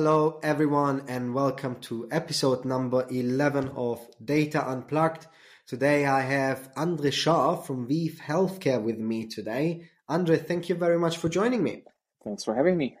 Hello, 0.00 0.38
everyone, 0.44 1.02
and 1.08 1.34
welcome 1.34 1.74
to 1.80 2.06
episode 2.12 2.64
number 2.64 3.04
11 3.10 3.70
of 3.74 3.98
Data 4.24 4.64
Unplugged. 4.64 5.26
Today 5.66 6.06
I 6.06 6.20
have 6.20 6.70
Andre 6.76 7.10
Sharf 7.10 7.66
from 7.66 7.88
ViiV 7.88 8.18
Healthcare 8.18 8.80
with 8.80 8.96
me 8.96 9.26
today. 9.26 9.88
Andre, 10.08 10.36
thank 10.36 10.68
you 10.68 10.76
very 10.76 11.00
much 11.00 11.16
for 11.16 11.28
joining 11.28 11.64
me. 11.64 11.82
Thanks 12.22 12.44
for 12.44 12.54
having 12.54 12.76
me. 12.76 12.96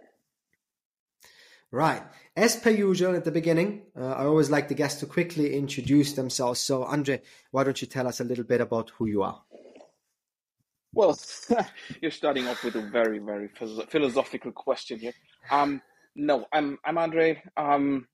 Right. 1.70 2.02
As 2.36 2.56
per 2.56 2.70
usual 2.70 3.14
at 3.14 3.24
the 3.24 3.30
beginning, 3.30 3.82
uh, 3.96 4.14
I 4.14 4.24
always 4.24 4.50
like 4.50 4.66
the 4.66 4.74
guests 4.74 4.98
to 4.98 5.06
quickly 5.06 5.54
introduce 5.54 6.14
themselves. 6.14 6.58
So, 6.58 6.82
Andre, 6.82 7.22
why 7.52 7.62
don't 7.62 7.80
you 7.80 7.86
tell 7.86 8.08
us 8.08 8.18
a 8.18 8.24
little 8.24 8.42
bit 8.44 8.60
about 8.60 8.90
who 8.98 9.06
you 9.06 9.22
are? 9.22 9.40
Well, 10.92 11.16
you're 12.02 12.10
starting 12.10 12.48
off 12.48 12.64
with 12.64 12.74
a 12.74 12.82
very, 12.82 13.20
very 13.20 13.50
philosophical 13.88 14.50
question 14.50 14.98
here. 14.98 15.12
Um, 15.48 15.80
no, 16.18 16.46
I'm 16.52 16.78
I'm 16.84 16.98
Andre. 16.98 17.40
Um, 17.56 18.06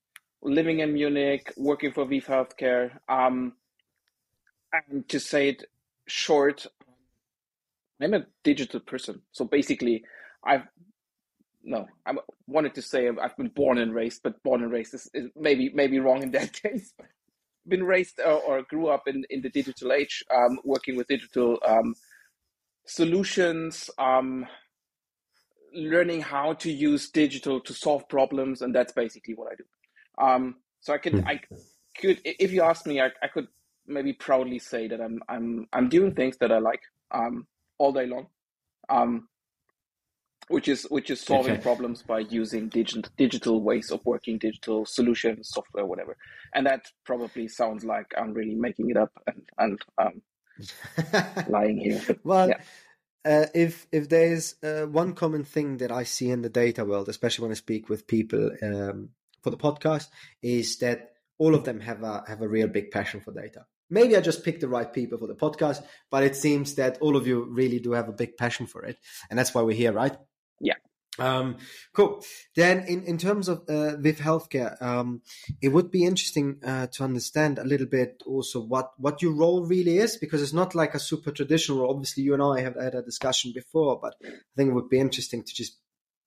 living 0.43 0.81
in 0.81 0.93
Munich, 0.93 1.53
working 1.57 1.91
for 1.91 2.05
ViiV 2.05 2.27
Healthcare. 2.27 2.91
Um, 3.09 3.55
and 4.73 5.09
to 5.09 5.19
say 5.19 5.49
it 5.49 5.65
short, 6.07 6.67
I'm 8.01 8.13
a 8.13 8.27
digital 8.43 8.81
person. 8.81 9.23
So 9.33 9.47
basically, 9.47 10.05
I've 10.45 10.69
no, 11.63 11.87
I 12.05 12.13
wanted 12.47 12.75
to 12.75 12.83
say 12.83 13.09
I've 13.09 13.37
been 13.39 13.49
born 13.49 13.79
and 13.79 13.95
raised, 13.95 14.23
but 14.23 14.43
born 14.43 14.63
and 14.63 14.71
raised 14.71 14.93
is, 14.93 15.09
is 15.15 15.31
maybe 15.35 15.71
maybe 15.75 15.99
wrong 15.99 16.23
in 16.23 16.31
that 16.33 16.53
case. 16.63 16.93
been 17.67 17.85
raised 17.85 18.21
or, 18.21 18.43
or, 18.43 18.63
grew 18.65 18.89
up 18.89 19.05
in, 19.07 19.25
in 19.31 19.41
the 19.41 19.49
digital 19.49 19.91
age, 19.91 20.23
um, 20.31 20.59
working 20.65 20.97
with 20.97 21.07
digital 21.07 21.59
um, 21.67 21.95
solutions, 22.85 23.89
um, 23.97 24.47
learning 25.75 26.23
how 26.23 26.55
to 26.55 26.71
use 26.71 27.11
digital 27.11 27.61
to 27.61 27.75
solve 27.75 28.09
problems, 28.09 28.63
and 28.63 28.75
that's 28.75 28.93
basically 28.93 29.35
what 29.35 29.53
I 29.53 29.55
do. 29.57 29.65
Um, 30.19 30.57
so 30.81 30.93
I 30.93 30.99
could, 30.99 31.15
mm. 31.15 31.27
I 31.27 31.41
could, 31.99 32.21
if 32.25 32.53
you 32.53 32.63
ask 32.63 32.87
me, 32.87 33.01
I, 33.01 33.11
I 33.23 33.29
could 33.29 33.49
maybe 33.87 34.13
proudly 34.13 34.59
say 34.59 34.89
that 34.89 35.01
I'm 35.01 35.21
I'm 35.29 35.67
I'm 35.73 35.89
doing 35.89 36.15
things 36.15 36.37
that 36.39 36.53
I 36.53 36.59
like 36.59 36.81
um, 37.11 37.47
all 37.79 37.93
day 37.93 38.07
long. 38.07 38.27
Um, 38.89 39.29
which 40.49 40.69
is 40.69 40.83
which 40.91 41.11
is 41.11 41.21
solving 41.21 41.55
okay. 41.55 41.63
problems 41.63 42.03
by 42.03 42.19
using 42.19 42.69
digital 42.69 43.11
digital 43.17 43.63
ways 43.63 43.91
of 43.91 44.05
working, 44.05 44.39
digital 44.39 44.85
solutions, 44.85 45.49
software, 45.51 45.87
whatever. 45.87 46.17
And 46.55 46.67
that 46.67 46.87
probably 47.05 47.49
sounds 47.49 47.85
like 47.85 48.13
I'm 48.17 48.35
really 48.35 48.55
making 48.55 48.91
it 48.91 48.97
up 48.97 49.13
and 49.27 49.43
and 49.59 49.79
um, 49.99 50.23
lying 51.49 51.79
here. 51.79 52.03
well. 52.25 52.49
Yeah. 52.49 52.61
Uh, 53.25 53.47
if 53.55 53.87
if 53.91 54.09
there's 54.09 54.57
uh, 54.63 54.87
one 54.87 55.15
common 55.15 55.45
thing 55.45 55.79
that 55.79 55.91
I 55.91 56.05
see 56.05 56.31
in 56.31 56.43
the 56.43 56.51
data 56.51 56.85
world, 56.85 57.09
especially 57.09 57.45
when 57.45 57.53
I 57.53 57.55
speak 57.55 57.89
with 57.89 58.07
people 58.07 58.51
um, 58.63 59.11
for 59.43 59.51
the 59.51 59.57
podcast, 59.57 60.09
is 60.43 60.79
that 60.79 61.13
all 61.39 61.55
of 61.55 61.65
them 61.65 61.81
have 61.81 62.03
a 62.03 62.23
have 62.29 62.43
a 62.43 62.49
real 62.49 62.69
big 62.69 62.91
passion 62.91 63.21
for 63.21 63.33
data. 63.33 63.67
Maybe 63.91 64.17
I 64.17 64.21
just 64.21 64.45
picked 64.45 64.61
the 64.61 64.69
right 64.69 64.93
people 64.93 65.19
for 65.19 65.27
the 65.27 65.35
podcast, 65.35 65.83
but 66.11 66.23
it 66.23 66.37
seems 66.37 66.75
that 66.75 66.99
all 67.01 67.17
of 67.17 67.27
you 67.27 67.45
really 67.45 67.81
do 67.81 67.93
have 67.93 68.09
a 68.09 68.13
big 68.13 68.37
passion 68.37 68.67
for 68.67 68.85
it, 68.85 68.99
and 69.31 69.39
that's 69.39 69.55
why 69.55 69.63
we're 69.63 69.77
here, 69.77 69.93
right? 69.93 70.17
Yeah. 70.61 70.75
Um, 71.19 71.59
cool. 71.93 72.25
Then, 72.57 72.85
in, 72.89 73.05
in 73.05 73.19
terms 73.19 73.49
of 73.49 73.59
uh, 73.69 73.97
ViiV 73.99 74.17
Healthcare, 74.17 74.83
um, 74.83 75.23
it 75.63 75.69
would 75.69 75.91
be 75.91 76.05
interesting 76.05 76.59
uh, 76.67 76.89
to 76.89 77.05
understand 77.05 77.59
a 77.59 77.65
little 77.65 77.87
bit 77.87 78.23
also 78.27 78.61
what, 78.61 78.91
what 78.99 79.23
your 79.23 79.33
role 79.33 79.65
really 79.65 79.99
is, 79.99 80.17
because 80.17 80.43
it's 80.43 80.53
not 80.53 80.75
like 80.75 80.95
a 80.95 80.99
super 80.99 81.31
traditional 81.31 81.81
role. 81.81 81.91
Obviously, 81.93 82.25
you 82.25 82.35
and 82.35 82.43
I 82.43 82.63
have 82.63 82.75
had 82.75 82.95
a 82.95 83.03
discussion 83.03 83.53
before, 83.55 84.01
but 84.01 84.15
I 84.25 84.31
think 84.57 84.71
it 84.71 84.75
would 84.75 84.89
be 84.89 84.99
interesting 84.99 85.45
to 85.45 85.55
just 85.55 85.79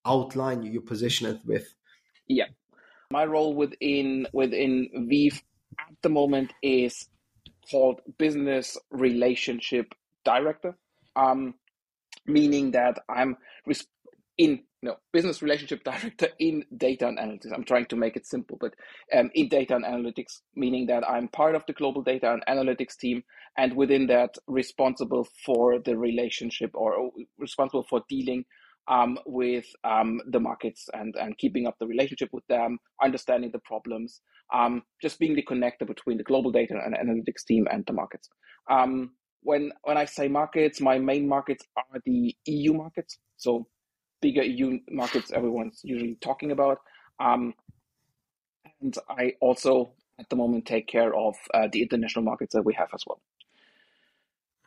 outline 0.05 0.63
your 0.63 0.83
position 0.83 1.27
it 1.27 1.39
with. 1.45 1.67
Yeah, 2.27 2.47
my 3.11 3.25
role 3.25 3.53
within 3.55 4.27
within 4.31 4.89
ViiV 5.11 5.41
at 5.79 6.01
the 6.01 6.09
moment 6.09 6.53
is 6.61 7.09
called 7.69 8.01
Business 8.17 8.77
Relationship 8.89 9.93
Director, 10.23 10.77
um, 11.15 11.55
meaning 12.25 12.71
that 12.71 12.99
I'm 13.09 13.35
responsible 13.65 13.96
in 14.37 14.63
no 14.83 14.95
business 15.11 15.41
relationship 15.41 15.83
director 15.83 16.29
in 16.39 16.63
data 16.77 17.07
and 17.07 17.17
analytics. 17.17 17.53
I'm 17.53 17.63
trying 17.63 17.87
to 17.87 17.95
make 17.95 18.15
it 18.15 18.25
simple, 18.25 18.57
but 18.59 18.73
um, 19.15 19.29
in 19.33 19.49
data 19.49 19.75
and 19.75 19.85
analytics, 19.85 20.41
meaning 20.55 20.87
that 20.87 21.07
I'm 21.07 21.27
part 21.29 21.55
of 21.55 21.63
the 21.67 21.73
global 21.73 22.03
data 22.03 22.31
and 22.31 22.43
analytics 22.47 22.97
team, 22.97 23.23
and 23.57 23.75
within 23.75 24.07
that, 24.07 24.35
responsible 24.47 25.27
for 25.45 25.79
the 25.79 25.97
relationship 25.97 26.71
or 26.73 27.11
responsible 27.37 27.85
for 27.89 28.03
dealing 28.07 28.45
um, 28.87 29.17
with 29.25 29.65
um, 29.83 30.21
the 30.27 30.39
markets 30.39 30.87
and 30.93 31.15
and 31.19 31.37
keeping 31.37 31.67
up 31.67 31.75
the 31.79 31.87
relationship 31.87 32.29
with 32.31 32.45
them, 32.47 32.77
understanding 33.03 33.51
the 33.51 33.59
problems, 33.59 34.21
um, 34.53 34.83
just 35.01 35.19
being 35.19 35.35
the 35.35 35.43
connector 35.43 35.85
between 35.85 36.17
the 36.17 36.23
global 36.23 36.51
data 36.51 36.79
and 36.85 36.95
analytics 36.95 37.43
team 37.45 37.67
and 37.71 37.83
the 37.85 37.93
markets. 37.93 38.29
Um, 38.69 39.11
when 39.41 39.71
when 39.83 39.97
I 39.97 40.05
say 40.05 40.27
markets, 40.27 40.79
my 40.81 40.99
main 40.99 41.27
markets 41.27 41.65
are 41.75 41.99
the 42.05 42.35
EU 42.45 42.73
markets, 42.73 43.17
so 43.37 43.67
bigger 44.21 44.43
EU 44.43 44.79
markets 44.89 45.31
everyone's 45.31 45.81
usually 45.83 46.15
talking 46.21 46.51
about. 46.51 46.79
Um, 47.19 47.53
and 48.81 48.95
I 49.09 49.33
also, 49.41 49.93
at 50.19 50.29
the 50.29 50.35
moment, 50.35 50.65
take 50.65 50.87
care 50.87 51.15
of 51.15 51.35
uh, 51.53 51.67
the 51.71 51.81
international 51.81 52.23
markets 52.23 52.53
that 52.53 52.63
we 52.63 52.73
have 52.75 52.89
as 52.93 53.03
well. 53.05 53.21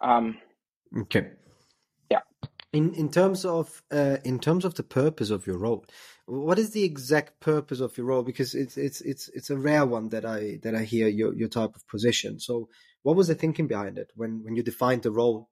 Um, 0.01 0.39
okay. 1.03 1.31
Yeah. 2.11 2.21
In 2.73 2.95
in 2.95 3.11
terms 3.11 3.45
of 3.45 3.83
uh, 3.93 4.17
in 4.25 4.39
terms 4.39 4.65
of 4.65 4.75
the 4.75 4.83
purpose 4.83 5.31
of 5.31 5.47
your 5.47 5.59
role, 5.59 5.85
what 6.27 6.59
is 6.59 6.71
the 6.71 6.85
exact 6.85 7.41
purpose 7.41 7.81
of 7.81 7.97
your 7.97 8.07
role? 8.07 8.23
Because 8.23 8.55
it's 8.55 8.77
it's 8.77 9.01
it's 9.01 9.29
it's 9.29 9.51
a 9.51 9.59
rare 9.59 9.85
one 9.85 10.09
that 10.09 10.25
I 10.25 10.59
that 10.63 10.75
I 10.75 10.85
hear 10.85 11.09
your 11.09 11.35
your 11.35 11.49
type 11.49 11.77
of 11.77 11.87
position. 11.87 12.41
So, 12.41 12.69
what 13.03 13.17
was 13.17 13.29
the 13.29 13.35
thinking 13.35 13.67
behind 13.67 13.99
it 13.99 14.11
when 14.15 14.43
when 14.43 14.57
you 14.57 14.63
defined 14.63 15.03
the 15.03 15.13
role? 15.13 15.51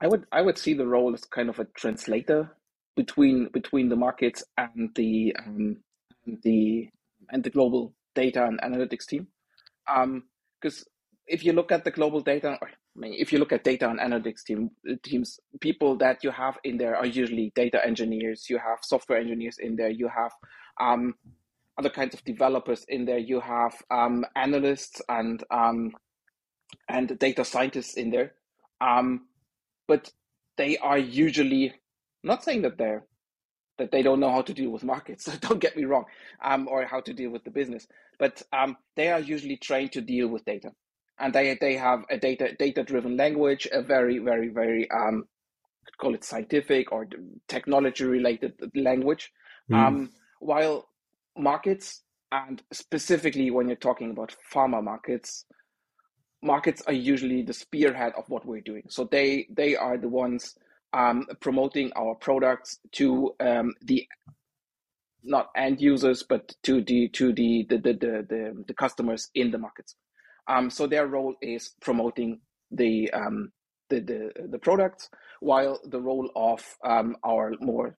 I 0.00 0.08
would 0.08 0.26
I 0.32 0.42
would 0.42 0.58
see 0.58 0.74
the 0.74 0.86
role 0.86 1.14
as 1.14 1.24
kind 1.24 1.48
of 1.48 1.58
a 1.58 1.66
translator 1.66 2.50
between 2.96 3.48
between 3.52 3.88
the 3.88 3.96
markets 3.96 4.44
and 4.56 4.90
the 4.94 5.34
um, 5.38 5.76
and 6.26 6.38
the 6.42 6.88
and 7.30 7.42
the 7.42 7.50
global 7.50 7.94
data 8.14 8.44
and 8.44 8.60
analytics 8.60 9.06
team. 9.06 9.26
Because 9.86 10.78
um, 10.78 10.84
if 11.26 11.44
you 11.44 11.52
look 11.52 11.72
at 11.72 11.84
the 11.84 11.90
global 11.90 12.20
data, 12.20 12.58
I 12.62 12.66
mean, 12.94 13.14
if 13.16 13.32
you 13.32 13.38
look 13.38 13.52
at 13.52 13.64
data 13.64 13.88
and 13.88 13.98
analytics 13.98 14.44
team 14.44 14.70
teams, 15.02 15.40
people 15.60 15.96
that 15.98 16.22
you 16.22 16.30
have 16.30 16.58
in 16.64 16.76
there 16.76 16.96
are 16.96 17.06
usually 17.06 17.52
data 17.54 17.84
engineers. 17.84 18.46
You 18.50 18.58
have 18.58 18.78
software 18.82 19.18
engineers 19.18 19.56
in 19.58 19.76
there. 19.76 19.90
You 19.90 20.08
have 20.08 20.32
um, 20.80 21.14
other 21.78 21.90
kinds 21.90 22.14
of 22.14 22.24
developers 22.24 22.84
in 22.88 23.04
there. 23.06 23.18
You 23.18 23.40
have 23.40 23.74
um, 23.90 24.24
analysts 24.36 25.00
and 25.08 25.42
um, 25.50 25.92
and 26.88 27.18
data 27.18 27.44
scientists 27.44 27.94
in 27.96 28.10
there. 28.10 28.34
Um, 28.80 29.26
but 29.88 30.10
they 30.56 30.76
are 30.78 30.98
usually 30.98 31.74
I'm 32.22 32.28
not 32.28 32.44
saying 32.44 32.62
that 32.62 32.78
they're 32.78 33.04
that 33.78 33.90
they 33.90 34.02
don't 34.02 34.20
know 34.20 34.30
how 34.30 34.42
to 34.42 34.54
deal 34.54 34.70
with 34.70 34.84
markets. 34.84 35.24
Don't 35.40 35.58
get 35.58 35.76
me 35.76 35.84
wrong, 35.84 36.04
um, 36.44 36.68
or 36.68 36.84
how 36.84 37.00
to 37.00 37.12
deal 37.12 37.30
with 37.30 37.42
the 37.42 37.50
business. 37.50 37.86
But 38.18 38.42
um, 38.52 38.76
they 38.96 39.08
are 39.08 39.18
usually 39.18 39.56
trained 39.56 39.92
to 39.92 40.02
deal 40.02 40.28
with 40.28 40.44
data, 40.44 40.72
and 41.18 41.32
they 41.32 41.56
they 41.60 41.76
have 41.76 42.04
a 42.10 42.18
data 42.18 42.54
data 42.58 42.82
driven 42.82 43.16
language, 43.16 43.66
a 43.72 43.82
very 43.82 44.18
very 44.18 44.48
very 44.48 44.90
um, 44.90 45.24
call 45.98 46.14
it 46.14 46.24
scientific 46.24 46.92
or 46.92 47.06
technology 47.48 48.04
related 48.04 48.52
language. 48.74 49.32
Mm. 49.70 49.76
Um, 49.76 50.10
while 50.40 50.88
markets 51.36 52.02
and 52.30 52.62
specifically 52.72 53.50
when 53.50 53.68
you're 53.68 53.76
talking 53.76 54.10
about 54.10 54.34
pharma 54.52 54.82
markets, 54.82 55.44
markets 56.42 56.82
are 56.86 56.92
usually 56.92 57.42
the 57.42 57.52
spearhead 57.52 58.12
of 58.16 58.28
what 58.28 58.46
we're 58.46 58.60
doing. 58.60 58.84
So 58.88 59.08
they 59.10 59.46
they 59.50 59.76
are 59.76 59.96
the 59.96 60.08
ones 60.08 60.54
um, 60.92 61.26
promoting 61.40 61.92
our 61.96 62.14
products 62.14 62.78
to 62.92 63.34
um, 63.40 63.72
the 63.82 64.06
not 65.24 65.50
end 65.56 65.80
users, 65.80 66.22
but 66.22 66.54
to 66.64 66.82
the 66.82 67.08
to 67.08 67.32
the 67.32 67.66
the 67.68 67.78
the, 67.78 67.92
the, 67.92 68.64
the 68.66 68.74
customers 68.74 69.30
in 69.34 69.50
the 69.50 69.58
markets. 69.58 69.96
Um, 70.48 70.70
so 70.70 70.86
their 70.86 71.06
role 71.06 71.34
is 71.40 71.74
promoting 71.80 72.40
the 72.70 73.10
um, 73.12 73.52
the, 73.88 74.00
the 74.00 74.30
the 74.50 74.58
products, 74.58 75.08
while 75.40 75.80
the 75.84 76.00
role 76.00 76.30
of 76.34 76.62
um, 76.84 77.16
our 77.24 77.52
more 77.60 77.96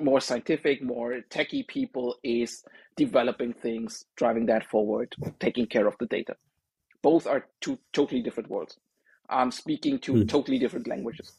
more 0.00 0.20
scientific, 0.20 0.82
more 0.82 1.20
techie 1.30 1.66
people 1.66 2.16
is 2.22 2.62
developing 2.96 3.52
things, 3.52 4.04
driving 4.16 4.46
that 4.46 4.64
forward, 4.68 5.14
taking 5.40 5.66
care 5.66 5.86
of 5.86 5.94
the 6.00 6.06
data. 6.06 6.34
Both 7.02 7.26
are 7.26 7.46
two 7.60 7.78
totally 7.92 8.22
different 8.22 8.50
worlds 8.50 8.76
um, 9.28 9.50
speaking 9.50 9.98
to 10.00 10.12
hmm. 10.12 10.26
totally 10.26 10.58
different 10.58 10.86
languages. 10.86 11.32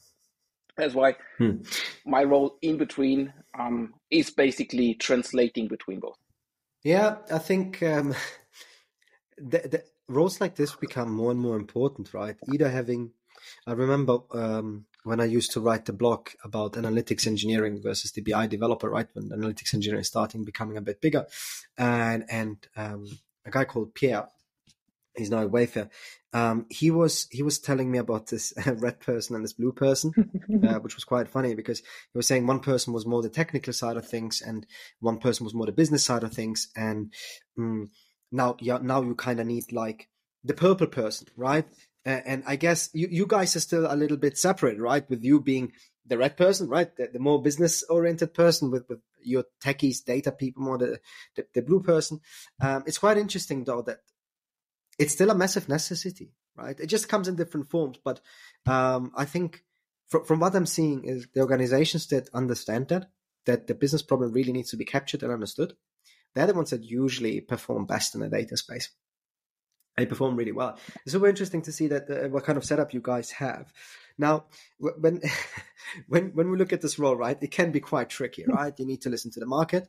That's 0.77 0.93
why 0.93 1.15
hmm. 1.37 1.57
my 2.05 2.23
role 2.23 2.57
in 2.61 2.77
between 2.77 3.33
um, 3.57 3.93
is 4.09 4.31
basically 4.31 4.93
translating 4.93 5.67
between 5.67 5.99
both. 5.99 6.17
Yeah, 6.83 7.17
I 7.29 7.39
think 7.39 7.83
um, 7.83 8.15
the, 9.37 9.59
the 9.59 9.83
roles 10.07 10.39
like 10.39 10.55
this 10.55 10.75
become 10.75 11.13
more 11.13 11.31
and 11.31 11.39
more 11.39 11.57
important, 11.57 12.13
right? 12.13 12.37
Either 12.51 12.69
having, 12.69 13.11
I 13.67 13.73
remember 13.73 14.19
um, 14.31 14.85
when 15.03 15.19
I 15.19 15.25
used 15.25 15.51
to 15.51 15.61
write 15.61 15.85
the 15.85 15.93
blog 15.93 16.29
about 16.43 16.73
analytics 16.73 17.27
engineering 17.27 17.81
versus 17.81 18.11
the 18.11 18.21
BI 18.21 18.47
developer, 18.47 18.89
right? 18.89 19.07
When 19.13 19.29
analytics 19.29 19.73
engineering 19.73 20.01
is 20.01 20.07
starting 20.07 20.45
becoming 20.45 20.77
a 20.77 20.81
bit 20.81 21.01
bigger, 21.01 21.25
and 21.77 22.25
and 22.29 22.57
um, 22.75 23.05
a 23.45 23.51
guy 23.51 23.65
called 23.65 23.93
Pierre, 23.93 24.27
he's 25.19 25.29
now 25.29 25.43
at 25.43 25.51
Wayfair. 25.51 25.89
Um, 26.31 26.67
he 26.69 26.91
was 26.91 27.27
he 27.31 27.41
was 27.41 27.59
telling 27.59 27.91
me 27.91 27.97
about 27.97 28.27
this 28.27 28.53
red 28.65 28.99
person 28.99 29.35
and 29.35 29.43
this 29.43 29.53
blue 29.53 29.71
person, 29.71 30.13
uh, 30.67 30.79
which 30.79 30.95
was 30.95 31.03
quite 31.03 31.27
funny 31.27 31.55
because 31.55 31.79
he 31.79 32.15
was 32.15 32.27
saying 32.27 32.45
one 32.45 32.59
person 32.59 32.93
was 32.93 33.05
more 33.05 33.21
the 33.21 33.29
technical 33.29 33.73
side 33.73 33.97
of 33.97 34.07
things 34.07 34.41
and 34.41 34.65
one 34.99 35.17
person 35.17 35.43
was 35.43 35.53
more 35.53 35.65
the 35.65 35.71
business 35.71 36.05
side 36.05 36.23
of 36.23 36.33
things, 36.33 36.69
and 36.75 37.13
um, 37.57 37.89
now 38.31 38.55
yeah, 38.59 38.79
now 38.81 39.01
you 39.01 39.15
kind 39.15 39.39
of 39.39 39.47
need 39.47 39.71
like 39.71 40.07
the 40.43 40.53
purple 40.53 40.87
person, 40.87 41.27
right? 41.35 41.65
Uh, 42.05 42.21
and 42.25 42.43
I 42.47 42.55
guess 42.55 42.89
you, 42.93 43.07
you 43.11 43.25
guys 43.27 43.55
are 43.55 43.59
still 43.59 43.91
a 43.91 43.95
little 43.95 44.17
bit 44.17 44.37
separate, 44.37 44.79
right? 44.79 45.07
With 45.09 45.23
you 45.23 45.41
being 45.41 45.73
the 46.05 46.17
red 46.17 46.37
person, 46.37 46.67
right? 46.67 46.95
The, 46.95 47.09
the 47.13 47.19
more 47.19 47.41
business 47.41 47.83
oriented 47.89 48.33
person 48.33 48.71
with, 48.71 48.87
with 48.89 48.99
your 49.21 49.43
techies, 49.63 50.03
data 50.03 50.31
people, 50.31 50.63
more 50.63 50.77
the, 50.77 50.99
the, 51.35 51.45
the 51.53 51.61
blue 51.61 51.81
person. 51.81 52.19
Um, 52.61 52.83
it's 52.87 52.97
quite 52.97 53.17
interesting 53.17 53.63
though 53.63 53.81
that 53.83 53.99
it's 54.99 55.13
still 55.13 55.29
a 55.29 55.35
massive 55.35 55.69
necessity, 55.69 56.33
right? 56.55 56.79
It 56.79 56.87
just 56.87 57.09
comes 57.09 57.27
in 57.27 57.35
different 57.35 57.69
forms. 57.69 57.97
But 58.03 58.19
um, 58.67 59.11
I 59.15 59.25
think 59.25 59.63
from, 60.07 60.25
from 60.25 60.39
what 60.39 60.55
I'm 60.55 60.65
seeing 60.65 61.05
is 61.05 61.27
the 61.33 61.41
organizations 61.41 62.07
that 62.07 62.29
understand 62.33 62.89
that, 62.89 63.09
that 63.45 63.67
the 63.67 63.73
business 63.73 64.03
problem 64.03 64.33
really 64.33 64.51
needs 64.51 64.71
to 64.71 64.77
be 64.77 64.85
captured 64.85 65.23
and 65.23 65.31
understood, 65.31 65.75
they're 66.35 66.47
the 66.47 66.53
ones 66.53 66.69
that 66.69 66.83
usually 66.83 67.41
perform 67.41 67.85
best 67.85 68.13
in 68.13 68.21
the 68.21 68.29
data 68.29 68.57
space 68.57 68.89
they 69.99 70.05
perform 70.05 70.35
really 70.35 70.53
well. 70.53 70.77
It's 71.03 71.11
super 71.11 71.27
interesting 71.27 71.61
to 71.63 71.71
see 71.71 71.87
that 71.87 72.09
uh, 72.09 72.29
what 72.29 72.45
kind 72.45 72.57
of 72.57 72.63
setup 72.63 72.93
you 72.93 73.01
guys 73.03 73.31
have. 73.31 73.71
Now, 74.17 74.45
when 74.77 75.21
when 76.07 76.29
when 76.33 76.49
we 76.49 76.57
look 76.57 76.73
at 76.73 76.81
this 76.81 76.97
role, 76.97 77.15
right, 77.15 77.37
it 77.41 77.51
can 77.51 77.71
be 77.71 77.79
quite 77.79 78.09
tricky, 78.09 78.45
right? 78.47 78.73
You 78.77 78.85
need 78.85 79.01
to 79.01 79.09
listen 79.09 79.31
to 79.31 79.39
the 79.39 79.45
market. 79.45 79.87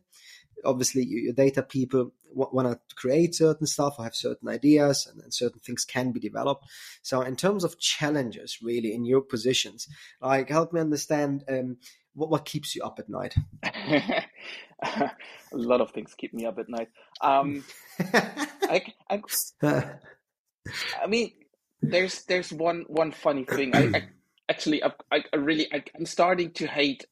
Obviously, 0.64 1.04
your 1.04 1.32
data 1.32 1.62
people 1.62 2.12
want 2.32 2.68
to 2.68 2.94
create 2.94 3.34
certain 3.34 3.66
stuff 3.66 3.96
or 3.98 4.04
have 4.04 4.14
certain 4.14 4.48
ideas, 4.48 5.08
and, 5.10 5.22
and 5.22 5.34
certain 5.34 5.60
things 5.60 5.84
can 5.84 6.12
be 6.12 6.20
developed. 6.20 6.66
So, 7.02 7.22
in 7.22 7.36
terms 7.36 7.64
of 7.64 7.78
challenges, 7.78 8.58
really, 8.62 8.94
in 8.94 9.04
your 9.04 9.20
positions, 9.20 9.88
like 10.20 10.48
help 10.48 10.72
me 10.72 10.80
understand 10.80 11.44
um, 11.48 11.78
what 12.14 12.30
what 12.30 12.44
keeps 12.44 12.74
you 12.74 12.82
up 12.82 12.98
at 12.98 13.08
night. 13.08 13.34
a 14.82 15.10
lot 15.52 15.80
of 15.80 15.90
things 15.90 16.14
keep 16.14 16.32
me 16.32 16.46
up 16.46 16.58
at 16.58 16.68
night. 16.68 16.88
Um, 17.20 17.64
I, 17.98 18.82
I, 19.08 19.22
I, 21.02 21.06
mean, 21.08 21.32
there's 21.82 22.24
there's 22.24 22.52
one 22.52 22.84
one 22.88 23.12
funny 23.12 23.44
thing. 23.44 23.74
I, 23.74 23.98
I 23.98 24.08
actually 24.48 24.82
I, 24.82 24.92
I 25.12 25.36
really 25.36 25.72
I, 25.72 25.82
am 25.96 26.06
starting 26.06 26.52
to 26.52 26.66
hate 26.66 27.06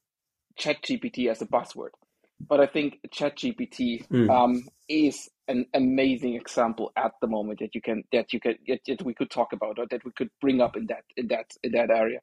ChatGPT 0.58 1.30
as 1.30 1.40
a 1.40 1.46
buzzword, 1.46 1.90
but 2.40 2.60
I 2.60 2.66
think 2.66 2.98
ChatGPT 3.08 4.06
mm. 4.08 4.30
um, 4.30 4.64
is 4.88 5.28
an 5.48 5.66
amazing 5.74 6.34
example 6.34 6.92
at 6.96 7.12
the 7.20 7.26
moment 7.26 7.58
that 7.60 7.74
you 7.74 7.80
can 7.80 8.04
that 8.12 8.32
you 8.32 8.40
can 8.40 8.56
that 8.66 9.02
we 9.02 9.14
could 9.14 9.30
talk 9.30 9.52
about 9.52 9.78
or 9.78 9.86
that 9.90 10.04
we 10.04 10.12
could 10.12 10.30
bring 10.40 10.60
up 10.60 10.76
in 10.76 10.86
that 10.86 11.04
in 11.16 11.28
that 11.28 11.50
in 11.62 11.72
that 11.72 11.90
area, 11.90 12.20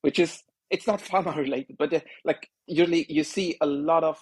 which 0.00 0.18
is 0.18 0.42
it's 0.70 0.86
not 0.86 1.00
pharma 1.02 1.36
related, 1.36 1.76
but 1.78 1.92
uh, 1.92 2.00
like 2.24 2.48
usually 2.66 3.06
you 3.08 3.24
see 3.24 3.56
a 3.60 3.66
lot 3.66 4.04
of 4.04 4.18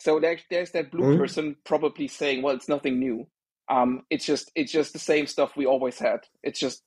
so 0.00 0.20
there's 0.20 0.40
there's 0.50 0.70
that 0.72 0.90
blue 0.90 1.10
mm-hmm. 1.10 1.18
person 1.18 1.56
probably 1.64 2.08
saying, 2.08 2.42
well, 2.42 2.54
it's 2.54 2.68
nothing 2.68 2.98
new. 2.98 3.26
Um, 3.68 4.02
it's 4.10 4.24
just 4.24 4.50
it's 4.54 4.72
just 4.72 4.92
the 4.92 4.98
same 4.98 5.26
stuff 5.26 5.56
we 5.56 5.66
always 5.66 5.98
had. 5.98 6.20
It's 6.42 6.58
just 6.58 6.82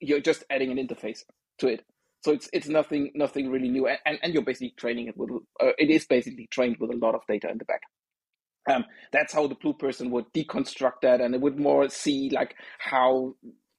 you're 0.00 0.20
just 0.20 0.44
adding 0.50 0.70
an 0.70 0.78
interface 0.78 1.20
to 1.58 1.68
it. 1.68 1.84
So 2.24 2.32
it's 2.32 2.48
it's 2.52 2.68
nothing 2.68 3.12
nothing 3.14 3.50
really 3.50 3.68
new, 3.68 3.86
and 3.88 4.18
and 4.22 4.34
you're 4.34 4.42
basically 4.44 4.74
training 4.76 5.08
it 5.08 5.16
with 5.16 5.30
uh, 5.62 5.72
it 5.78 5.90
is 5.90 6.06
basically 6.06 6.48
trained 6.50 6.76
with 6.80 6.90
a 6.90 6.96
lot 6.96 7.14
of 7.14 7.22
data 7.28 7.50
in 7.50 7.58
the 7.58 7.64
back. 7.64 7.82
Um, 8.70 8.84
that's 9.12 9.32
how 9.32 9.46
the 9.46 9.54
blue 9.54 9.74
person 9.74 10.10
would 10.10 10.32
deconstruct 10.34 11.02
that, 11.02 11.20
and 11.20 11.34
it 11.34 11.40
would 11.40 11.58
more 11.58 11.88
see 11.90 12.30
like 12.30 12.56
how 12.78 13.34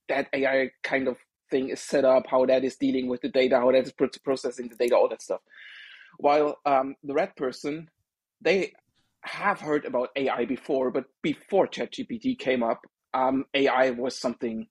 that 0.09 0.27
AI 0.33 0.71
kind 0.83 1.07
of 1.07 1.17
thing 1.51 1.69
is 1.69 1.81
set 1.81 2.05
up, 2.05 2.25
how 2.29 2.45
that 2.45 2.63
is 2.63 2.77
dealing 2.77 3.07
with 3.07 3.21
the 3.21 3.29
data, 3.29 3.57
how 3.57 3.71
that 3.71 3.85
is 3.85 3.93
processing 4.23 4.69
the 4.69 4.75
data, 4.75 4.95
all 4.95 5.09
that 5.09 5.21
stuff. 5.21 5.41
While 6.17 6.57
um, 6.65 6.95
the 7.03 7.13
red 7.13 7.35
person 7.35 7.89
they 8.41 8.73
have 9.23 9.59
heard 9.61 9.85
about 9.85 10.09
AI 10.15 10.45
before, 10.45 10.91
but 10.91 11.05
before 11.21 11.67
ChatGPT 11.67 12.39
came 12.39 12.63
up, 12.63 12.81
um, 13.13 13.45
AI 13.53 13.91
was 13.91 14.17
something 14.17 14.67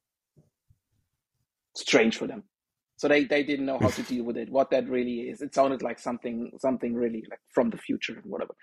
strange 1.76 2.16
for 2.16 2.26
them. 2.26 2.44
So 2.98 3.08
they, 3.08 3.24
they 3.24 3.44
didn't 3.44 3.66
know 3.66 3.78
how 3.80 3.90
to 3.90 4.02
deal 4.04 4.24
with 4.24 4.38
it, 4.38 4.50
what 4.50 4.70
that 4.72 4.88
really 4.88 5.22
is. 5.22 5.42
It 5.42 5.54
sounded 5.54 5.82
like 5.82 6.00
something 6.00 6.52
something 6.60 6.94
really 6.94 7.24
like 7.30 7.40
from 7.54 7.70
the 7.70 7.78
future 7.78 8.14
and 8.14 8.26
whatever. 8.26 8.54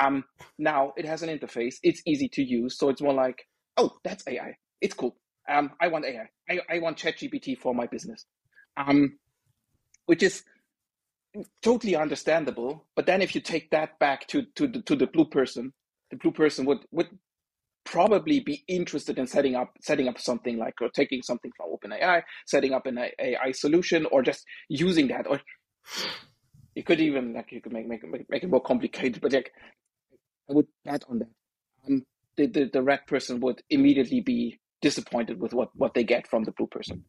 Um, 0.00 0.24
now 0.58 0.94
it 0.96 1.06
has 1.06 1.24
an 1.24 1.30
interface. 1.36 1.76
It's 1.82 2.02
easy 2.06 2.28
to 2.30 2.44
use, 2.44 2.78
so 2.78 2.90
it's 2.90 3.02
more 3.02 3.14
like, 3.14 3.44
oh, 3.78 3.92
that's 4.04 4.24
AI. 4.28 4.54
It's 4.82 4.94
cool. 4.94 5.16
Um, 5.50 5.72
I 5.82 5.88
want 5.88 6.06
AI. 6.06 6.28
I, 6.50 6.60
I 6.70 6.80
want 6.80 6.98
ChatGPT 6.98 7.58
for 7.58 7.74
my 7.74 7.86
business. 7.88 8.26
Um, 8.76 9.18
which 10.06 10.22
is 10.22 10.44
totally 11.62 11.96
understandable. 11.96 12.86
But 12.96 13.06
then 13.06 13.22
if 13.22 13.34
you 13.34 13.40
take 13.42 13.70
that 13.70 13.98
back 14.00 14.26
to 14.28 14.44
to 14.56 14.68
the, 14.68 14.82
to 14.82 14.96
the 14.96 15.08
blue 15.08 15.26
person, 15.26 15.72
the 16.10 16.16
blue 16.18 16.32
person 16.32 16.66
would 16.66 16.80
would 16.92 17.08
probably 17.90 18.40
be 18.40 18.64
interested 18.68 19.18
in 19.18 19.26
setting 19.26 19.56
up 19.56 19.72
setting 19.82 20.08
up 20.08 20.20
something 20.20 20.58
like 20.58 20.74
or 20.82 20.90
taking 20.90 21.22
something 21.22 21.52
from 21.56 21.72
OpenAI, 21.72 22.22
setting 22.46 22.74
up 22.74 22.86
an 22.86 22.98
AI 22.98 23.52
solution, 23.52 24.06
or 24.12 24.22
just 24.22 24.44
using 24.68 25.08
that. 25.08 25.26
Or 25.28 25.40
you 26.76 26.84
could 26.84 27.00
even 27.00 27.34
like 27.34 27.52
you 27.52 27.62
could 27.62 27.72
make 27.72 27.88
make 27.88 28.02
make 28.30 28.44
it 28.44 28.50
more 28.50 28.62
complicated. 28.62 29.20
But 29.22 29.32
like 29.32 29.52
I 30.50 30.54
would 30.54 30.68
bet 30.84 31.04
on 31.10 31.20
that. 31.20 31.30
Um, 31.88 32.04
the, 32.36 32.46
the 32.46 32.70
the 32.72 32.82
red 32.82 33.06
person 33.06 33.40
would 33.40 33.62
immediately 33.70 34.20
be 34.20 34.58
disappointed 34.82 35.40
with 35.40 35.54
what 35.54 35.70
what 35.74 35.94
they 35.94 36.04
get 36.04 36.28
from 36.28 36.44
the 36.44 36.52
blue 36.52 36.68
person 36.68 37.04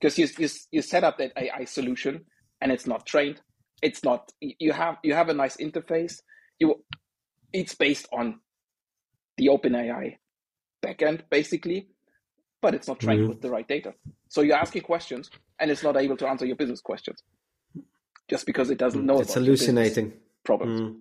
because 0.00 0.18
you, 0.18 0.28
you 0.38 0.48
you 0.72 0.82
set 0.82 1.04
up 1.04 1.18
that 1.18 1.32
AI 1.36 1.64
solution 1.64 2.24
and 2.60 2.72
it's 2.72 2.86
not 2.86 3.06
trained. 3.06 3.40
It's 3.82 4.04
not 4.04 4.32
you 4.40 4.72
have 4.72 4.96
you 5.04 5.14
have 5.14 5.28
a 5.30 5.34
nice 5.34 5.58
interface. 5.58 6.20
You 6.60 6.84
it's 7.52 7.74
based 7.74 8.08
on 8.12 8.40
the 9.36 9.46
OpenAI 9.46 10.16
backend 10.84 11.22
basically, 11.30 11.88
but 12.60 12.74
it's 12.74 12.88
not 12.88 13.00
trained 13.00 13.20
mm-hmm. 13.20 13.28
with 13.30 13.40
the 13.40 13.50
right 13.50 13.66
data. 13.66 13.94
So 14.28 14.42
you're 14.42 14.56
asking 14.56 14.82
questions 14.82 15.30
and 15.58 15.70
it's 15.70 15.82
not 15.82 15.96
able 15.96 16.16
to 16.18 16.28
answer 16.28 16.46
your 16.46 16.56
business 16.56 16.80
questions 16.80 17.22
just 18.28 18.46
because 18.46 18.70
it 18.70 18.78
doesn't 18.78 19.04
know. 19.04 19.20
It's 19.20 19.34
hallucinating. 19.34 20.14
Problems. 20.44 20.80
Mm. 20.80 20.96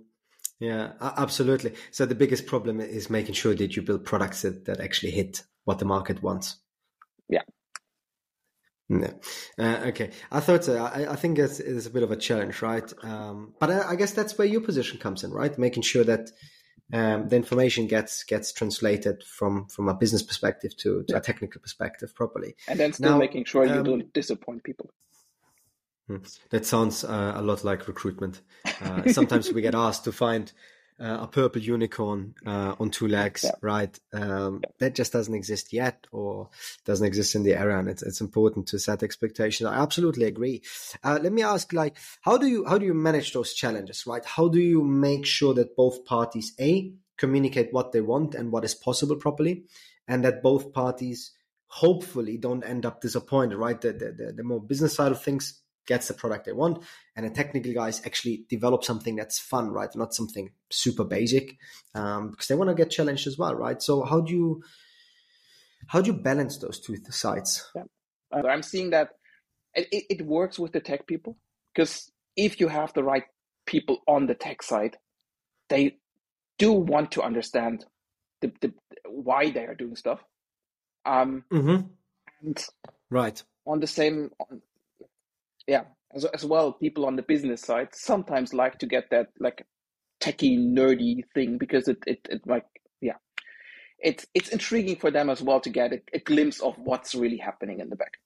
Yeah, 0.60 0.92
absolutely. 1.02 1.74
So 1.90 2.06
the 2.06 2.14
biggest 2.14 2.46
problem 2.46 2.80
is 2.80 3.10
making 3.10 3.34
sure 3.34 3.56
that 3.56 3.76
you 3.76 3.82
build 3.82 4.06
products 4.06 4.44
that, 4.44 4.66
that 4.66 4.80
actually 4.80 5.12
hit 5.12 5.44
what 5.64 5.80
the 5.80 5.86
market 5.86 6.22
wants. 6.22 6.58
Yeah, 7.28 7.42
no. 8.92 9.08
Uh, 9.58 9.84
okay. 9.88 10.12
I 10.30 10.42
thought 10.42 10.66
so. 10.66 10.78
I, 10.78 11.14
I 11.14 11.16
think 11.16 11.40
it's, 11.40 11.62
it's, 11.62 11.86
a 11.86 11.90
bit 11.90 12.04
of 12.04 12.12
a 12.12 12.18
challenge, 12.18 12.62
right? 12.62 12.92
Um, 13.04 13.54
but 13.58 13.72
I, 13.72 13.92
I, 13.92 13.96
guess 13.96 14.12
that's 14.12 14.38
where 14.38 14.48
your 14.48 14.60
position 14.60 15.00
comes 15.00 15.24
in, 15.24 15.32
right? 15.32 15.58
Making 15.58 15.84
sure 15.84 16.04
that 16.04 16.30
um, 16.94 17.30
the 17.30 17.36
information 17.36 17.88
gets 17.88 18.24
gets 18.24 18.52
translated 18.52 19.24
from 19.24 19.68
from 19.68 19.90
a 19.90 19.94
business 19.94 20.24
perspective 20.24 20.76
to, 20.78 21.04
to 21.08 21.18
a 21.18 21.22
technical 21.22 21.62
perspective 21.62 22.14
properly. 22.14 22.56
And 22.68 22.80
then 22.80 22.94
still 22.94 23.12
now, 23.12 23.18
making 23.18 23.46
sure 23.46 23.66
you 23.66 23.74
um, 23.74 23.84
don't 23.84 24.14
disappoint 24.14 24.64
people. 24.64 24.90
Hmm. 26.08 26.18
That 26.50 26.66
sounds 26.66 27.04
uh, 27.04 27.34
a 27.36 27.42
lot 27.42 27.64
like 27.64 27.88
recruitment. 27.88 28.42
Uh, 28.82 29.12
sometimes 29.12 29.52
we 29.54 29.62
get 29.62 29.76
asked 29.88 30.04
to 30.06 30.12
find 30.12 30.52
uh, 31.01 31.24
a 31.24 31.27
purple 31.27 31.62
unicorn 31.62 32.36
uh, 32.46 32.75
on 32.79 32.91
two 32.91 33.08
legs, 33.08 33.43
yeah. 33.43 33.51
right? 33.62 34.00
Um, 34.13 34.62
yeah. 34.63 34.70
That 34.79 34.96
just 34.96 35.12
doesn't 35.12 35.34
exist 35.34 35.74
yet, 35.74 36.05
or 36.12 36.50
doesn't 36.86 37.05
exist 37.05 37.36
in 37.36 37.43
the 37.43 37.55
area, 37.55 37.77
and 37.79 37.89
it's, 37.89 38.03
it's 38.03 38.22
important 38.22 38.67
to 38.67 38.79
set 38.79 39.01
expectations. 39.01 39.67
I 39.67 39.81
absolutely 39.81 40.25
agree. 40.25 40.62
Uh, 41.03 41.20
let 41.22 41.34
me 41.34 41.41
ask, 41.41 41.74
like, 41.74 41.98
how 42.22 42.38
do 42.38 42.48
you 42.48 42.65
how 42.65 42.77
do 42.77 42.86
you 42.86 42.93
manage 42.93 43.34
those 43.34 43.53
challenges, 43.53 44.05
right? 44.05 44.24
How 44.24 44.48
do 44.48 44.60
you 44.60 44.84
make 44.84 45.25
sure 45.25 45.53
that 45.55 45.75
both 45.75 46.05
parties 46.05 46.53
a 46.60 46.93
communicate 47.17 47.74
what 47.74 47.91
they 47.91 48.01
want 48.01 48.36
and 48.36 48.51
what 48.51 48.63
is 48.63 48.75
possible 48.75 49.15
properly, 49.15 49.63
and 50.08 50.24
that 50.24 50.43
both 50.43 50.72
parties 50.74 51.31
hopefully 51.67 52.38
don't 52.38 52.63
end 52.63 52.86
up 52.86 53.00
disappointed, 53.00 53.55
right? 53.58 53.79
The, 53.79 53.93
the, 53.93 54.34
the 54.36 54.43
more 54.43 54.60
business 54.60 54.93
side 54.93 55.12
of 55.12 55.24
things 55.24 55.62
gets 55.88 56.08
the 56.08 56.14
product 56.14 56.46
they 56.46 56.52
want 56.52 56.84
and 57.16 57.26
the 57.26 57.30
technical 57.30 57.74
guys 57.74 58.02
actually 58.06 58.46
develop 58.50 58.84
something 58.84 59.16
that's 59.16 59.40
fun 59.40 59.70
right 59.72 59.90
not 59.96 60.14
something 60.14 60.52
super 60.70 61.04
basic 61.04 61.58
um, 61.96 62.32
because 62.32 62.48
they 62.48 62.56
want 62.56 62.70
to 62.70 62.76
get 62.76 62.90
challenged 62.90 63.28
as 63.28 63.38
well 63.38 63.56
right 63.56 63.82
so 63.82 64.04
how 64.04 64.22
do 64.22 64.34
you 64.34 64.64
how 65.88 66.02
do 66.02 66.12
you 66.12 66.18
balance 66.18 66.58
those 66.58 66.80
two 66.80 66.98
sides 67.10 67.70
yeah. 67.76 67.84
Uh, 68.34 68.48
i'm 68.48 68.64
seeing 68.64 68.92
that 68.92 69.10
it, 69.74 70.06
it 70.10 70.26
works 70.26 70.60
with 70.60 70.72
the 70.72 70.80
tech 70.80 71.08
people 71.08 71.38
because 71.74 72.12
if 72.36 72.60
you 72.60 72.68
have 72.68 72.94
the 72.94 73.04
right 73.04 73.26
people 73.66 74.00
on 74.08 74.28
the 74.28 74.36
tech 74.36 74.62
side 74.62 74.98
they 75.70 75.98
do 76.58 76.72
want 76.72 77.12
to 77.12 77.22
understand 77.22 77.86
the, 78.42 78.52
the 78.62 78.74
why 79.10 79.50
they 79.50 79.66
are 79.66 79.76
doing 79.76 79.96
stuff 79.96 80.24
um, 81.06 81.44
mm-hmm. 81.52 81.88
and 82.42 82.66
right 83.10 83.44
on 83.66 83.80
the 83.80 83.88
same 83.88 84.30
yeah, 85.72 85.84
as, 86.13 86.25
as 86.25 86.44
well, 86.44 86.74
people 86.74 87.06
on 87.06 87.16
the 87.16 87.22
business 87.22 87.62
side 87.62 87.90
sometimes 87.94 88.54
like 88.54 88.78
to 88.80 88.86
get 88.86 89.10
that 89.12 89.28
like 89.40 89.66
techie 90.22 90.60
nerdy 90.60 91.24
thing 91.34 91.58
because 91.58 91.88
it, 91.88 91.98
it, 92.06 92.20
it 92.30 92.42
like 92.46 92.66
yeah. 93.00 93.16
It's 94.00 94.25
it's 94.34 94.50
intriguing 94.50 94.98
for 94.98 95.12
them 95.12 95.30
as 95.30 95.42
well 95.42 95.62
to 95.62 95.70
get 95.70 95.94
a, 95.94 96.01
a 96.13 96.20
glimpse 96.20 96.60
of 96.60 96.78
what's 96.78 97.16
really 97.16 97.38
happening 97.38 97.80
in 97.80 97.90
the 97.90 97.96
back. 97.96 98.18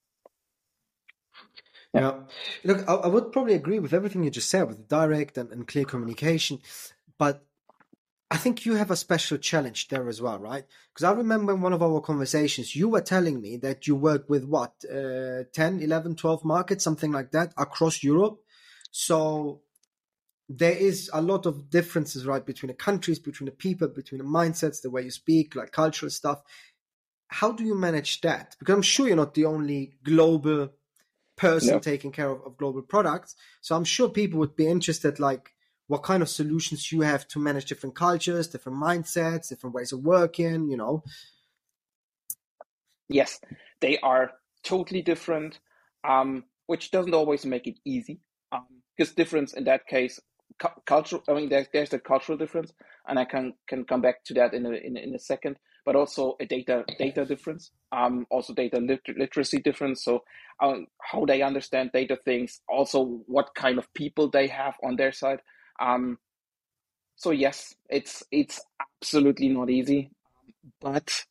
Yeah. 1.93 2.21
Look, 2.63 2.89
I, 2.89 2.95
I, 2.95 3.07
would 3.07 3.31
probably 3.31 3.53
agree 3.53 3.79
with 3.79 3.93
everything 3.93 4.23
you 4.23 4.31
just 4.31 4.49
said 4.49 4.67
with 4.67 4.89
direct 4.89 5.37
and, 5.37 5.49
and 5.51 5.65
clear 5.65 5.85
communication, 5.85 6.59
but 7.17 7.44
I 8.35 8.37
think 8.37 8.65
you 8.65 8.75
have 8.75 8.91
a 8.91 8.97
special 8.97 9.37
challenge 9.37 9.87
there 9.87 10.09
as 10.09 10.21
well, 10.21 10.37
right? 10.37 10.65
Because 10.93 11.05
I 11.05 11.13
remember 11.13 11.53
in 11.53 11.61
one 11.61 11.71
of 11.71 11.81
our 11.81 12.01
conversations, 12.01 12.75
you 12.75 12.89
were 12.89 12.99
telling 12.99 13.39
me 13.39 13.55
that 13.59 13.87
you 13.87 13.95
work 13.95 14.29
with 14.29 14.43
what, 14.43 14.73
uh, 14.93 15.43
10, 15.53 15.79
11, 15.79 16.17
12 16.17 16.43
markets, 16.43 16.83
something 16.83 17.13
like 17.13 17.31
that 17.31 17.53
across 17.57 18.03
Europe. 18.03 18.39
So 18.91 19.61
there 20.49 20.75
is 20.75 21.09
a 21.13 21.21
lot 21.21 21.45
of 21.45 21.69
differences, 21.69 22.25
right, 22.25 22.45
between 22.45 22.67
the 22.67 22.73
countries, 22.73 23.19
between 23.19 23.45
the 23.45 23.55
people, 23.55 23.87
between 23.87 24.19
the 24.19 24.27
mindsets, 24.27 24.81
the 24.81 24.89
way 24.89 25.03
you 25.03 25.11
speak, 25.11 25.55
like 25.55 25.71
cultural 25.71 26.09
stuff. 26.09 26.41
How 27.29 27.53
do 27.53 27.63
you 27.63 27.73
manage 27.73 28.19
that? 28.19 28.57
Because 28.59 28.75
I'm 28.75 28.81
sure 28.81 29.07
you're 29.07 29.15
not 29.15 29.35
the 29.35 29.45
only 29.45 29.95
global 30.03 30.73
person 31.37 31.75
no. 31.75 31.79
taking 31.79 32.11
care 32.11 32.31
of, 32.31 32.41
of 32.45 32.57
global 32.57 32.81
products. 32.81 33.33
So 33.61 33.77
I'm 33.77 33.85
sure 33.85 34.09
people 34.09 34.39
would 34.39 34.57
be 34.57 34.67
interested, 34.67 35.21
like, 35.21 35.54
what 35.87 36.03
kind 36.03 36.23
of 36.23 36.29
solutions 36.29 36.91
you 36.91 37.01
have 37.01 37.27
to 37.27 37.39
manage 37.39 37.65
different 37.65 37.95
cultures, 37.95 38.47
different 38.47 38.77
mindsets, 38.77 39.49
different 39.49 39.75
ways 39.75 39.91
of 39.91 39.99
working, 40.03 40.69
you 40.69 40.77
know? 40.77 41.03
Yes, 43.07 43.39
they 43.81 43.99
are 43.99 44.31
totally 44.63 45.01
different, 45.01 45.59
um, 46.03 46.43
which 46.65 46.91
doesn't 46.91 47.13
always 47.13 47.45
make 47.45 47.67
it 47.67 47.79
easy. 47.85 48.19
Because 48.97 49.11
um, 49.11 49.15
difference 49.15 49.53
in 49.53 49.65
that 49.65 49.85
case, 49.85 50.19
cu- 50.59 50.81
cultural. 50.85 51.23
I 51.27 51.33
mean, 51.33 51.49
there's 51.49 51.67
there's 51.71 51.93
a 51.93 51.99
cultural 51.99 52.37
difference, 52.37 52.73
and 53.07 53.19
I 53.19 53.25
can 53.25 53.53
can 53.67 53.85
come 53.85 54.01
back 54.01 54.23
to 54.25 54.33
that 54.35 54.53
in 54.53 54.65
a 54.65 54.71
in, 54.71 54.97
in 54.97 55.13
a 55.15 55.19
second. 55.19 55.57
But 55.85 55.95
also 55.95 56.35
a 56.39 56.47
data 56.47 56.83
data 56.97 57.25
difference, 57.25 57.69
um, 57.91 58.25
also 58.31 58.55
data 58.55 58.79
lit- 58.79 59.17
literacy 59.17 59.59
difference. 59.59 60.03
So 60.03 60.23
um, 60.59 60.87
how 60.99 61.25
they 61.25 61.43
understand 61.43 61.91
data 61.93 62.17
things, 62.25 62.61
also 62.67 63.21
what 63.27 63.53
kind 63.53 63.77
of 63.77 63.93
people 63.93 64.29
they 64.29 64.47
have 64.47 64.75
on 64.83 64.95
their 64.95 65.11
side. 65.11 65.41
Um, 65.79 66.19
so 67.15 67.31
yes, 67.31 67.75
it's 67.89 68.23
it's 68.31 68.61
absolutely 68.81 69.49
not 69.49 69.69
easy, 69.69 70.11
but 70.81 71.25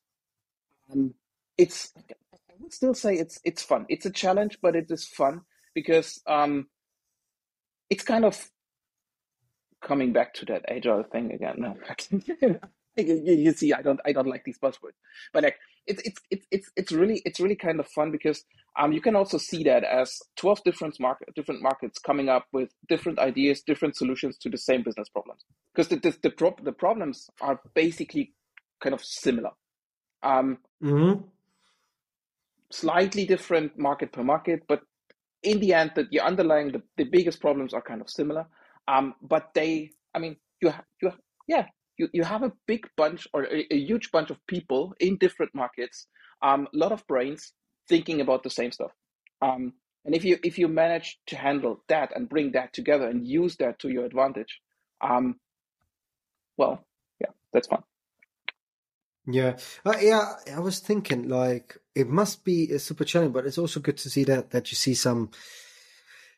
um, 0.92 1.14
it's 1.58 1.92
I 1.96 2.54
would 2.60 2.72
still 2.72 2.94
say 2.94 3.14
it's 3.16 3.40
it's 3.44 3.62
fun. 3.62 3.86
It's 3.88 4.06
a 4.06 4.10
challenge, 4.10 4.58
but 4.62 4.76
it 4.76 4.90
is 4.90 5.06
fun 5.06 5.42
because 5.74 6.20
um, 6.26 6.68
it's 7.90 8.04
kind 8.04 8.24
of 8.24 8.50
coming 9.82 10.12
back 10.12 10.34
to 10.34 10.44
that 10.46 10.64
agile 10.68 11.04
thing 11.04 11.32
again. 11.32 11.74
No, 12.96 13.02
you, 13.02 13.52
see, 13.52 13.72
I 13.72 13.82
don't 13.82 14.00
I 14.06 14.12
don't 14.12 14.28
like 14.28 14.44
these 14.44 14.58
buzzwords, 14.58 14.94
but 15.32 15.42
like 15.42 15.56
it's 15.86 16.02
it's 16.02 16.20
it's 16.30 16.46
it's 16.50 16.70
it's 16.76 16.92
really 16.92 17.22
it's 17.24 17.40
really 17.40 17.56
kind 17.56 17.80
of 17.80 17.86
fun 17.88 18.10
because 18.10 18.44
um 18.78 18.92
you 18.92 19.00
can 19.00 19.16
also 19.16 19.38
see 19.38 19.62
that 19.64 19.84
as 19.84 20.18
twelve 20.36 20.62
different 20.64 20.98
market 21.00 21.28
different 21.34 21.62
markets 21.62 21.98
coming 21.98 22.28
up 22.28 22.46
with 22.52 22.70
different 22.88 23.18
ideas, 23.18 23.62
different 23.62 23.96
solutions 23.96 24.38
to 24.38 24.48
the 24.48 24.58
same 24.58 24.82
business 24.82 25.08
problems 25.08 25.44
because 25.74 25.88
the 25.88 25.96
the 25.96 26.16
the, 26.22 26.30
pro- 26.30 26.56
the 26.62 26.72
problems 26.72 27.28
are 27.40 27.60
basically 27.74 28.32
kind 28.82 28.94
of 28.94 29.04
similar. 29.04 29.50
Um, 30.22 30.58
mm-hmm. 30.82 31.20
slightly 32.70 33.26
different 33.26 33.78
market 33.78 34.10
per 34.10 34.24
market, 34.24 34.62
but 34.66 34.80
in 35.42 35.60
the 35.60 35.74
end, 35.74 35.92
that 35.96 36.10
the 36.10 36.20
underlying 36.20 36.72
the, 36.72 36.82
the 36.96 37.04
biggest 37.04 37.40
problems 37.40 37.74
are 37.74 37.82
kind 37.82 38.00
of 38.00 38.08
similar. 38.08 38.46
Um, 38.88 39.14
but 39.20 39.50
they, 39.54 39.90
I 40.14 40.18
mean, 40.18 40.36
you 40.60 40.72
you 41.02 41.12
yeah, 41.46 41.66
you, 41.96 42.08
you 42.12 42.24
have 42.24 42.42
a 42.42 42.52
big 42.66 42.88
bunch 42.96 43.28
or 43.32 43.44
a, 43.44 43.66
a 43.72 43.76
huge 43.76 44.10
bunch 44.10 44.30
of 44.30 44.44
people 44.46 44.94
in 45.00 45.16
different 45.16 45.54
markets, 45.54 46.06
a 46.42 46.48
um, 46.48 46.68
lot 46.72 46.92
of 46.92 47.06
brains 47.06 47.52
thinking 47.88 48.20
about 48.20 48.42
the 48.42 48.50
same 48.50 48.72
stuff. 48.72 48.92
Um, 49.42 49.74
and 50.04 50.14
if 50.14 50.24
you 50.24 50.38
if 50.42 50.58
you 50.58 50.68
manage 50.68 51.18
to 51.28 51.36
handle 51.36 51.82
that 51.88 52.14
and 52.14 52.28
bring 52.28 52.52
that 52.52 52.72
together 52.72 53.08
and 53.08 53.26
use 53.26 53.56
that 53.56 53.78
to 53.80 53.88
your 53.88 54.04
advantage, 54.04 54.60
um, 55.00 55.36
well, 56.56 56.84
yeah, 57.20 57.30
that's 57.52 57.68
fun. 57.68 57.82
Yeah, 59.26 59.56
uh, 59.86 59.96
yeah. 60.00 60.34
I 60.54 60.60
was 60.60 60.80
thinking 60.80 61.28
like 61.28 61.78
it 61.94 62.08
must 62.08 62.44
be 62.44 62.70
a 62.70 62.78
super 62.78 63.04
challenge, 63.04 63.32
but 63.32 63.46
it's 63.46 63.56
also 63.56 63.80
good 63.80 63.96
to 63.98 64.10
see 64.10 64.24
that 64.24 64.50
that 64.50 64.70
you 64.70 64.76
see 64.76 64.94
some 64.94 65.30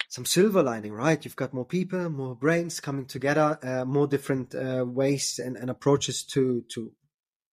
some 0.08 0.24
silver 0.24 0.62
lining, 0.62 0.92
right? 0.92 1.24
You've 1.24 1.36
got 1.36 1.54
more 1.54 1.64
people, 1.64 2.08
more 2.10 2.34
brains 2.34 2.80
coming 2.80 3.06
together, 3.06 3.58
uh, 3.62 3.84
more 3.84 4.06
different 4.06 4.54
uh, 4.54 4.84
ways 4.86 5.38
and, 5.42 5.56
and, 5.56 5.70
approaches 5.70 6.22
to 6.24 6.64
to 6.74 6.92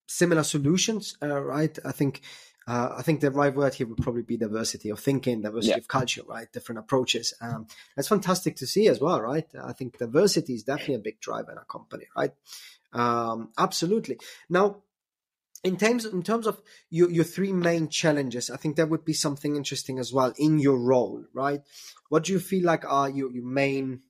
similar 0.07 0.43
solutions, 0.43 1.17
uh, 1.21 1.41
right? 1.41 1.77
I 1.85 1.91
think 1.91 2.21
uh, 2.67 2.95
I 2.97 3.01
think 3.01 3.19
the 3.19 3.31
right 3.31 3.53
word 3.53 3.73
here 3.73 3.87
would 3.87 3.97
probably 3.97 4.21
be 4.21 4.37
diversity 4.37 4.89
of 4.89 4.99
thinking, 4.99 5.41
diversity 5.41 5.71
yeah. 5.71 5.77
of 5.77 5.87
culture, 5.87 6.21
right? 6.27 6.51
Different 6.51 6.79
approaches. 6.79 7.33
Um, 7.41 7.67
that's 7.95 8.07
fantastic 8.07 8.55
to 8.57 8.67
see 8.67 8.87
as 8.87 9.01
well, 9.01 9.19
right? 9.19 9.47
I 9.61 9.73
think 9.73 9.97
diversity 9.97 10.53
is 10.53 10.63
definitely 10.63 10.95
a 10.95 10.99
big 10.99 11.19
driver 11.19 11.51
in 11.51 11.57
a 11.57 11.65
company, 11.65 12.05
right? 12.15 12.31
Um, 12.93 13.49
absolutely. 13.57 14.17
Now, 14.49 14.83
in 15.63 15.77
terms 15.77 16.05
in 16.05 16.23
terms 16.23 16.47
of 16.47 16.61
your, 16.89 17.09
your 17.09 17.23
three 17.23 17.53
main 17.53 17.87
challenges, 17.87 18.49
I 18.49 18.57
think 18.57 18.75
that 18.75 18.89
would 18.89 19.05
be 19.05 19.13
something 19.13 19.55
interesting 19.55 19.99
as 19.99 20.11
well 20.11 20.33
in 20.37 20.59
your 20.59 20.77
role, 20.77 21.23
right? 21.33 21.61
What 22.09 22.25
do 22.25 22.33
you 22.33 22.39
feel 22.39 22.65
like 22.65 22.83
are 22.85 23.09
your, 23.09 23.31
your 23.31 23.45
main 23.45 24.01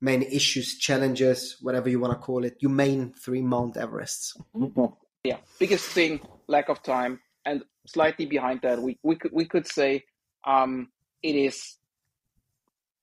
main 0.00 0.22
issues, 0.22 0.76
challenges, 0.78 1.56
whatever 1.62 1.88
you 1.88 1.98
want 1.98 2.12
to 2.12 2.18
call 2.18 2.44
it, 2.44 2.56
your 2.60 2.72
main 2.72 3.12
three 3.12 3.40
Mount 3.40 3.76
Everests? 3.76 4.36
Mm-hmm. 4.54 4.92
Yeah, 5.24 5.38
biggest 5.58 5.86
thing, 5.86 6.20
lack 6.48 6.68
of 6.68 6.82
time, 6.82 7.20
and 7.46 7.62
slightly 7.86 8.26
behind 8.26 8.60
that, 8.62 8.82
we 8.82 8.98
we 9.02 9.16
could 9.16 9.32
we 9.32 9.46
could 9.46 9.66
say 9.66 10.04
um, 10.44 10.88
it 11.22 11.36
is 11.36 11.78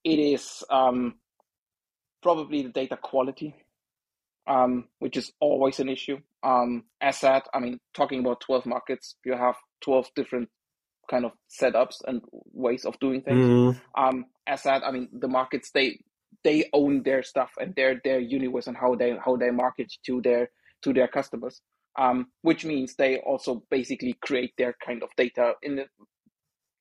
it 0.04 0.18
is 0.18 0.62
um, 0.70 1.14
probably 2.22 2.62
the 2.62 2.68
data 2.68 2.96
quality 2.96 3.54
um, 4.46 4.88
which 4.98 5.16
is 5.16 5.32
always 5.40 5.80
an 5.80 5.88
issue. 5.88 6.18
Um, 6.42 6.84
as 7.00 7.20
that, 7.20 7.46
I 7.54 7.60
mean, 7.60 7.78
talking 7.94 8.20
about 8.20 8.40
12 8.40 8.66
markets, 8.66 9.16
you 9.24 9.32
have 9.32 9.56
12 9.82 10.08
different 10.16 10.48
kind 11.10 11.24
of 11.24 11.32
setups 11.50 11.96
and 12.06 12.22
ways 12.52 12.84
of 12.84 12.98
doing 13.00 13.22
things. 13.22 13.38
Mm. 13.38 13.80
Um, 13.96 14.24
as 14.46 14.62
that, 14.64 14.82
I 14.84 14.90
mean, 14.90 15.08
the 15.12 15.28
markets, 15.28 15.70
they, 15.72 16.00
they 16.44 16.68
own 16.72 17.02
their 17.04 17.22
stuff 17.22 17.50
and 17.58 17.74
their, 17.74 18.00
their 18.02 18.20
universe 18.20 18.66
and 18.66 18.76
how 18.76 18.94
they, 18.94 19.14
how 19.24 19.36
they 19.36 19.50
market 19.50 19.92
to 20.06 20.20
their, 20.22 20.50
to 20.82 20.92
their 20.92 21.08
customers. 21.08 21.60
Um, 21.98 22.28
which 22.40 22.64
means 22.64 22.94
they 22.94 23.18
also 23.18 23.64
basically 23.70 24.14
create 24.22 24.54
their 24.56 24.74
kind 24.84 25.02
of 25.02 25.10
data 25.14 25.52
in 25.62 25.76
the, 25.76 25.84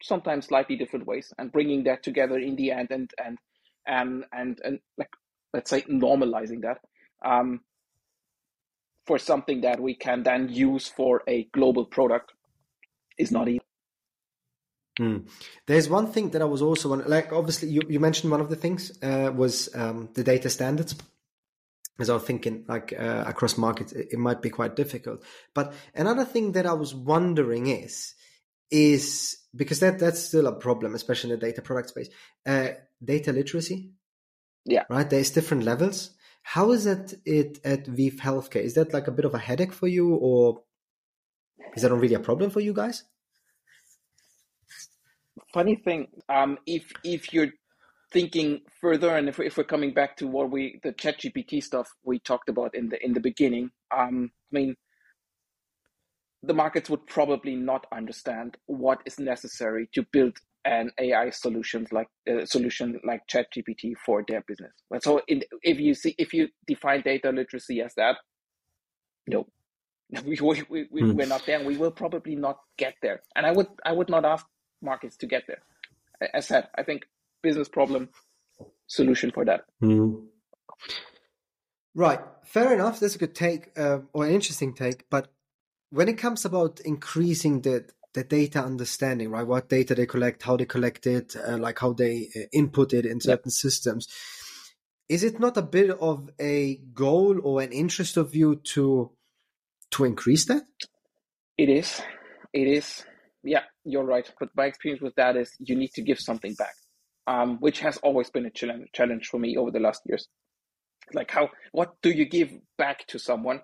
sometimes 0.02 0.48
slightly 0.48 0.78
different 0.78 1.06
ways 1.06 1.34
and 1.38 1.52
bringing 1.52 1.84
that 1.84 2.02
together 2.02 2.40
in 2.40 2.56
the 2.56 2.72
end 2.72 2.88
and, 2.92 3.12
and, 3.24 3.38
and, 3.86 4.24
and, 4.32 4.60
and 4.64 4.80
like, 4.98 5.10
let's 5.54 5.70
say 5.70 5.82
normalizing 5.82 6.62
that 6.62 6.78
um, 7.24 7.60
for 9.06 9.18
something 9.18 9.62
that 9.62 9.80
we 9.80 9.96
can 9.96 10.24
then 10.24 10.50
use 10.50 10.88
for 10.88 11.24
a 11.28 11.46
global 11.54 11.86
product 11.86 12.34
is 13.18 13.32
not 13.32 13.48
easy. 13.48 13.62
Mm. 15.00 15.28
There's 15.68 15.90
one 15.90 16.08
thing 16.08 16.30
that 16.32 16.42
I 16.42 16.46
was 16.46 16.62
also 16.62 16.90
like. 16.90 17.32
Obviously, 17.32 17.70
you, 17.70 17.82
you 17.88 18.00
mentioned 18.00 18.32
one 18.32 18.42
of 18.42 18.50
the 18.50 18.56
things 18.56 18.92
uh, 19.02 19.32
was 19.34 19.74
um, 19.76 20.10
the 20.14 20.24
data 20.24 20.50
standards. 20.50 20.96
As 22.00 22.10
I 22.10 22.14
was 22.14 22.24
thinking, 22.24 22.66
like 22.68 22.94
uh, 22.98 23.24
across 23.28 23.58
markets, 23.58 23.94
it, 23.94 24.10
it, 24.12 24.20
might 24.20 24.42
be 24.42 24.50
quite 24.50 24.76
difficult. 24.76 25.24
But 25.54 25.74
another 25.94 26.26
thing 26.26 26.54
that 26.54 26.66
I 26.66 26.74
was 26.74 26.96
wondering 26.96 27.68
is, 27.68 28.16
is 28.70 29.38
because 29.56 29.80
that 29.82 30.00
that's 30.00 30.20
still 30.20 30.48
a 30.48 30.60
problem, 30.60 30.96
especially 30.96 31.32
in 31.34 31.40
the 31.40 31.46
data 31.46 31.62
product 31.62 31.90
space. 31.90 32.10
Uh, 32.46 32.70
data 33.04 33.32
literacy. 33.32 33.92
Yeah. 34.66 34.84
Right. 34.90 35.10
There's 35.10 35.32
different 35.32 35.64
levels. 35.64 36.12
How 36.44 36.72
is 36.72 36.86
it, 36.86 37.14
it 37.26 37.60
at 37.64 37.86
ViiV 37.86 38.18
Healthcare? 38.18 38.64
Is 38.64 38.74
that 38.74 38.94
like 38.94 39.08
a 39.08 39.12
bit 39.12 39.26
of 39.26 39.34
a 39.34 39.40
headache 39.40 39.74
for 39.74 39.88
you, 39.88 40.16
or 40.16 40.64
is 41.76 41.84
that 41.84 41.94
really 41.94 42.16
a 42.16 42.20
problem 42.20 42.50
for 42.50 42.60
you 42.60 42.74
guys? 42.74 43.04
Funny 45.54 45.76
thing, 45.76 46.08
um, 46.30 46.58
if 46.66 46.92
if 47.04 47.34
you're 47.34 47.52
thinking 48.12 48.62
further, 48.80 49.16
and 49.16 49.30
if, 49.30 49.40
if 49.40 49.58
we're 49.58 49.64
coming 49.64 49.94
back 49.94 50.18
to 50.18 50.28
what 50.28 50.52
we 50.52 50.80
the 50.84 50.92
ChatGPT 50.92 51.64
stuff 51.64 51.90
we 52.04 52.20
talked 52.20 52.50
about 52.50 52.76
in 52.76 52.90
the 52.90 53.04
in 53.04 53.14
the 53.14 53.20
beginning, 53.20 53.72
um, 53.96 54.32
I 54.54 54.58
mean, 54.58 54.76
the 56.44 56.54
markets 56.54 56.90
would 56.90 57.06
probably 57.08 57.56
not 57.56 57.86
understand 57.92 58.58
what 58.66 59.02
is 59.06 59.20
necessary 59.20 59.90
to 59.94 60.06
build 60.12 60.38
an 60.66 60.92
AI 61.00 61.30
solutions 61.32 61.92
like 61.92 62.08
a 62.28 62.42
uh, 62.42 62.46
solution 62.46 63.00
like 63.04 63.22
ChatGPT 63.28 63.94
for 64.06 64.24
their 64.28 64.42
business. 64.48 64.72
So 65.00 65.22
in, 65.28 65.44
if 65.64 65.80
you 65.80 65.94
see 65.94 66.16
if 66.18 66.34
you 66.34 66.50
define 66.68 67.02
data 67.02 67.32
literacy 67.32 67.82
as 67.82 67.94
that, 67.96 68.18
no, 69.28 69.48
we 70.26 70.38
we, 70.42 70.88
we, 70.92 71.02
mm. 71.02 71.14
we're 71.14 71.28
not 71.28 71.46
there. 71.46 71.58
And 71.58 71.68
we 71.68 71.78
will 71.78 71.92
probably 71.92 72.36
not 72.36 72.58
get 72.78 72.96
there. 73.02 73.22
And 73.36 73.46
I 73.46 73.52
would 73.52 73.68
I 73.86 73.92
would 73.92 74.10
not 74.10 74.26
ask 74.26 74.46
markets 74.82 75.18
to 75.18 75.28
get 75.28 75.44
there. 75.48 75.62
as 76.34 76.48
said, 76.48 76.68
I 76.78 76.84
think 76.84 77.04
business 77.42 77.70
problem 77.70 78.10
solution 78.88 79.32
for 79.32 79.46
that. 79.46 79.62
Mm. 79.82 80.26
Right, 81.94 82.20
fair 82.46 82.74
enough. 82.74 83.00
That's 83.00 83.16
a 83.16 83.20
good 83.20 83.36
take 83.36 83.72
uh, 83.78 84.00
or 84.14 84.26
an 84.26 84.34
interesting 84.34 84.74
take. 84.74 85.10
But 85.10 85.28
when 85.90 86.08
it 86.08 86.18
comes 86.18 86.46
about 86.46 86.80
increasing 86.82 87.62
the 87.62 87.86
the 88.14 88.24
data 88.24 88.64
understanding, 88.64 89.30
right? 89.30 89.48
What 89.48 89.70
data 89.70 89.96
they 89.96 90.06
collect, 90.06 90.44
how 90.44 90.58
they 90.58 90.66
collect 90.66 91.08
it, 91.08 91.36
uh, 91.36 91.58
like 91.58 91.80
how 91.80 91.94
they 91.94 92.30
uh, 92.36 92.42
input 92.52 92.94
it 92.94 93.06
in 93.06 93.22
certain 93.22 93.52
systems. 93.52 94.08
Is 95.08 95.24
it 95.24 95.40
not 95.40 95.58
a 95.58 95.62
bit 95.62 95.92
of 95.92 96.30
a 96.40 96.78
goal 96.94 97.40
or 97.44 97.62
an 97.62 97.72
interest 97.72 98.18
of 98.18 98.36
you 98.36 98.56
to 98.74 99.12
to 99.92 100.06
increase 100.06 100.46
that? 100.46 100.64
It 101.58 101.70
is. 101.70 102.02
It 102.54 102.68
is. 102.68 103.04
Yeah, 103.44 103.64
you're 103.84 104.06
right. 104.06 104.30
But 104.40 104.50
my 104.56 104.66
experience 104.66 105.02
with 105.02 105.16
that 105.16 105.36
is 105.36 105.52
you 105.60 105.76
need 105.76 105.92
to 105.96 106.02
give 106.02 106.20
something 106.20 106.54
back, 106.54 106.76
um, 107.28 107.58
which 107.60 107.80
has 107.80 107.98
always 107.98 108.30
been 108.30 108.46
a 108.46 108.52
challenge, 108.52 108.90
challenge 108.94 109.28
for 109.28 109.40
me 109.40 109.58
over 109.58 109.72
the 109.72 109.80
last 109.80 110.02
years. 110.06 110.28
Like 111.14 111.32
how, 111.32 111.50
what 111.72 111.96
do 112.02 112.10
you 112.10 112.26
give 112.26 112.52
back 112.78 113.06
to 113.08 113.20
someone 113.20 113.62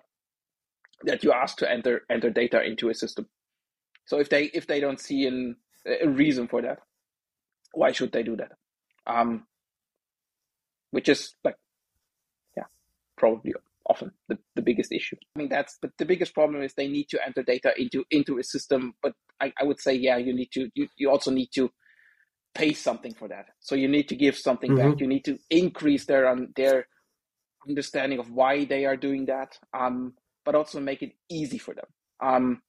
that 1.04 1.24
you 1.24 1.32
ask 1.32 1.56
to 1.58 1.70
enter 1.70 2.02
enter 2.10 2.30
data 2.30 2.62
into 2.62 2.90
a 2.90 2.94
system? 2.94 3.26
So 4.08 4.18
if 4.18 4.30
they 4.30 4.44
if 4.44 4.66
they 4.66 4.80
don't 4.80 4.98
see 4.98 5.26
an, 5.26 5.56
a 5.86 6.08
reason 6.08 6.48
for 6.48 6.62
that, 6.62 6.78
why 7.74 7.92
should 7.92 8.10
they 8.10 8.22
do 8.22 8.36
that? 8.36 8.52
Um, 9.06 9.46
which 10.92 11.10
is 11.10 11.34
like, 11.44 11.56
yeah, 12.56 12.64
probably 13.18 13.52
often 13.84 14.12
the, 14.28 14.38
the 14.56 14.62
biggest 14.62 14.92
issue. 14.92 15.16
I 15.36 15.38
mean, 15.38 15.50
that's 15.50 15.76
but 15.82 15.90
the 15.98 16.06
biggest 16.06 16.32
problem 16.32 16.62
is 16.62 16.72
they 16.72 16.88
need 16.88 17.10
to 17.10 17.18
enter 17.24 17.42
data 17.42 17.74
into 17.76 18.06
into 18.10 18.38
a 18.38 18.42
system. 18.42 18.94
But 19.02 19.12
I, 19.42 19.52
I 19.60 19.64
would 19.64 19.78
say, 19.78 19.94
yeah, 19.94 20.16
you 20.16 20.34
need 20.34 20.52
to 20.52 20.70
you, 20.74 20.88
you 20.96 21.10
also 21.10 21.30
need 21.30 21.50
to 21.56 21.70
pay 22.54 22.72
something 22.72 23.12
for 23.12 23.28
that. 23.28 23.48
So 23.60 23.74
you 23.74 23.88
need 23.88 24.08
to 24.08 24.16
give 24.16 24.38
something 24.38 24.70
mm-hmm. 24.70 24.90
back. 24.92 25.00
You 25.00 25.06
need 25.06 25.26
to 25.26 25.38
increase 25.50 26.06
their 26.06 26.26
um, 26.28 26.48
their 26.56 26.86
understanding 27.68 28.20
of 28.20 28.32
why 28.32 28.64
they 28.64 28.86
are 28.86 28.96
doing 28.96 29.26
that, 29.26 29.58
um, 29.78 30.14
but 30.46 30.54
also 30.54 30.80
make 30.80 31.02
it 31.02 31.12
easy 31.28 31.58
for 31.58 31.74
them. 31.74 31.84
Um, 32.20 32.62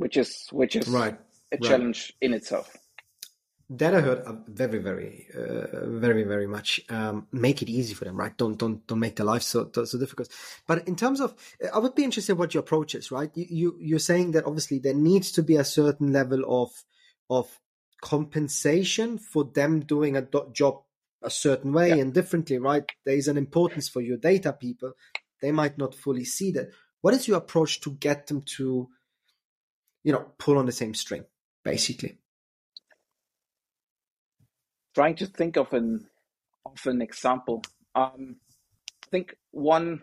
which 0.00 0.16
is 0.16 0.46
which 0.50 0.76
is 0.76 0.88
right. 0.88 1.14
a 1.52 1.56
right. 1.56 1.62
challenge 1.62 2.12
in 2.20 2.34
itself. 2.34 2.76
That 3.72 3.94
I 3.94 4.00
heard 4.00 4.26
very, 4.48 4.78
very, 4.78 5.28
uh, 5.32 5.86
very, 5.86 6.24
very 6.24 6.48
much. 6.48 6.80
Um, 6.88 7.28
make 7.30 7.62
it 7.62 7.68
easy 7.68 7.94
for 7.94 8.04
them, 8.04 8.16
right? 8.16 8.36
Don't, 8.36 8.58
don't, 8.58 8.84
don't 8.88 8.98
make 8.98 9.14
their 9.14 9.26
life 9.26 9.42
so 9.42 9.70
so 9.72 9.96
difficult. 9.96 10.28
But 10.66 10.88
in 10.88 10.96
terms 10.96 11.20
of, 11.20 11.34
I 11.72 11.78
would 11.78 11.94
be 11.94 12.02
interested 12.02 12.32
in 12.32 12.38
what 12.38 12.52
your 12.52 12.62
approach 12.62 12.96
is, 12.96 13.12
right? 13.12 13.30
You, 13.36 13.46
you 13.48 13.76
you're 13.78 13.98
saying 14.00 14.32
that 14.32 14.44
obviously 14.44 14.80
there 14.80 14.94
needs 14.94 15.30
to 15.32 15.42
be 15.42 15.56
a 15.56 15.64
certain 15.64 16.12
level 16.12 16.42
of 16.48 16.70
of 17.28 17.60
compensation 18.02 19.18
for 19.18 19.44
them 19.44 19.80
doing 19.80 20.16
a 20.16 20.22
do- 20.22 20.50
job 20.52 20.82
a 21.22 21.30
certain 21.30 21.72
way 21.72 21.90
yeah. 21.90 21.96
and 21.96 22.14
differently, 22.14 22.58
right? 22.58 22.84
There 23.04 23.14
is 23.14 23.28
an 23.28 23.36
importance 23.36 23.88
for 23.88 24.00
your 24.00 24.16
data 24.16 24.52
people. 24.52 24.92
They 25.42 25.52
might 25.52 25.78
not 25.78 25.94
fully 25.94 26.24
see 26.24 26.50
that. 26.52 26.70
What 27.02 27.14
is 27.14 27.28
your 27.28 27.38
approach 27.38 27.80
to 27.82 27.90
get 27.92 28.26
them 28.26 28.42
to, 28.56 28.88
you 30.04 30.12
know, 30.12 30.26
pull 30.38 30.58
on 30.58 30.66
the 30.66 30.72
same 30.72 30.94
string, 30.94 31.24
basically? 31.64 32.18
trying 34.94 35.14
to 35.16 35.26
think 35.26 35.56
of 35.56 35.72
an 35.72 36.06
of 36.66 36.86
an 36.86 37.02
example. 37.02 37.62
Um, 37.94 38.36
I 39.04 39.06
think 39.10 39.34
one, 39.50 40.02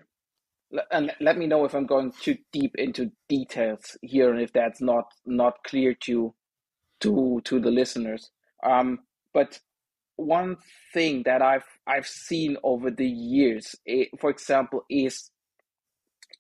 and 0.92 1.12
let 1.20 1.38
me 1.38 1.48
know 1.48 1.66
if 1.66 1.74
I'm 1.74 1.86
going 1.86 2.12
too 2.22 2.38
deep 2.52 2.76
into 2.76 3.12
details 3.30 3.98
here, 4.02 4.32
and 4.32 4.42
if 4.42 4.54
that's 4.54 4.82
not 4.82 5.06
not 5.26 5.64
clear 5.66 5.94
to 6.06 6.34
to 7.02 7.42
to 7.46 7.60
the 7.60 7.72
listeners. 7.72 8.32
Um, 8.66 9.00
but 9.34 9.60
one 10.16 10.58
thing 10.94 11.24
that 11.26 11.42
I've 11.42 11.68
I've 11.86 12.08
seen 12.08 12.58
over 12.64 12.90
the 12.92 13.08
years, 13.08 13.76
eh, 13.88 14.06
for 14.20 14.30
example, 14.30 14.84
is 14.90 15.32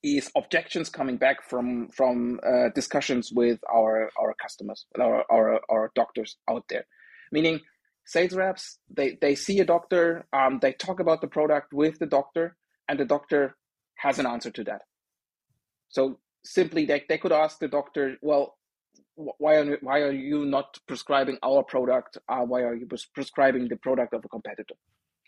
is 0.03 0.31
objections 0.35 0.89
coming 0.89 1.17
back 1.17 1.43
from 1.43 1.89
from 1.89 2.39
uh, 2.45 2.69
discussions 2.75 3.31
with 3.31 3.59
our 3.73 4.11
our 4.19 4.33
customers, 4.41 4.85
our, 4.99 5.23
our 5.31 5.59
our 5.69 5.91
doctors 5.95 6.37
out 6.49 6.63
there, 6.69 6.85
meaning 7.31 7.59
sales 8.05 8.33
reps 8.33 8.79
they 8.89 9.17
they 9.21 9.35
see 9.35 9.59
a 9.59 9.65
doctor 9.65 10.25
um, 10.33 10.59
they 10.61 10.71
talk 10.73 10.99
about 10.99 11.21
the 11.21 11.27
product 11.27 11.73
with 11.73 11.99
the 11.99 12.05
doctor 12.05 12.55
and 12.87 12.99
the 12.99 13.05
doctor 13.05 13.55
has 13.95 14.19
an 14.19 14.25
answer 14.25 14.51
to 14.51 14.63
that. 14.63 14.81
So 15.89 16.19
simply 16.43 16.85
they, 16.85 17.03
they 17.09 17.17
could 17.17 17.31
ask 17.31 17.59
the 17.59 17.67
doctor 17.67 18.17
well 18.21 18.55
why 19.15 19.55
are 19.55 19.77
why 19.81 20.01
are 20.01 20.11
you 20.11 20.45
not 20.45 20.77
prescribing 20.87 21.37
our 21.43 21.63
product? 21.63 22.19
Uh, 22.29 22.41
why 22.41 22.61
are 22.61 22.75
you 22.75 22.85
pres- 22.85 23.05
prescribing 23.05 23.67
the 23.67 23.75
product 23.77 24.13
of 24.13 24.23
a 24.23 24.29
competitor? 24.29 24.75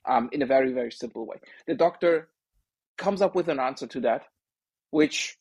Um, 0.07 0.29
in 0.31 0.41
a 0.41 0.45
very 0.45 0.71
very 0.73 0.91
simple 0.91 1.25
way. 1.25 1.37
The 1.67 1.75
doctor 1.75 2.29
comes 2.97 3.21
up 3.21 3.35
with 3.35 3.49
an 3.49 3.59
answer 3.59 3.87
to 3.87 3.99
that 4.01 4.23
which 4.91 5.37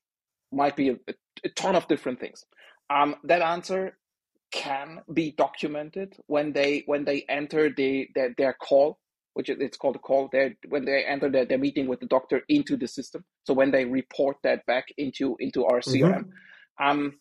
might 0.53 0.77
be 0.77 0.91
a, 0.91 0.97
a 1.45 1.49
ton 1.51 1.77
of 1.77 1.89
different 1.89 2.21
things. 2.21 2.45
Um, 2.91 3.17
that 3.25 3.43
answer 3.43 3.99
can 4.51 5.01
be 5.13 5.33
documented 5.33 6.17
when 6.27 6.53
they 6.53 6.83
when 6.87 7.05
they 7.05 7.25
enter 7.29 7.71
the 7.71 8.09
their, 8.15 8.35
their 8.37 8.55
call 8.55 8.99
which 9.39 9.49
it's 9.49 9.77
called 9.77 9.95
a 9.95 10.01
call. 10.01 10.29
When 10.69 10.85
they 10.85 11.05
enter 11.05 11.31
their, 11.31 11.45
their 11.45 11.59
meeting 11.59 11.87
with 11.87 12.01
the 12.01 12.07
doctor 12.07 12.43
into 12.49 12.77
the 12.77 12.89
system. 12.89 13.25
So 13.45 13.55
when 13.55 13.71
they 13.71 13.85
report 13.85 14.39
that 14.43 14.67
back 14.67 14.87
into 14.97 15.37
into 15.39 15.65
our 15.65 15.79
crm 15.79 16.25
mm-hmm. 16.25 16.85
um 16.85 17.15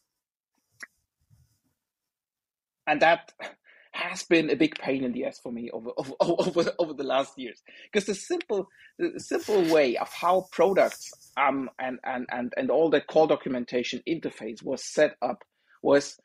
and 2.87 3.03
that 3.03 3.33
has 3.97 4.23
been 4.23 4.49
a 4.49 4.55
big 4.55 4.75
pain 4.79 5.03
in 5.03 5.11
the 5.11 5.25
ass 5.25 5.39
for 5.39 5.51
me 5.51 5.69
over 5.71 5.91
over 5.97 6.13
over, 6.21 6.71
over 6.79 6.93
the 6.93 7.03
last 7.03 7.37
years 7.37 7.61
because 7.91 8.05
the 8.05 8.15
simple 8.15 8.67
the 8.99 9.19
simple 9.19 9.61
way 9.73 9.97
of 9.97 10.09
how 10.13 10.45
products 10.51 11.11
um 11.37 11.69
and 11.79 11.99
and 12.03 12.25
and 12.31 12.53
and 12.57 12.69
all 12.69 12.89
that 12.89 13.07
call 13.07 13.27
documentation 13.27 14.01
interface 14.07 14.63
was 14.63 14.83
set 14.83 15.15
up 15.21 15.43
was 15.81 16.17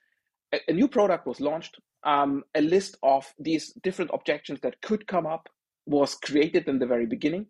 a, 0.53 0.73
new 0.73 0.89
product 0.89 1.27
was 1.27 1.41
launched. 1.41 1.79
Um, 2.05 2.45
a 2.55 2.61
list 2.61 2.97
of 3.03 3.33
these 3.39 3.73
different 3.83 4.11
objections 4.13 4.61
that 4.63 4.81
could 4.83 5.07
come 5.07 5.27
up 5.27 5.49
was 5.87 6.15
created 6.15 6.69
in 6.69 6.79
the 6.79 6.87
very 6.87 7.07
beginning, 7.07 7.47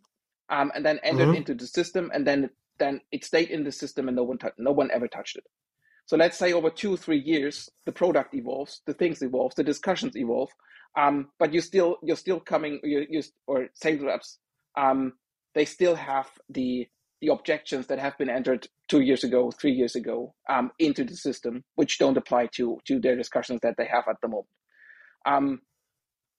um, 0.51 0.71
and 0.75 0.85
then 0.85 1.01
entered 1.03 1.29
mm-hmm. 1.29 1.37
into 1.37 1.55
the 1.55 1.67
system, 1.67 2.11
and 2.15 2.27
then 2.27 2.51
then 2.79 3.01
it 3.11 3.25
stayed 3.25 3.51
in 3.51 3.65
the 3.65 3.73
system, 3.73 4.09
and 4.09 4.17
no 4.17 4.25
one 4.25 4.39
t- 4.39 4.49
no 4.59 4.73
one 4.73 4.91
ever 4.93 5.09
touched 5.09 5.37
it. 5.37 5.45
So 6.13 6.19
let's 6.19 6.37
say 6.37 6.53
over 6.53 6.69
two 6.69 6.99
three 6.99 7.21
years, 7.21 7.71
the 7.87 7.93
product 7.93 8.35
evolves, 8.35 8.83
the 8.85 8.93
things 8.93 9.23
evolve, 9.23 9.55
the 9.55 9.65
discussions 9.65 10.15
evolve, 10.15 10.51
um, 10.95 11.29
but 11.39 11.55
you 11.55 11.63
still 11.63 11.97
you're 12.03 12.19
still 12.19 12.39
coming 12.39 12.81
you, 12.85 13.07
you 13.09 13.23
or 13.47 13.69
sales 13.73 14.03
reps, 14.03 14.39
um, 14.77 15.15
they 15.55 15.65
still 15.65 15.95
have 15.95 16.29
the 16.51 16.87
the 17.23 17.29
objections 17.29 17.87
that 17.87 17.99
have 17.99 18.19
been 18.19 18.29
entered 18.29 18.69
two 18.89 19.01
years 19.01 19.25
ago, 19.25 19.51
three 19.51 19.73
years 19.73 19.97
ago, 19.97 20.35
um, 20.51 20.71
into 20.79 21.03
the 21.03 21.17
system, 21.17 21.65
which 21.77 21.99
don't 21.99 22.19
apply 22.19 22.49
to 22.57 22.79
to 22.85 23.01
their 23.01 23.17
discussions 23.17 23.61
that 23.63 23.77
they 23.79 23.87
have 23.87 24.05
at 24.07 24.17
the 24.21 24.29
moment. 24.29 24.49
Um, 25.25 25.63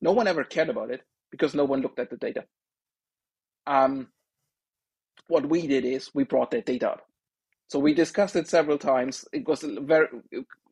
no 0.01 0.11
one 0.11 0.27
ever 0.27 0.43
cared 0.43 0.69
about 0.69 0.91
it 0.91 1.01
because 1.31 1.55
no 1.55 1.63
one 1.65 1.81
looked 1.81 1.97
at 1.97 2.11
the 2.11 2.17
data. 2.17 2.43
Um, 3.65 4.09
what 5.25 5.49
we 5.49 5.65
did 5.65 5.83
is 5.83 6.11
we 6.13 6.25
brought 6.25 6.51
that 6.51 6.67
data 6.67 6.91
up. 6.91 7.07
So 7.73 7.79
we 7.79 7.95
discussed 7.95 8.35
it 8.35 8.47
several 8.47 8.77
times. 8.77 9.25
It 9.33 9.47
was 9.47 9.63
very, 9.63 10.05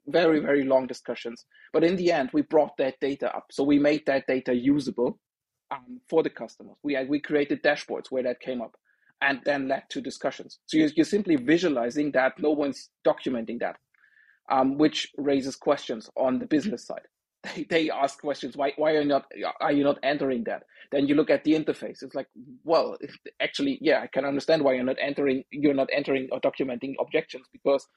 very, 0.06 0.40
very 0.40 0.64
long 0.64 0.86
discussions. 0.86 1.46
But 1.74 1.84
in 1.84 1.96
the 1.96 2.12
end, 2.12 2.30
we 2.32 2.44
brought 2.44 2.78
that 2.78 3.00
data 3.00 3.36
up. 3.36 3.48
So 3.50 3.64
we 3.64 3.80
made 3.80 4.06
that 4.06 4.28
data 4.28 4.54
usable 4.54 5.18
um, 5.72 6.00
for 6.08 6.22
the 6.22 6.30
customers. 6.30 6.76
We 6.84 7.04
we 7.06 7.20
created 7.20 7.64
dashboards 7.64 8.12
where 8.12 8.22
that 8.22 8.40
came 8.40 8.62
up 8.62 8.76
and 9.20 9.40
then 9.46 9.68
led 9.68 9.86
to 9.90 10.00
discussions. 10.00 10.60
So 10.68 10.78
you're, 10.78 10.92
you're 10.96 11.06
simply 11.18 11.38
visualizing 11.38 12.12
that 12.12 12.38
no 12.38 12.52
one's 12.52 12.92
documenting 13.04 13.62
that, 13.62 13.78
um, 14.52 14.78
which 14.78 15.12
raises 15.18 15.56
questions 15.56 16.08
on 16.16 16.38
the 16.38 16.46
business 16.46 16.86
side. 16.86 17.08
They, 17.70 17.90
ask 17.90 18.20
questions 18.20 18.56
why 18.56 18.74
why 18.78 18.92
are 18.92 19.02
you 19.02 19.08
not 19.08 19.26
are 19.60 19.72
you 19.72 19.84
not 19.84 19.98
entering 20.04 20.44
that? 20.46 20.64
Then 20.92 21.08
you 21.08 21.16
look 21.16 21.30
at 21.30 21.44
the 21.44 21.54
interface. 21.54 22.04
It's 22.04 22.16
like 22.16 22.28
well, 22.64 22.98
actually, 23.42 23.80
yeah, 23.82 24.02
I 24.02 24.08
can 24.08 24.26
understand 24.26 24.64
why 24.64 24.74
you're 24.74 24.84
not 24.84 24.98
entering 25.02 25.44
you're 25.52 25.74
not 25.74 25.90
entering 25.92 26.30
or 26.32 26.40
documenting 26.40 26.94
objections 27.00 27.48
because 27.52 27.88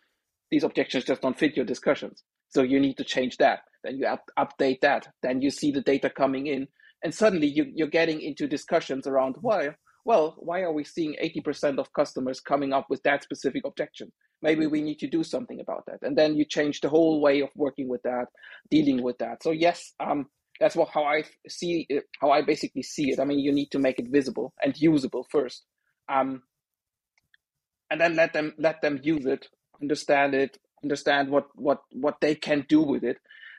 these 0.50 0.64
objections 0.64 1.04
just 1.04 1.22
don't 1.22 1.38
fit 1.38 1.56
your 1.56 1.66
discussions. 1.66 2.22
So 2.48 2.62
you 2.62 2.80
need 2.80 2.96
to 2.98 3.04
change 3.04 3.36
that. 3.38 3.60
Then 3.82 3.98
you 3.98 4.06
up, 4.06 4.24
update 4.38 4.80
that. 4.82 5.08
Then 5.22 5.42
you 5.42 5.50
see 5.50 5.72
the 5.72 5.82
data 5.82 6.08
coming 6.08 6.46
in, 6.46 6.68
and 7.02 7.14
suddenly 7.14 7.48
you, 7.48 7.66
you're 7.74 7.88
getting 7.88 8.20
into 8.20 8.46
discussions 8.46 9.06
around 9.06 9.36
why 9.40 9.70
well, 10.04 10.36
why 10.38 10.60
are 10.60 10.72
we 10.72 10.84
seeing 10.84 11.16
80% 11.22 11.78
of 11.78 11.92
customers 11.94 12.40
coming 12.40 12.72
up 12.72 12.86
with 12.90 13.02
that 13.04 13.22
specific 13.22 13.62
objection? 13.64 14.12
Maybe 14.44 14.66
we 14.66 14.82
need 14.82 14.98
to 14.98 15.08
do 15.08 15.24
something 15.24 15.58
about 15.58 15.86
that. 15.86 16.00
And 16.02 16.18
then 16.18 16.36
you 16.36 16.44
change 16.44 16.82
the 16.82 16.90
whole 16.90 17.22
way 17.26 17.40
of 17.40 17.48
working 17.56 17.88
with 17.88 18.02
that, 18.02 18.26
dealing 18.70 19.02
with 19.02 19.16
that. 19.18 19.42
So 19.42 19.52
yes, 19.52 19.94
um, 19.98 20.26
that's 20.60 20.76
what 20.76 20.90
how 20.90 21.04
I 21.04 21.24
see 21.48 21.86
it, 21.88 22.04
how 22.20 22.30
I 22.30 22.42
basically 22.42 22.82
see 22.82 23.10
it. 23.10 23.18
I 23.18 23.24
mean, 23.24 23.38
you 23.38 23.52
need 23.52 23.70
to 23.70 23.78
make 23.78 23.98
it 23.98 24.08
visible 24.10 24.52
and 24.62 24.76
usable 24.76 25.26
first, 25.30 25.64
um, 26.10 26.42
and 27.90 27.98
then 27.98 28.14
let 28.16 28.34
them 28.34 28.52
let 28.58 28.82
them 28.82 29.00
use 29.02 29.24
it, 29.24 29.48
understand 29.80 30.34
it, 30.34 30.58
understand 30.82 31.30
what 31.30 31.46
what 31.54 31.80
what 31.92 32.20
they 32.20 32.34
can 32.34 32.66
do 32.68 32.82
with 32.82 33.02
it, 33.02 33.16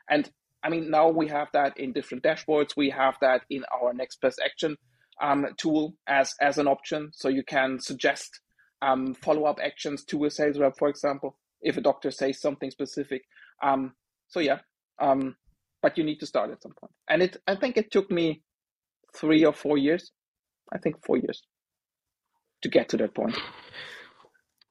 and 0.08 0.30
I 0.62 0.70
mean, 0.70 0.90
now 0.90 1.08
we 1.10 1.28
have 1.28 1.48
that 1.52 1.78
in 1.78 1.92
different 1.92 2.24
dashboards. 2.24 2.76
We 2.76 2.90
have 2.90 3.16
that 3.20 3.42
in 3.50 3.64
our 3.72 3.92
next 3.92 4.20
best 4.20 4.40
action 4.44 4.76
um, 5.20 5.46
tool 5.56 5.94
as 6.06 6.34
as 6.40 6.58
an 6.58 6.68
option, 6.68 7.10
so 7.12 7.28
you 7.28 7.44
can 7.44 7.80
suggest 7.80 8.40
um, 8.82 9.14
follow 9.14 9.44
up 9.44 9.58
actions 9.62 10.04
to 10.04 10.24
a 10.24 10.30
sales 10.30 10.58
rep, 10.58 10.76
for 10.78 10.88
example, 10.88 11.36
if 11.60 11.76
a 11.76 11.80
doctor 11.80 12.10
says 12.10 12.40
something 12.40 12.70
specific. 12.70 13.22
Um, 13.62 13.94
so 14.28 14.40
yeah, 14.40 14.58
um, 14.98 15.36
but 15.82 15.96
you 15.96 16.04
need 16.04 16.20
to 16.20 16.26
start 16.26 16.50
at 16.50 16.62
some 16.62 16.72
point. 16.72 16.92
and 17.08 17.22
it 17.22 17.36
I 17.46 17.56
think 17.56 17.76
it 17.76 17.90
took 17.90 18.10
me 18.10 18.42
three 19.14 19.44
or 19.44 19.52
four 19.52 19.78
years. 19.78 20.12
I 20.72 20.78
think 20.78 21.04
four 21.04 21.16
years 21.16 21.42
to 22.62 22.68
get 22.68 22.88
to 22.90 22.96
that 22.98 23.14
point. 23.14 23.36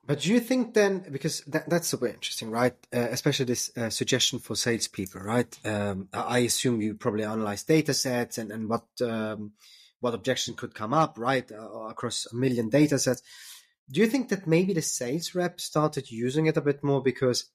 But 0.08 0.20
do 0.20 0.32
you 0.32 0.40
think 0.40 0.76
then, 0.76 1.04
because 1.12 1.42
that, 1.48 1.68
that's 1.68 1.88
super 1.88 2.08
interesting, 2.08 2.52
right? 2.52 2.74
Uh, 2.94 3.08
especially 3.10 3.46
this 3.46 3.76
uh, 3.76 3.90
suggestion 3.90 4.38
for 4.38 4.56
salespeople, 4.56 5.22
right? 5.22 5.58
Um, 5.66 6.10
I 6.14 6.40
assume 6.40 6.82
you 6.82 6.94
probably 6.94 7.24
analyze 7.24 7.64
data 7.64 7.94
sets 7.94 8.38
and, 8.38 8.52
and 8.52 8.70
what, 8.70 8.86
um, 9.02 9.54
what 10.02 10.14
objection 10.14 10.54
could 10.54 10.76
come 10.76 10.94
up, 10.94 11.18
right? 11.18 11.52
Uh, 11.52 11.88
across 11.88 12.28
a 12.32 12.36
million 12.36 12.70
data 12.70 13.00
sets. 13.00 13.24
Do 13.90 14.00
you 14.00 14.08
think 14.08 14.30
that 14.30 14.48
maybe 14.48 14.74
the 14.74 14.82
sales 14.82 15.36
rep 15.36 15.62
started 15.62 16.12
using 16.12 16.48
it 16.48 16.58
a 16.58 16.62
bit 16.62 16.84
more 16.84 17.02
because 17.02 17.46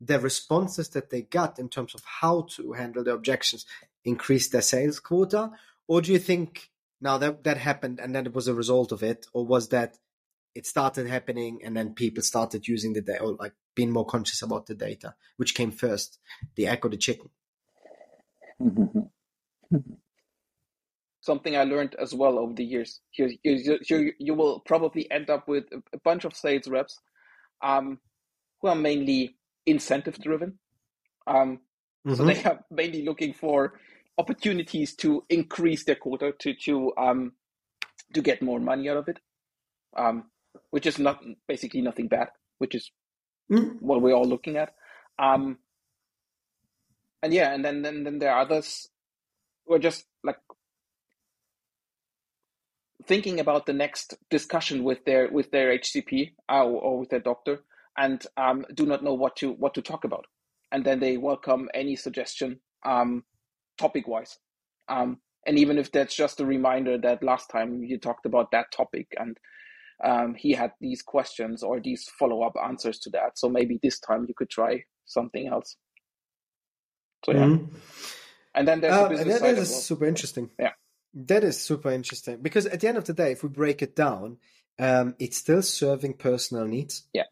the 0.00 0.18
responses 0.18 0.88
that 0.90 1.10
they 1.10 1.22
got 1.22 1.58
in 1.58 1.68
terms 1.68 1.94
of 1.94 2.02
how 2.04 2.46
to 2.56 2.72
handle 2.72 3.04
the 3.04 3.12
objections 3.12 3.66
increased 4.04 4.52
their 4.52 4.62
sales 4.62 4.98
quota? 5.00 5.50
Or 5.88 6.00
do 6.00 6.12
you 6.12 6.18
think 6.18 6.70
now 7.00 7.18
that 7.18 7.44
that 7.44 7.58
happened 7.58 8.00
and 8.00 8.14
then 8.14 8.26
it 8.26 8.34
was 8.34 8.48
a 8.48 8.54
result 8.54 8.92
of 8.92 9.02
it? 9.02 9.26
Or 9.32 9.46
was 9.46 9.68
that 9.68 9.98
it 10.56 10.66
started 10.66 11.06
happening 11.06 11.60
and 11.62 11.76
then 11.76 11.92
people 11.92 12.22
started 12.22 12.66
using 12.66 12.94
the 12.94 13.02
data 13.02 13.22
or 13.22 13.32
like 13.34 13.52
being 13.74 13.90
more 13.90 14.06
conscious 14.06 14.40
about 14.40 14.66
the 14.66 14.74
data 14.74 15.14
which 15.36 15.54
came 15.54 15.70
first 15.70 16.18
the 16.54 16.66
egg 16.66 16.84
or 16.84 16.88
the 16.88 16.96
chicken 16.96 17.28
something 21.26 21.56
i 21.56 21.64
learned 21.64 21.94
as 22.00 22.14
well 22.14 22.38
over 22.38 22.54
the 22.54 22.64
years 22.64 23.00
you, 23.18 23.36
you, 23.42 23.78
you, 23.88 24.12
you 24.18 24.34
will 24.34 24.60
probably 24.60 25.10
end 25.10 25.28
up 25.28 25.46
with 25.48 25.64
a 25.92 25.98
bunch 26.04 26.24
of 26.24 26.34
sales 26.34 26.68
reps 26.68 27.00
um, 27.62 27.98
who 28.60 28.68
are 28.68 28.76
mainly 28.76 29.36
incentive 29.66 30.18
driven 30.20 30.58
um, 31.26 31.60
mm-hmm. 32.06 32.14
so 32.14 32.24
they 32.24 32.42
are 32.44 32.60
mainly 32.70 33.04
looking 33.04 33.34
for 33.34 33.80
opportunities 34.18 34.94
to 34.94 35.24
increase 35.28 35.84
their 35.84 35.96
quota 35.96 36.32
to 36.38 36.54
to 36.54 36.92
um, 36.96 37.32
to 38.14 38.22
get 38.22 38.40
more 38.40 38.60
money 38.60 38.88
out 38.88 38.96
of 38.96 39.08
it 39.08 39.18
um, 39.96 40.24
which 40.70 40.86
is 40.86 40.98
not 40.98 41.22
basically 41.48 41.80
nothing 41.80 42.08
bad, 42.08 42.28
which 42.58 42.74
is 42.74 42.90
mm. 43.50 43.76
what 43.80 44.02
we're 44.02 44.14
all 44.14 44.28
looking 44.28 44.56
at. 44.56 44.74
Um, 45.18 45.58
and 47.22 47.32
yeah, 47.32 47.52
and 47.52 47.64
then, 47.64 47.82
then 47.82 48.04
then 48.04 48.18
there 48.18 48.32
are 48.32 48.42
others 48.42 48.88
who 49.66 49.74
are 49.74 49.78
just 49.78 50.04
like 50.22 50.36
thinking 53.06 53.40
about 53.40 53.66
the 53.66 53.72
next 53.72 54.14
discussion 54.30 54.84
with 54.84 55.04
their 55.04 55.30
with 55.30 55.50
their 55.50 55.76
HCP 55.78 56.32
uh, 56.50 56.64
or, 56.64 56.80
or 56.80 56.98
with 57.00 57.10
their 57.10 57.20
doctor, 57.20 57.60
and 57.96 58.24
um, 58.36 58.64
do 58.74 58.86
not 58.86 59.02
know 59.02 59.14
what 59.14 59.36
to 59.36 59.52
what 59.52 59.74
to 59.74 59.82
talk 59.82 60.04
about, 60.04 60.26
and 60.72 60.84
then 60.84 61.00
they 61.00 61.16
welcome 61.16 61.68
any 61.74 61.96
suggestion 61.96 62.60
um, 62.84 63.24
topic 63.78 64.06
wise. 64.08 64.38
Um, 64.88 65.18
and 65.46 65.58
even 65.58 65.78
if 65.78 65.92
that's 65.92 66.14
just 66.14 66.40
a 66.40 66.44
reminder 66.46 66.98
that 66.98 67.22
last 67.22 67.50
time 67.50 67.84
you 67.84 67.98
talked 67.98 68.26
about 68.26 68.50
that 68.50 68.72
topic 68.72 69.06
and 69.16 69.38
um, 70.04 70.34
he 70.34 70.52
had 70.52 70.72
these 70.80 71.02
questions 71.02 71.62
or 71.62 71.80
these 71.80 72.04
follow 72.18 72.42
up 72.42 72.54
answers 72.62 72.98
to 73.00 73.10
that. 73.10 73.38
So 73.38 73.48
maybe 73.48 73.78
this 73.82 73.98
time 74.00 74.26
you 74.28 74.34
could 74.36 74.50
try 74.50 74.82
something 75.06 75.46
else. 75.46 75.76
So 77.24 77.32
yeah. 77.32 77.38
Mm-hmm. 77.38 77.76
And 78.54 78.68
then 78.68 78.80
there's 78.80 78.92
uh, 78.92 79.02
the 79.04 79.08
business 79.10 79.40
that, 79.40 79.42
that 79.42 79.58
is 79.62 79.70
well. 79.70 79.80
super 79.80 80.06
interesting. 80.06 80.50
Yeah. 80.58 80.72
That 81.16 81.44
is 81.44 81.58
super 81.58 81.90
interesting 81.90 82.42
because 82.42 82.66
at 82.66 82.80
the 82.80 82.88
end 82.88 82.98
of 82.98 83.06
the 83.06 83.14
day, 83.14 83.32
if 83.32 83.42
we 83.42 83.48
break 83.48 83.80
it 83.80 83.96
down, 83.96 84.36
um, 84.78 85.14
it's 85.18 85.38
still 85.38 85.62
serving 85.62 86.14
personal 86.14 86.66
needs. 86.66 87.04
Yeah. 87.14 87.24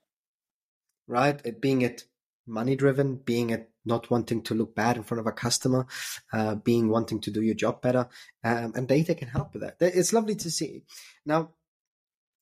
Right? 1.06 1.38
It 1.44 1.60
being 1.60 1.82
it 1.82 2.04
money 2.46 2.76
driven, 2.76 3.16
being 3.16 3.50
it 3.50 3.70
not 3.84 4.10
wanting 4.10 4.42
to 4.44 4.54
look 4.54 4.74
bad 4.74 4.96
in 4.96 5.02
front 5.02 5.20
of 5.20 5.26
a 5.26 5.32
customer, 5.32 5.86
uh, 6.32 6.54
being 6.54 6.88
wanting 6.88 7.20
to 7.20 7.30
do 7.30 7.42
your 7.42 7.54
job 7.54 7.82
better, 7.82 8.08
um, 8.42 8.72
and 8.74 8.88
data 8.88 9.14
can 9.14 9.28
help 9.28 9.52
with 9.52 9.62
that. 9.62 9.76
It's 9.80 10.14
lovely 10.14 10.36
to 10.36 10.50
see. 10.50 10.84
Now, 11.26 11.50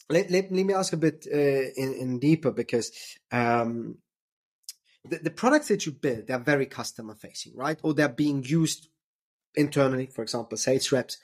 let, 0.09 0.31
let, 0.31 0.53
let 0.53 0.67
me 0.67 0.75
ask 0.75 0.93
a 0.93 0.97
bit 0.97 1.27
uh, 1.33 1.37
in, 1.37 1.95
in 1.95 2.19
deeper 2.21 2.53
because 2.53 2.93
um, 3.33 3.99
the, 5.05 5.19
the 5.19 5.31
products 5.31 5.69
that 5.69 5.87
you 5.87 5.93
build 5.93 6.27
they're 6.27 6.39
very 6.39 6.67
customer 6.67 7.15
facing 7.15 7.57
right 7.57 7.79
or 7.83 7.95
they're 7.95 8.09
being 8.09 8.45
used 8.45 8.89
internally 9.55 10.07
for 10.07 10.23
example 10.23 10.57
sales 10.57 10.91
reps 10.93 11.19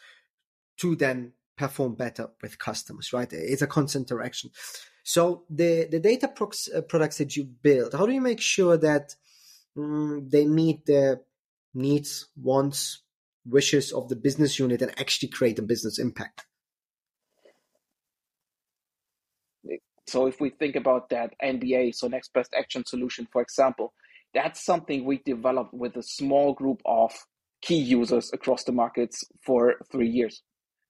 to 0.76 0.94
then 0.96 1.32
perform 1.56 1.94
better 1.94 2.28
with 2.42 2.58
customers 2.58 3.12
right? 3.12 3.32
It's 3.32 3.62
a 3.62 3.66
constant 3.66 4.10
interaction. 4.10 4.50
So 5.02 5.44
the 5.50 5.88
the 5.90 5.98
data 6.00 6.28
prox, 6.28 6.68
uh, 6.74 6.82
products 6.82 7.18
that 7.18 7.36
you 7.36 7.44
build 7.44 7.94
how 7.94 8.06
do 8.06 8.12
you 8.12 8.20
make 8.20 8.40
sure 8.40 8.76
that 8.76 9.14
um, 9.76 10.28
they 10.28 10.46
meet 10.46 10.86
the 10.86 11.20
needs 11.74 12.28
wants 12.36 13.02
wishes 13.46 13.92
of 13.92 14.08
the 14.08 14.16
business 14.16 14.58
unit 14.58 14.82
and 14.82 14.92
actually 15.00 15.28
create 15.28 15.58
a 15.58 15.62
business 15.62 15.98
impact? 15.98 16.44
So 20.08 20.26
if 20.26 20.40
we 20.40 20.50
think 20.50 20.74
about 20.74 21.10
that 21.10 21.34
NBA, 21.42 21.94
so 21.94 22.08
next 22.08 22.32
best 22.32 22.54
action 22.58 22.84
solution, 22.86 23.28
for 23.30 23.42
example, 23.42 23.92
that's 24.32 24.64
something 24.64 25.04
we 25.04 25.18
developed 25.18 25.74
with 25.74 25.96
a 25.96 26.02
small 26.02 26.54
group 26.54 26.80
of 26.86 27.12
key 27.61 27.79
users 27.79 28.31
across 28.33 28.64
the 28.64 28.73
markets 28.73 29.25
for 29.44 29.75
three 29.90 30.09
years. 30.09 30.42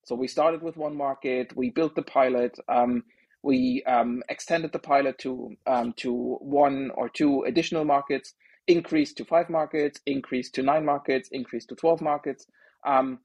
So 0.05 0.15
we 0.15 0.29
started 0.29 0.63
with 0.63 0.77
one 0.77 0.97
market, 0.97 1.57
we 1.57 1.71
built 1.71 1.95
the 1.95 2.03
pilot, 2.03 2.59
um, 2.69 3.05
we 3.43 3.83
um, 3.87 4.23
extended 4.29 4.73
the 4.73 4.79
pilot 4.79 5.19
to 5.19 5.57
um, 5.67 5.93
to 5.99 6.13
one 6.41 6.91
or 6.95 7.09
two 7.09 7.45
additional 7.45 7.85
markets, 7.85 8.35
increased 8.67 9.17
to 9.19 9.25
five 9.25 9.49
markets, 9.49 10.01
increased 10.07 10.55
to 10.55 10.63
nine 10.63 10.85
markets, 10.85 11.29
increased 11.31 11.69
to 11.69 11.77
twelve 11.77 12.01
markets, 12.01 12.47
um, 12.87 13.21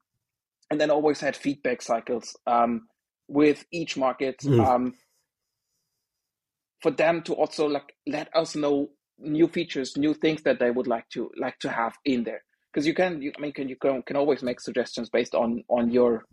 and 0.69 0.79
then 0.79 0.91
always 0.91 1.19
had 1.19 1.35
feedback 1.35 1.81
cycles 1.81 2.35
um, 2.45 2.87
with 3.27 3.65
each 3.71 3.97
market. 3.97 4.39
Mm 4.39 4.93
for 6.83 6.91
them 6.91 7.21
to 7.23 7.33
also 7.33 7.65
like 7.65 7.95
let 8.05 8.27
us 8.35 8.55
know 8.55 8.89
new 9.17 9.47
features, 9.47 9.95
new 9.95 10.13
things 10.13 10.43
that 10.43 10.59
they 10.59 10.69
would 10.69 10.85
like 10.85 11.09
to 11.09 11.31
like 11.39 11.57
to 11.59 11.69
have 11.69 11.97
in 12.03 12.25
there. 12.25 12.43
Because 12.73 12.87
you 12.87 12.93
can, 12.95 13.21
you, 13.21 13.31
I 13.37 13.41
mean, 13.41 13.53
can 13.53 13.69
you 13.69 13.75
can, 13.75 14.01
can 14.01 14.15
always 14.15 14.41
make 14.41 14.59
suggestions 14.59 15.09
based 15.09 15.35
on 15.35 15.63
on 15.69 15.91
your 15.91 16.25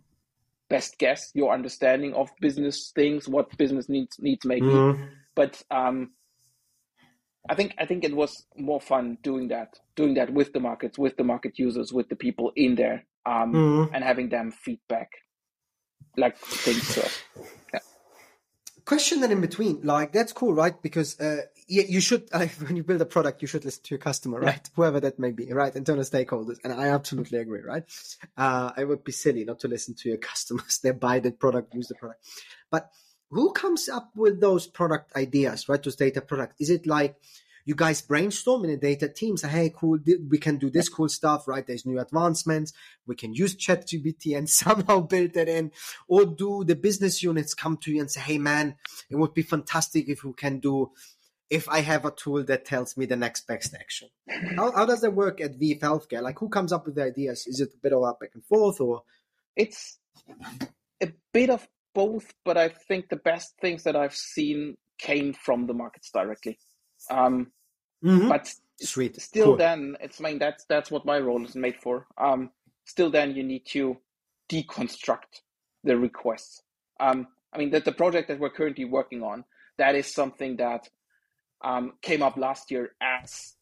best 0.69 0.97
guess, 0.97 1.29
your 1.35 1.53
understanding 1.53 2.13
of 2.13 2.29
business 2.39 2.91
things, 2.95 3.27
what 3.27 3.55
business 3.57 3.87
needs 3.87 4.17
needs 4.19 4.45
maybe. 4.45 4.65
Mm-hmm. 4.65 5.03
But 5.35 5.61
um, 5.69 6.11
I 7.47 7.55
think 7.55 7.75
I 7.77 7.85
think 7.85 8.03
it 8.03 8.15
was 8.15 8.45
more 8.57 8.81
fun 8.81 9.17
doing 9.21 9.49
that, 9.49 9.75
doing 9.95 10.15
that 10.15 10.33
with 10.33 10.51
the 10.53 10.59
markets, 10.59 10.97
with 10.97 11.15
the 11.17 11.23
market 11.23 11.59
users, 11.59 11.93
with 11.93 12.09
the 12.09 12.15
people 12.15 12.51
in 12.55 12.75
there, 12.75 13.05
um, 13.25 13.53
mm-hmm. 13.53 13.93
and 13.93 14.03
having 14.03 14.29
them 14.29 14.51
feedback 14.51 15.09
like 16.17 16.37
things. 16.37 16.87
So, 16.87 17.07
yeah 17.73 17.80
question 18.91 19.21
then 19.21 19.31
in 19.31 19.39
between 19.39 19.79
like 19.83 20.11
that's 20.11 20.33
cool 20.33 20.53
right? 20.53 20.81
Because 20.81 21.17
uh, 21.17 21.43
yeah, 21.69 21.83
you 21.87 22.01
should 22.01 22.27
uh, 22.33 22.45
when 22.65 22.75
you 22.75 22.83
build 22.83 22.99
a 22.99 23.05
product 23.05 23.41
you 23.41 23.47
should 23.47 23.63
listen 23.63 23.81
to 23.83 23.91
your 23.95 23.99
customer 23.99 24.37
right? 24.37 24.65
Yeah. 24.65 24.75
whoever 24.75 24.99
that 24.99 25.17
may 25.17 25.31
be 25.31 25.45
right? 25.53 25.73
Internal 25.73 26.03
stakeholders. 26.03 26.57
And 26.61 26.73
i 26.73 26.87
absolutely 26.89 27.37
agree 27.37 27.61
right? 27.61 27.85
Uh, 28.35 28.71
i 28.75 28.83
would 28.83 29.05
be 29.05 29.13
silly 29.13 29.45
not 29.45 29.59
to 29.61 29.69
listen 29.69 29.95
to 29.99 30.09
your 30.09 30.17
customers. 30.31 30.79
They 30.83 30.91
buy 30.91 31.19
the 31.19 31.31
product 31.31 31.73
use 31.73 31.87
the 31.87 31.95
product. 31.95 32.25
But 32.69 32.91
who 33.29 33.53
comes 33.53 33.87
up 33.87 34.11
with 34.13 34.41
those 34.41 34.67
product 34.67 35.15
ideas 35.15 35.69
right? 35.69 35.81
Those 35.81 35.95
data 35.95 36.19
product? 36.19 36.55
Is 36.59 36.69
it 36.69 36.85
like 36.85 37.15
you 37.65 37.75
guys 37.75 38.01
brainstorm 38.01 38.63
in 38.63 38.71
the 38.71 38.77
data 38.77 39.07
team 39.07 39.37
say 39.37 39.47
hey 39.47 39.73
cool 39.75 39.97
we 40.29 40.37
can 40.37 40.57
do 40.57 40.69
this 40.69 40.89
cool 40.89 41.09
stuff 41.09 41.47
right 41.47 41.67
there's 41.67 41.85
new 41.85 41.99
advancements 41.99 42.73
we 43.05 43.15
can 43.15 43.33
use 43.33 43.55
ChatGPT 43.55 44.37
and 44.37 44.49
somehow 44.61 45.01
build 45.01 45.33
that 45.33 45.47
in 45.47 45.71
or 46.07 46.25
do 46.25 46.63
the 46.63 46.75
business 46.75 47.23
units 47.23 47.53
come 47.53 47.77
to 47.77 47.91
you 47.91 47.99
and 47.99 48.11
say 48.11 48.21
hey 48.21 48.37
man 48.37 48.75
it 49.09 49.15
would 49.15 49.33
be 49.33 49.43
fantastic 49.43 50.09
if 50.09 50.23
we 50.23 50.33
can 50.33 50.59
do 50.59 50.91
if 51.51 51.67
I 51.67 51.81
have 51.81 52.05
a 52.05 52.11
tool 52.11 52.43
that 52.45 52.63
tells 52.63 52.95
me 52.95 53.05
the 53.05 53.17
next 53.17 53.45
best 53.45 53.75
action. 53.75 54.07
How, 54.55 54.71
how 54.71 54.85
does 54.85 55.01
that 55.01 55.13
work 55.13 55.41
at 55.41 55.59
ViiV 55.59 55.81
Healthcare? 55.81 56.21
Like, 56.21 56.39
who 56.39 56.47
comes 56.47 56.71
up 56.71 56.85
with 56.85 56.95
the 56.95 57.03
ideas? 57.03 57.45
Is 57.45 57.59
it 57.59 57.73
a 57.73 57.77
bit 57.83 57.91
of 57.91 58.01
a 58.01 58.13
back 58.13 58.31
and 58.33 58.45
forth, 58.45 58.79
or 58.79 59.03
it's 59.55 59.99
a 61.01 61.11
bit 61.33 61.49
of 61.49 61.67
both? 61.93 62.33
But 62.45 62.57
I 62.57 62.69
think 62.69 63.09
the 63.09 63.17
best 63.17 63.53
things 63.59 63.83
that 63.83 63.97
I've 63.97 64.15
seen 64.15 64.77
came 64.97 65.33
from 65.33 65.67
the 65.67 65.73
markets 65.73 66.09
directly. 66.09 66.57
Um, 67.09 67.51
mm-hmm. 68.03 68.29
But 68.29 68.53
Sweet. 68.79 69.21
still, 69.21 69.45
cool. 69.45 69.57
then 69.57 69.97
it's 69.99 70.19
I 70.19 70.23
mean 70.23 70.39
that's 70.39 70.65
that's 70.65 70.91
what 70.91 71.05
my 71.05 71.19
role 71.19 71.43
is 71.43 71.55
made 71.55 71.77
for. 71.77 72.07
Um, 72.17 72.51
still, 72.85 73.09
then 73.09 73.35
you 73.35 73.43
need 73.43 73.65
to 73.67 73.97
deconstruct 74.49 75.41
the 75.83 75.97
requests. 75.97 76.61
Um, 76.99 77.27
I 77.53 77.57
mean 77.57 77.71
that 77.71 77.85
the 77.85 77.91
project 77.91 78.27
that 78.27 78.39
we're 78.39 78.49
currently 78.49 78.85
working 78.85 79.23
on 79.23 79.43
that 79.77 79.95
is 79.95 80.13
something 80.13 80.57
that 80.57 80.89
um, 81.63 81.93
came 82.01 82.23
up 82.23 82.37
last 82.37 82.71
year 82.71 82.91
as 83.01 83.53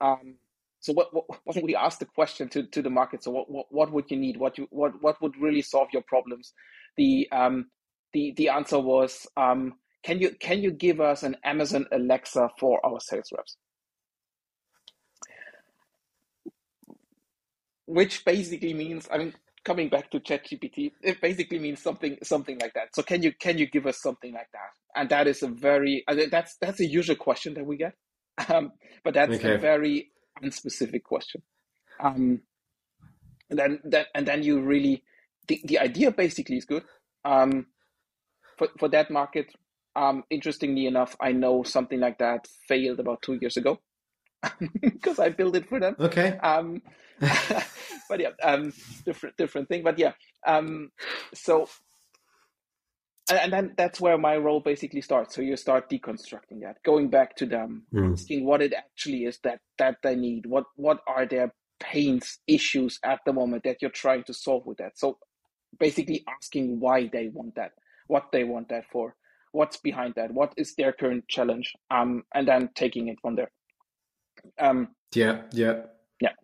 um, 0.00 0.36
so 0.80 0.92
what, 0.92 1.12
what, 1.12 1.24
what 1.44 1.62
we 1.62 1.74
asked 1.74 1.98
the 1.98 2.06
question 2.06 2.48
to, 2.50 2.62
to 2.64 2.82
the 2.82 2.90
market? 2.90 3.24
So 3.24 3.30
what, 3.30 3.50
what, 3.50 3.66
what 3.70 3.92
would 3.92 4.10
you 4.10 4.16
need? 4.16 4.36
What 4.36 4.58
you 4.58 4.68
what 4.70 5.02
what 5.02 5.20
would 5.20 5.36
really 5.36 5.62
solve 5.62 5.88
your 5.92 6.02
problems? 6.02 6.52
The 6.96 7.28
um 7.32 7.66
the 8.12 8.32
the 8.36 8.48
answer 8.50 8.78
was 8.78 9.26
um 9.36 9.74
can 10.02 10.20
you 10.20 10.30
can 10.38 10.62
you 10.62 10.70
give 10.70 11.00
us 11.00 11.22
an 11.22 11.36
Amazon 11.44 11.86
Alexa 11.92 12.50
for 12.58 12.84
our 12.84 13.00
sales 13.00 13.30
reps? 13.36 13.56
Which 17.86 18.24
basically 18.24 18.74
means 18.74 19.08
I 19.10 19.18
mean 19.18 19.34
coming 19.64 19.88
back 19.88 20.10
to 20.10 20.20
ChatGPT, 20.20 20.92
it 21.02 21.20
basically 21.20 21.58
means 21.58 21.82
something 21.82 22.16
something 22.22 22.58
like 22.58 22.74
that. 22.74 22.94
So 22.94 23.02
can 23.02 23.22
you 23.22 23.32
can 23.32 23.58
you 23.58 23.66
give 23.66 23.86
us 23.86 24.00
something 24.00 24.32
like 24.32 24.48
that? 24.52 24.70
And 24.94 25.08
that 25.10 25.26
is 25.26 25.42
a 25.42 25.48
very 25.48 26.04
that's 26.30 26.56
that's 26.60 26.80
a 26.80 26.86
usual 26.86 27.16
question 27.16 27.54
that 27.54 27.66
we 27.66 27.76
get, 27.76 27.94
um, 28.48 28.72
but 29.04 29.14
that's 29.14 29.36
okay. 29.36 29.54
a 29.54 29.58
very 29.58 30.10
unspecific 30.42 31.02
question. 31.02 31.42
Um, 32.00 32.40
and 33.50 33.58
then 33.58 33.80
that 33.84 34.06
and 34.14 34.26
then 34.26 34.42
you 34.42 34.60
really 34.60 35.02
the, 35.48 35.60
the 35.64 35.78
idea 35.78 36.10
basically 36.10 36.56
is 36.56 36.64
good. 36.64 36.84
Um, 37.24 37.66
for 38.56 38.68
for 38.78 38.88
that 38.88 39.10
market, 39.10 39.52
um, 39.98 40.24
interestingly 40.30 40.86
enough, 40.86 41.16
I 41.20 41.32
know 41.32 41.64
something 41.64 41.98
like 41.98 42.18
that 42.18 42.46
failed 42.68 43.00
about 43.00 43.22
two 43.22 43.38
years 43.40 43.56
ago 43.56 43.80
because 44.80 45.18
I 45.18 45.30
built 45.30 45.56
it 45.56 45.68
for 45.68 45.80
them. 45.80 45.96
Okay. 45.98 46.38
Um, 46.38 46.82
but 48.08 48.20
yeah, 48.20 48.30
um, 48.42 48.72
different 49.04 49.36
different 49.36 49.68
thing. 49.68 49.82
But 49.82 49.98
yeah, 49.98 50.12
um, 50.46 50.90
so 51.34 51.68
and 53.30 53.52
then 53.52 53.74
that's 53.76 54.00
where 54.00 54.16
my 54.16 54.36
role 54.36 54.60
basically 54.60 55.00
starts. 55.00 55.34
So 55.34 55.42
you 55.42 55.56
start 55.56 55.90
deconstructing 55.90 56.62
that, 56.62 56.76
going 56.84 57.10
back 57.10 57.34
to 57.36 57.46
them, 57.46 57.82
mm. 57.92 58.12
asking 58.12 58.46
what 58.46 58.62
it 58.62 58.72
actually 58.72 59.24
is 59.24 59.40
that 59.42 59.58
that 59.78 59.96
they 60.04 60.14
need. 60.14 60.46
What 60.46 60.66
what 60.76 61.00
are 61.08 61.26
their 61.26 61.52
pains, 61.80 62.38
issues 62.46 62.98
at 63.04 63.20
the 63.26 63.32
moment 63.32 63.64
that 63.64 63.78
you're 63.80 63.90
trying 63.90 64.24
to 64.24 64.34
solve 64.34 64.64
with 64.64 64.78
that. 64.78 64.98
So 64.98 65.18
basically 65.78 66.24
asking 66.28 66.80
why 66.80 67.08
they 67.12 67.28
want 67.28 67.56
that, 67.56 67.72
what 68.06 68.26
they 68.32 68.44
want 68.44 68.68
that 68.68 68.84
for, 68.90 69.14
what's 69.58 69.76
behind 69.76 70.14
that, 70.14 70.32
what 70.32 70.54
is 70.56 70.76
their 70.76 70.92
current 70.92 71.26
challenge, 71.26 71.74
um, 71.90 72.22
and 72.32 72.46
then 72.46 72.70
taking 72.76 73.08
it 73.08 73.18
from 73.20 73.34
there. 73.34 73.50
Um, 74.56 74.94
yeah, 75.12 75.42
yeah. 75.52 75.82
Yeah. 76.20 76.34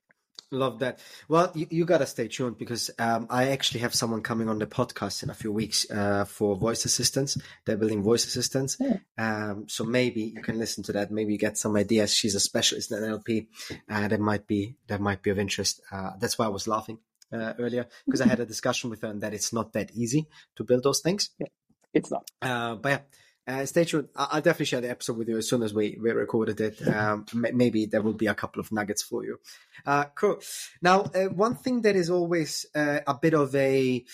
Love 0.50 0.80
that. 0.80 0.98
Well, 1.28 1.52
you, 1.54 1.68
you 1.70 1.84
got 1.84 1.98
to 1.98 2.06
stay 2.06 2.26
tuned 2.26 2.58
because 2.58 2.90
um, 2.98 3.28
I 3.30 3.50
actually 3.50 3.80
have 3.80 3.94
someone 3.94 4.22
coming 4.22 4.48
on 4.48 4.58
the 4.58 4.66
podcast 4.66 5.22
in 5.22 5.30
a 5.30 5.34
few 5.34 5.52
weeks 5.52 5.88
uh, 5.88 6.24
for 6.24 6.56
voice 6.56 6.84
assistants. 6.84 7.38
They're 7.64 7.76
building 7.76 8.02
voice 8.02 8.26
assistants. 8.26 8.78
Yeah. 8.80 8.98
Um, 9.16 9.66
so 9.68 9.84
maybe 9.84 10.22
you 10.34 10.42
can 10.42 10.58
listen 10.58 10.82
to 10.84 10.92
that. 10.94 11.12
Maybe 11.12 11.32
you 11.32 11.38
get 11.38 11.56
some 11.56 11.76
ideas. 11.76 12.12
She's 12.12 12.34
a 12.34 12.40
specialist 12.40 12.90
in 12.90 12.98
NLP. 12.98 13.46
Uh, 13.88 14.08
that 14.08 14.20
might 14.20 14.48
be 14.48 14.76
that 14.88 15.00
might 15.00 15.22
be 15.22 15.30
of 15.30 15.38
interest. 15.38 15.80
Uh, 15.92 16.10
that's 16.18 16.36
why 16.36 16.46
I 16.46 16.48
was 16.48 16.66
laughing 16.66 16.98
uh, 17.32 17.52
earlier 17.58 17.86
because 18.06 18.20
I 18.20 18.26
had 18.26 18.40
a 18.40 18.46
discussion 18.46 18.90
with 18.90 19.02
her 19.02 19.08
and 19.08 19.22
that 19.22 19.34
it's 19.34 19.52
not 19.52 19.72
that 19.74 19.92
easy 19.92 20.26
to 20.56 20.64
build 20.64 20.82
those 20.82 21.00
things. 21.00 21.30
Yeah, 21.38 21.46
it's 21.94 22.10
not. 22.10 22.30
Uh, 22.42 22.74
but 22.74 22.88
yeah 22.88 22.98
uh, 23.46 23.66
stay 23.66 23.84
tuned. 23.84 24.08
I'll 24.16 24.40
definitely 24.40 24.66
share 24.66 24.80
the 24.80 24.90
episode 24.90 25.18
with 25.18 25.28
you 25.28 25.36
as 25.36 25.48
soon 25.48 25.62
as 25.62 25.74
we, 25.74 25.98
we 26.00 26.10
recorded 26.10 26.60
it. 26.60 26.86
Um, 26.88 27.26
maybe 27.34 27.86
there 27.86 28.02
will 28.02 28.14
be 28.14 28.26
a 28.26 28.34
couple 28.34 28.60
of 28.60 28.72
nuggets 28.72 29.02
for 29.02 29.24
you. 29.24 29.38
Uh, 29.84 30.04
cool. 30.14 30.40
Now, 30.80 31.02
uh, 31.02 31.24
one 31.26 31.56
thing 31.56 31.82
that 31.82 31.96
is 31.96 32.10
always 32.10 32.66
uh, 32.74 33.00
a 33.06 33.14
bit 33.14 33.34
of 33.34 33.54
a 33.54 34.04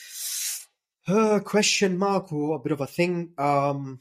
uh, 1.06 1.40
question 1.40 1.96
mark 1.96 2.32
or 2.32 2.56
a 2.56 2.58
bit 2.58 2.72
of 2.72 2.80
a 2.80 2.86
thing, 2.86 3.32
um, 3.38 4.00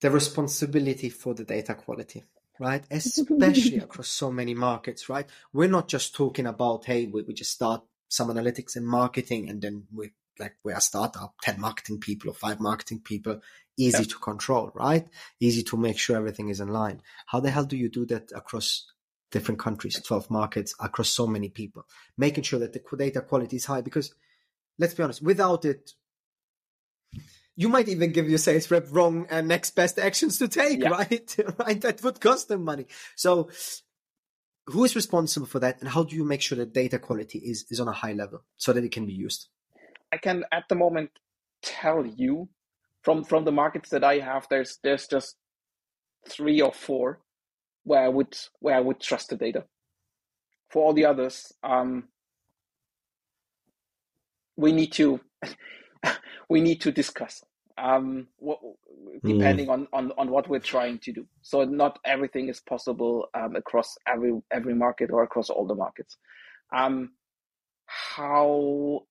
the 0.00 0.10
responsibility 0.10 1.08
for 1.08 1.34
the 1.34 1.44
data 1.44 1.74
quality, 1.74 2.24
right? 2.58 2.84
Especially 2.90 3.78
across 3.78 4.08
so 4.08 4.32
many 4.32 4.54
markets, 4.54 5.08
right? 5.08 5.26
We're 5.52 5.68
not 5.68 5.88
just 5.88 6.14
talking 6.14 6.46
about, 6.46 6.84
hey, 6.84 7.06
we, 7.06 7.22
we 7.22 7.32
just 7.32 7.52
start 7.52 7.82
some 8.08 8.28
analytics 8.28 8.76
and 8.76 8.86
marketing 8.86 9.48
and 9.48 9.62
then 9.62 9.84
we 9.92 10.12
like 10.38 10.56
we're 10.64 10.76
a 10.76 10.80
startup, 10.80 11.34
10 11.42 11.60
marketing 11.60 12.00
people 12.00 12.30
or 12.30 12.34
five 12.34 12.60
marketing 12.60 13.00
people, 13.00 13.40
easy 13.76 13.98
yeah. 13.98 14.08
to 14.08 14.18
control, 14.18 14.70
right? 14.74 15.06
Easy 15.40 15.62
to 15.64 15.76
make 15.76 15.98
sure 15.98 16.16
everything 16.16 16.48
is 16.48 16.60
in 16.60 16.68
line. 16.68 17.00
How 17.26 17.40
the 17.40 17.50
hell 17.50 17.64
do 17.64 17.76
you 17.76 17.88
do 17.88 18.06
that 18.06 18.32
across 18.34 18.86
different 19.30 19.58
countries, 19.58 20.00
12 20.00 20.30
markets, 20.30 20.74
across 20.80 21.08
so 21.08 21.26
many 21.26 21.48
people? 21.48 21.86
Making 22.16 22.44
sure 22.44 22.58
that 22.60 22.72
the 22.72 22.82
data 22.96 23.20
quality 23.20 23.56
is 23.56 23.66
high 23.66 23.80
because 23.80 24.14
let's 24.78 24.94
be 24.94 25.02
honest, 25.02 25.22
without 25.22 25.64
it, 25.64 25.92
you 27.56 27.68
might 27.68 27.88
even 27.88 28.12
give 28.12 28.28
your 28.28 28.38
sales 28.38 28.70
rep 28.70 28.86
wrong 28.90 29.26
and 29.30 29.46
next 29.46 29.76
best 29.76 29.98
actions 29.98 30.38
to 30.38 30.48
take, 30.48 30.80
yeah. 30.80 30.88
right? 30.88 31.36
right? 31.58 31.80
That 31.80 32.02
would 32.02 32.20
cost 32.20 32.48
them 32.48 32.64
money. 32.64 32.86
So 33.14 33.50
who 34.66 34.84
is 34.84 34.96
responsible 34.96 35.46
for 35.46 35.60
that 35.60 35.80
and 35.80 35.88
how 35.88 36.02
do 36.02 36.16
you 36.16 36.24
make 36.24 36.40
sure 36.40 36.56
that 36.58 36.72
data 36.72 36.98
quality 36.98 37.38
is, 37.38 37.66
is 37.70 37.80
on 37.80 37.88
a 37.88 37.92
high 37.92 38.12
level 38.12 38.44
so 38.56 38.72
that 38.72 38.84
it 38.84 38.92
can 38.92 39.06
be 39.06 39.12
used? 39.12 39.48
I 40.14 40.18
can 40.18 40.44
at 40.52 40.64
the 40.68 40.76
moment 40.76 41.10
tell 41.62 42.06
you 42.06 42.48
from 43.02 43.24
from 43.24 43.44
the 43.44 43.52
markets 43.52 43.90
that 43.90 44.04
I 44.04 44.18
have, 44.18 44.46
there's 44.48 44.78
there's 44.84 45.08
just 45.08 45.34
three 46.28 46.60
or 46.60 46.72
four 46.72 47.20
where 47.82 48.02
I 48.02 48.08
would 48.08 48.36
where 48.60 48.76
I 48.76 48.80
would 48.80 49.00
trust 49.00 49.30
the 49.30 49.36
data. 49.36 49.64
For 50.70 50.84
all 50.84 50.92
the 50.94 51.04
others, 51.04 51.52
um, 51.64 52.08
we 54.56 54.70
need 54.72 54.92
to 54.92 55.20
we 56.48 56.60
need 56.60 56.80
to 56.82 56.92
discuss 56.92 57.42
um, 57.76 58.28
what, 58.36 58.60
depending 59.24 59.66
mm. 59.66 59.72
on, 59.72 59.88
on 59.92 60.12
on 60.16 60.30
what 60.30 60.48
we're 60.48 60.60
trying 60.60 61.00
to 61.00 61.12
do. 61.12 61.26
So 61.42 61.64
not 61.64 61.98
everything 62.06 62.48
is 62.48 62.60
possible 62.60 63.26
um, 63.34 63.56
across 63.56 63.96
every 64.06 64.32
every 64.52 64.74
market 64.74 65.10
or 65.10 65.24
across 65.24 65.50
all 65.50 65.66
the 65.66 65.74
markets. 65.74 66.16
Um, 66.72 67.10
how 67.86 69.02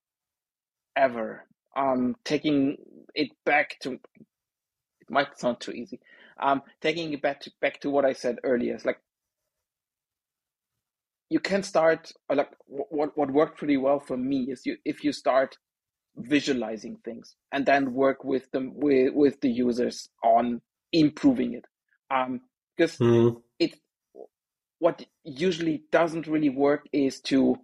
ever. 0.96 1.46
Um, 1.76 2.16
taking 2.24 2.76
it 3.14 3.30
back 3.44 3.78
to 3.80 3.92
it 3.92 5.10
might 5.10 5.38
sound 5.38 5.60
too 5.60 5.72
easy. 5.72 6.00
Um, 6.40 6.62
taking 6.80 7.12
it 7.12 7.22
back 7.22 7.40
to 7.42 7.52
back 7.60 7.80
to 7.80 7.90
what 7.90 8.04
I 8.04 8.12
said 8.12 8.38
earlier. 8.44 8.74
It's 8.74 8.84
like 8.84 8.98
you 11.30 11.40
can 11.40 11.62
start 11.62 12.12
like 12.32 12.50
what 12.66 13.16
what 13.16 13.30
worked 13.30 13.58
pretty 13.58 13.76
well 13.76 14.00
for 14.00 14.16
me 14.16 14.50
is 14.50 14.64
you 14.66 14.76
if 14.84 15.02
you 15.02 15.12
start 15.12 15.58
visualizing 16.16 16.96
things 17.04 17.34
and 17.50 17.66
then 17.66 17.92
work 17.92 18.22
with 18.24 18.50
them 18.52 18.72
with 18.76 19.12
with 19.14 19.40
the 19.40 19.50
users 19.50 20.08
on 20.22 20.60
improving 20.92 21.54
it 21.54 21.64
um 22.10 22.40
because 22.76 22.96
mm. 22.98 23.36
it 23.58 23.74
what 24.78 25.04
usually 25.24 25.82
doesn't 25.90 26.28
really 26.28 26.50
work 26.50 26.86
is 26.92 27.20
to 27.20 27.56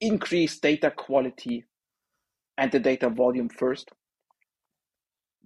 increase 0.00 0.58
data 0.58 0.90
quality 0.90 1.64
and 2.60 2.70
the 2.70 2.78
data 2.78 3.08
volume 3.08 3.48
first 3.48 3.90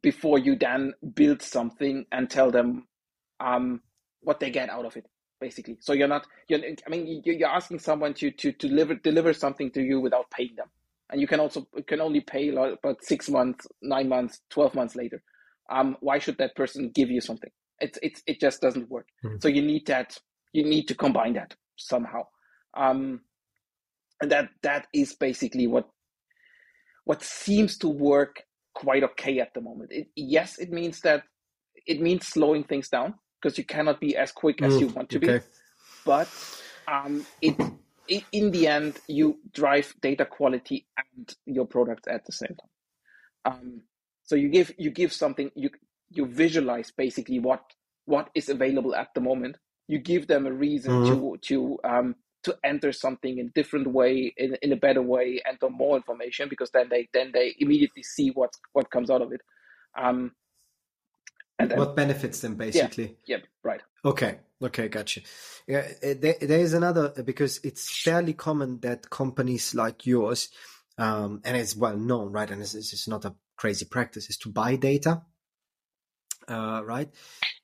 before 0.03 0.39
you 0.39 0.57
then 0.57 0.93
build 1.15 1.41
something 1.41 2.05
and 2.13 2.29
tell 2.29 2.51
them 2.51 2.87
um, 3.41 3.81
what 4.21 4.41
they 4.41 4.51
get 4.51 4.69
out 4.69 4.85
of 4.85 4.97
it 4.97 5.07
basically. 5.41 5.77
So 5.81 5.93
you're 5.93 6.09
not 6.09 6.27
you're 6.49 6.61
i 6.87 6.91
mean 6.91 7.23
you're 7.25 7.49
asking 7.49 7.79
someone 7.79 8.15
to 8.15 8.31
to, 8.31 8.53
to 8.53 8.69
deliver 8.69 8.95
deliver 8.95 9.33
something 9.33 9.71
to 9.73 9.83
you 9.83 10.01
without 10.01 10.31
paying 10.31 10.55
them. 10.57 10.69
And 11.11 11.21
you 11.21 11.27
can 11.27 11.39
also 11.39 11.67
you 11.77 11.85
can 11.85 12.01
only 12.01 12.21
pay 12.21 12.49
about 12.49 13.03
six 13.03 13.31
months 13.31 13.67
nine 13.81 14.09
months 14.09 14.41
12 14.51 14.75
months 14.75 14.97
later. 14.97 15.23
Um, 15.71 15.97
why 16.01 16.19
should 16.19 16.39
that 16.39 16.57
person 16.57 16.91
give 16.95 17.11
you 17.11 17.21
something? 17.21 17.51
It's 17.79 17.99
it's 18.03 18.23
it 18.27 18.41
just 18.41 18.61
doesn't 18.61 18.91
work. 18.91 19.07
Mm-hmm. 19.25 19.37
so 19.41 19.49
you 19.49 19.63
need 19.63 19.87
that 19.87 20.19
you 20.53 20.65
need 20.65 20.89
to 20.89 20.95
combine 20.95 21.35
that 21.35 21.55
somehow. 21.77 22.23
Um, 22.77 23.21
and 24.21 24.31
that 24.31 24.49
that 24.63 24.87
is 24.93 25.15
basically 25.15 25.67
what 25.67 25.89
what 27.05 27.23
seems 27.23 27.79
to 27.79 27.89
work 27.89 28.43
quite 28.75 29.05
okay 29.05 29.39
at 29.39 29.55
the 29.55 29.61
moment. 29.61 29.93
It, 29.93 30.09
yes, 30.17 30.59
it 30.59 30.71
means 30.71 31.01
that 31.01 31.25
it 31.87 32.01
means 32.01 32.27
slowing 32.27 32.65
things 32.65 32.89
down 32.89 33.15
because 33.41 33.59
you 33.59 33.65
cannot 33.65 34.01
be 34.01 34.17
as 34.17 34.33
quick 34.33 34.63
as 34.63 34.75
mm, 34.75 34.81
you 34.81 34.87
want 34.89 35.11
to 35.11 35.19
okay. 35.19 35.39
be. 35.39 35.45
But 36.05 36.29
um, 36.89 37.27
it, 37.41 37.57
it, 38.09 38.25
in 38.33 38.51
the 38.51 38.67
end, 38.67 38.99
you 39.07 39.39
drive 39.53 39.95
data 40.01 40.25
quality 40.25 40.87
and 40.97 41.35
your 41.47 41.67
product 41.67 42.07
at 42.09 42.25
the 42.27 42.33
same 42.33 42.57
time. 42.57 43.53
Um, 43.53 43.83
so 44.23 44.35
you 44.35 44.49
give 44.49 44.73
you 44.79 44.91
give 44.91 45.13
something 45.13 45.51
you 45.55 45.71
you 46.11 46.27
visualize 46.27 46.91
basically 46.91 47.39
what 47.39 47.63
what 48.07 48.31
is 48.35 48.49
available 48.49 48.95
at 48.95 49.09
the 49.15 49.21
moment. 49.21 49.57
You 49.87 49.99
give 49.99 50.27
them 50.27 50.47
a 50.47 50.53
reason 50.53 50.93
mm-hmm. 50.93 51.15
to 51.15 51.37
to 51.49 51.79
um, 51.85 52.17
to 52.45 52.57
enter 52.63 52.93
something 52.93 53.39
in 53.39 53.47
a 53.47 53.51
different 53.51 53.89
way, 53.89 54.33
in, 54.37 54.57
in 54.63 54.73
a 54.73 54.77
better 54.77 55.03
way, 55.03 55.43
enter 55.47 55.69
more 55.69 55.97
information 55.97 56.49
because 56.49 56.71
then 56.71 56.89
they 56.89 57.09
then 57.13 57.31
they 57.33 57.55
immediately 57.59 58.03
see 58.03 58.31
what 58.31 58.55
what 58.73 58.91
comes 58.91 59.11
out 59.11 59.23
of 59.23 59.33
it. 59.33 59.41
Um, 59.97 60.33
and 61.59 61.71
then, 61.71 61.79
what 61.79 61.97
benefits 61.97 62.41
them 62.41 62.57
basically? 62.57 63.17
Yeah, 63.27 63.39
yeah 63.39 63.43
right. 63.63 63.81
Okay, 64.05 64.39
okay, 64.63 64.89
gotcha. 64.89 65.21
Yeah, 65.67 65.87
eh, 66.03 66.15
there, 66.19 66.37
there 66.41 66.61
is 66.61 66.75
another 66.75 67.11
because 67.23 67.61
it's 67.65 68.03
fairly 68.03 68.35
common 68.35 68.81
that 68.81 69.09
companies 69.09 69.75
like 69.75 70.07
yours, 70.07 70.51
um, 70.99 71.41
and 71.45 71.57
it's 71.57 71.77
well 71.77 71.97
known, 71.97 72.33
right? 72.33 72.51
And 72.51 72.61
it's, 72.61 72.75
it's 72.75 73.09
not 73.09 73.25
a 73.25 73.35
crazy 73.57 73.87
practice, 73.87 74.29
is 74.29 74.37
to 74.39 74.51
buy 74.51 74.77
data, 74.77 75.23
uh, 76.49 76.83
right? 76.85 77.09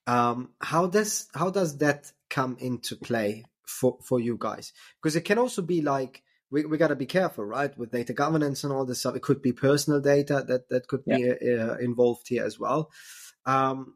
Um, 0.07 0.51
how 0.61 0.87
does 0.87 1.29
how 1.35 1.51
does 1.51 1.79
that 1.79 2.11
come 2.31 2.57
into 2.61 2.97
play 2.97 3.45
for 3.71 3.99
for 4.03 4.21
you 4.21 4.37
guys? 4.39 4.73
Because 5.01 5.17
it 5.17 5.25
can 5.25 5.39
also 5.39 5.63
be 5.63 5.81
like 5.83 6.23
we 6.51 6.65
we 6.65 6.79
got 6.79 6.89
to 6.89 6.97
be 6.97 7.07
careful, 7.07 7.45
right, 7.45 7.77
with 7.79 7.93
data 7.93 8.13
governance 8.13 8.65
and 8.65 8.73
all 8.73 8.85
this 8.85 9.01
stuff. 9.01 9.17
It 9.17 9.23
could 9.23 9.43
be 9.43 9.53
personal 9.53 10.01
data 10.01 10.45
that 10.49 10.69
that 10.69 10.89
could 10.89 11.03
yeah. 11.07 11.17
be 11.17 11.31
uh, 11.31 11.77
involved 11.77 12.29
here 12.29 12.45
as 12.45 12.59
well. 12.59 12.91
Um, 13.47 13.95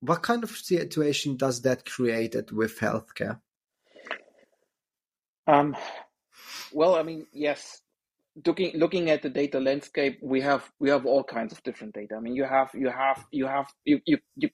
what 0.00 0.22
kind 0.22 0.42
of 0.44 0.50
situation 0.50 1.36
does 1.36 1.62
that 1.62 1.84
create 1.84 2.34
with 2.52 2.78
healthcare? 2.78 3.40
Um, 5.46 5.76
well, 6.72 6.94
I 6.94 7.02
mean, 7.02 7.26
yes. 7.32 7.80
Looking 8.46 8.78
looking 8.78 9.10
at 9.10 9.20
the 9.20 9.28
data 9.28 9.60
landscape, 9.60 10.18
we 10.22 10.40
have 10.40 10.70
we 10.80 10.88
have 10.88 11.04
all 11.04 11.22
kinds 11.22 11.52
of 11.52 11.62
different 11.62 11.94
data. 11.94 12.14
I 12.16 12.20
mean, 12.20 12.34
you 12.34 12.44
have 12.44 12.70
you 12.72 12.88
have 12.88 13.26
you 13.30 13.46
have 13.46 13.70
you 13.84 14.00
you 14.06 14.18
you, 14.36 14.48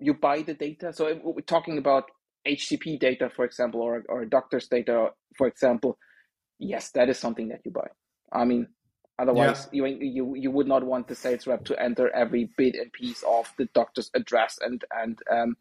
you 0.00 0.14
buy 0.14 0.42
the 0.42 0.54
data. 0.54 0.92
So 0.92 1.20
we're 1.22 1.40
talking 1.42 1.78
about 1.78 2.10
HCP 2.46 2.98
data, 2.98 3.30
for 3.34 3.44
example, 3.44 3.80
or 3.80 4.02
or 4.08 4.24
doctor's 4.24 4.68
data, 4.68 5.10
for 5.36 5.46
example. 5.46 5.98
Yes, 6.58 6.90
that 6.90 7.08
is 7.08 7.18
something 7.18 7.48
that 7.48 7.60
you 7.64 7.72
buy. 7.72 7.88
I 8.32 8.44
mean, 8.44 8.68
Otherwise, 9.18 9.68
yeah. 9.72 9.86
you, 9.86 9.98
you 10.00 10.34
you 10.34 10.50
would 10.50 10.66
not 10.66 10.82
want 10.82 11.06
the 11.06 11.14
sales 11.14 11.46
rep 11.46 11.64
to 11.64 11.80
enter 11.80 12.10
every 12.10 12.50
bit 12.56 12.74
and 12.74 12.92
piece 12.92 13.22
of 13.22 13.52
the 13.58 13.66
doctor's 13.74 14.10
address 14.14 14.58
and 14.60 14.84
and 14.90 15.18
um, 15.30 15.56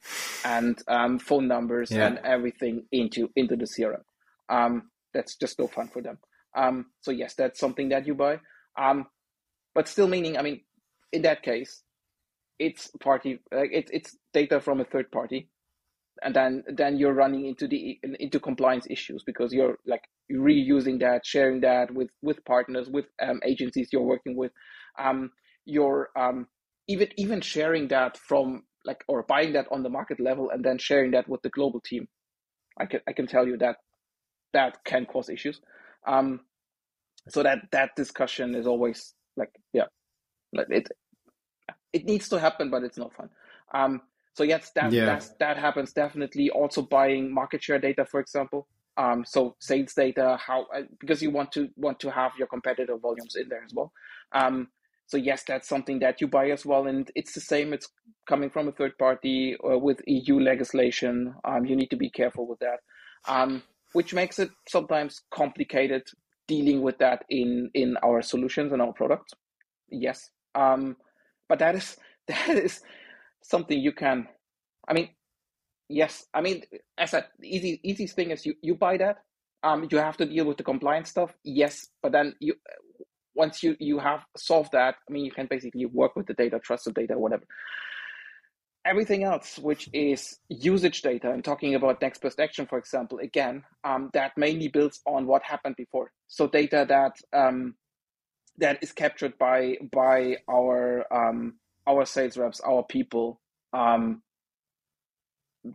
and 0.45 0.81
um, 0.87 1.19
phone 1.19 1.47
numbers 1.47 1.91
yeah. 1.91 2.07
and 2.07 2.17
everything 2.23 2.85
into 2.91 3.29
into 3.35 3.55
the 3.57 3.65
CRM. 3.65 4.03
Um, 4.49 4.89
that's 5.13 5.35
just 5.35 5.59
no 5.59 5.67
fun 5.67 5.89
for 5.89 6.01
them. 6.01 6.17
Um, 6.55 6.87
so 7.01 7.11
yes, 7.11 7.35
that's 7.35 7.59
something 7.59 7.89
that 7.89 8.07
you 8.07 8.15
buy. 8.15 8.39
Um, 8.79 9.05
but 9.75 9.87
still, 9.87 10.07
meaning, 10.07 10.37
I 10.37 10.41
mean, 10.41 10.61
in 11.11 11.21
that 11.23 11.43
case, 11.43 11.83
it's 12.57 12.89
party, 12.99 13.39
uh, 13.53 13.67
it's 13.71 13.91
it's 13.91 14.17
data 14.33 14.61
from 14.61 14.79
a 14.79 14.85
third 14.85 15.11
party, 15.11 15.49
and 16.23 16.35
then 16.35 16.63
then 16.67 16.97
you're 16.97 17.13
running 17.13 17.45
into 17.45 17.67
the 17.67 17.99
into 18.19 18.39
compliance 18.39 18.87
issues 18.89 19.23
because 19.25 19.53
you're 19.53 19.77
like 19.85 20.03
reusing 20.31 20.99
that, 20.99 21.25
sharing 21.25 21.61
that 21.61 21.93
with 21.93 22.09
with 22.21 22.43
partners, 22.45 22.89
with 22.89 23.05
um, 23.21 23.39
agencies 23.45 23.89
you're 23.91 24.03
working 24.03 24.35
with. 24.35 24.51
Um, 24.99 25.31
you're 25.65 26.09
um, 26.17 26.47
even 26.87 27.09
even 27.17 27.41
sharing 27.41 27.87
that 27.89 28.17
from 28.17 28.63
like 28.85 29.03
or 29.07 29.23
buying 29.23 29.53
that 29.53 29.67
on 29.71 29.83
the 29.83 29.89
market 29.89 30.19
level 30.19 30.49
and 30.49 30.63
then 30.63 30.77
sharing 30.77 31.11
that 31.11 31.27
with 31.27 31.41
the 31.41 31.49
global 31.49 31.81
team. 31.81 32.07
I 32.79 32.85
can 32.85 33.01
I 33.07 33.13
can 33.13 33.27
tell 33.27 33.47
you 33.47 33.57
that 33.57 33.77
that 34.53 34.83
can 34.85 35.05
cause 35.05 35.29
issues. 35.29 35.59
Um, 36.07 36.41
so 37.29 37.43
that 37.43 37.59
that 37.71 37.91
discussion 37.95 38.55
is 38.55 38.67
always 38.67 39.13
like 39.37 39.51
yeah, 39.73 39.85
like 40.53 40.67
it 40.69 40.87
it 41.93 42.05
needs 42.05 42.29
to 42.29 42.39
happen, 42.39 42.69
but 42.69 42.83
it's 42.83 42.97
not 42.97 43.13
fun. 43.13 43.29
Um, 43.73 44.01
so 44.33 44.43
yes, 44.43 44.71
that 44.75 44.91
yeah. 44.91 45.19
that 45.39 45.57
happens 45.57 45.93
definitely. 45.93 46.49
Also 46.49 46.81
buying 46.81 47.33
market 47.33 47.63
share 47.63 47.79
data, 47.79 48.05
for 48.05 48.19
example. 48.19 48.67
Um, 48.97 49.23
so 49.25 49.55
sales 49.59 49.93
data, 49.93 50.37
how 50.45 50.67
uh, 50.75 50.81
because 50.99 51.21
you 51.21 51.31
want 51.31 51.51
to 51.53 51.69
want 51.75 51.99
to 52.01 52.11
have 52.11 52.31
your 52.37 52.47
competitor 52.47 52.97
volumes 52.97 53.35
in 53.35 53.49
there 53.49 53.63
as 53.63 53.73
well. 53.73 53.91
Um, 54.31 54.69
so 55.07 55.17
yes, 55.17 55.43
that's 55.45 55.67
something 55.67 55.99
that 55.99 56.21
you 56.21 56.27
buy 56.27 56.49
as 56.51 56.65
well, 56.65 56.87
and 56.87 57.11
it's 57.15 57.33
the 57.33 57.41
same. 57.41 57.73
It's 57.73 57.89
coming 58.27 58.49
from 58.49 58.69
a 58.69 58.71
third 58.71 58.97
party 58.97 59.55
or 59.59 59.73
uh, 59.73 59.77
with 59.77 60.01
EU 60.07 60.39
legislation. 60.39 61.35
Um, 61.43 61.65
you 61.65 61.75
need 61.75 61.89
to 61.89 61.97
be 61.97 62.09
careful 62.09 62.47
with 62.47 62.59
that, 62.59 62.79
um, 63.27 63.63
which 63.91 64.13
makes 64.13 64.39
it 64.39 64.49
sometimes 64.69 65.21
complicated 65.31 66.03
dealing 66.47 66.81
with 66.81 66.97
that 66.99 67.25
in 67.29 67.69
in 67.73 67.97
our 68.03 68.21
solutions 68.21 68.71
and 68.71 68.81
our 68.81 68.93
products. 68.93 69.33
Yes, 69.89 70.29
um, 70.55 70.95
but 71.49 71.59
that 71.59 71.75
is 71.75 71.97
that 72.27 72.57
is 72.57 72.81
something 73.43 73.79
you 73.79 73.91
can 73.91 74.27
i 74.87 74.93
mean 74.93 75.09
yes 75.89 76.25
i 76.33 76.41
mean 76.41 76.63
as 76.97 77.13
a 77.13 77.25
easy 77.43 77.79
easiest 77.83 78.15
thing 78.15 78.31
is 78.31 78.45
you 78.45 78.53
you 78.61 78.75
buy 78.75 78.97
that 78.97 79.17
um 79.63 79.87
you 79.91 79.97
have 79.97 80.17
to 80.17 80.25
deal 80.25 80.45
with 80.45 80.57
the 80.57 80.63
compliance 80.63 81.09
stuff 81.09 81.33
yes 81.43 81.87
but 82.01 82.11
then 82.11 82.33
you 82.39 82.53
once 83.35 83.63
you 83.63 83.75
you 83.79 83.99
have 83.99 84.21
solved 84.37 84.71
that 84.71 84.95
i 85.09 85.11
mean 85.11 85.25
you 85.25 85.31
can 85.31 85.47
basically 85.47 85.85
work 85.85 86.15
with 86.15 86.27
the 86.27 86.33
data 86.33 86.59
trust 86.59 86.85
the 86.85 86.91
data 86.91 87.17
whatever. 87.17 87.43
Everything 88.83 89.23
else 89.23 89.59
which 89.59 89.87
is 89.93 90.39
usage 90.49 91.03
data 91.03 91.29
and 91.29 91.43
talking 91.43 91.75
about 91.75 92.01
next 92.01 92.19
best 92.19 92.39
action 92.39 92.65
for 92.65 92.79
example 92.79 93.19
again 93.19 93.63
um, 93.83 94.09
that 94.13 94.31
mainly 94.37 94.69
builds 94.69 95.01
on 95.05 95.27
what 95.27 95.43
happened 95.43 95.75
before. 95.75 96.11
So 96.27 96.47
data 96.47 96.87
that 96.89 97.15
um, 97.31 97.75
that 98.57 98.79
is 98.81 98.91
captured 98.91 99.37
by 99.37 99.77
by 99.91 100.37
our 100.49 101.05
um, 101.13 101.59
our 101.87 102.05
sales 102.05 102.37
reps, 102.37 102.59
our 102.61 102.83
people, 102.83 103.39
um, 103.73 104.21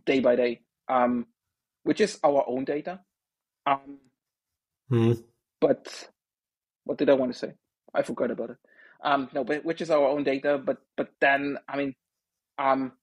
day 0.05 0.19
by 0.19 0.35
day, 0.35 0.61
um, 0.89 1.25
which 1.83 2.01
is 2.01 2.19
our 2.23 2.43
own 2.47 2.65
data. 2.65 2.99
Um, 3.65 3.99
mm. 4.91 5.23
But 5.59 6.09
what 6.83 6.97
did 6.97 7.09
I 7.09 7.13
want 7.13 7.33
to 7.33 7.37
say? 7.37 7.53
I 7.93 8.03
forgot 8.03 8.31
about 8.31 8.51
it. 8.51 8.57
Um, 9.03 9.29
no, 9.33 9.43
but 9.43 9.63
which 9.63 9.81
is 9.81 9.89
our 9.91 10.07
own 10.07 10.23
data. 10.23 10.61
But 10.63 10.77
but 10.95 11.09
then 11.21 11.57
I 11.67 11.77
mean, 11.77 11.93
um, 12.57 12.93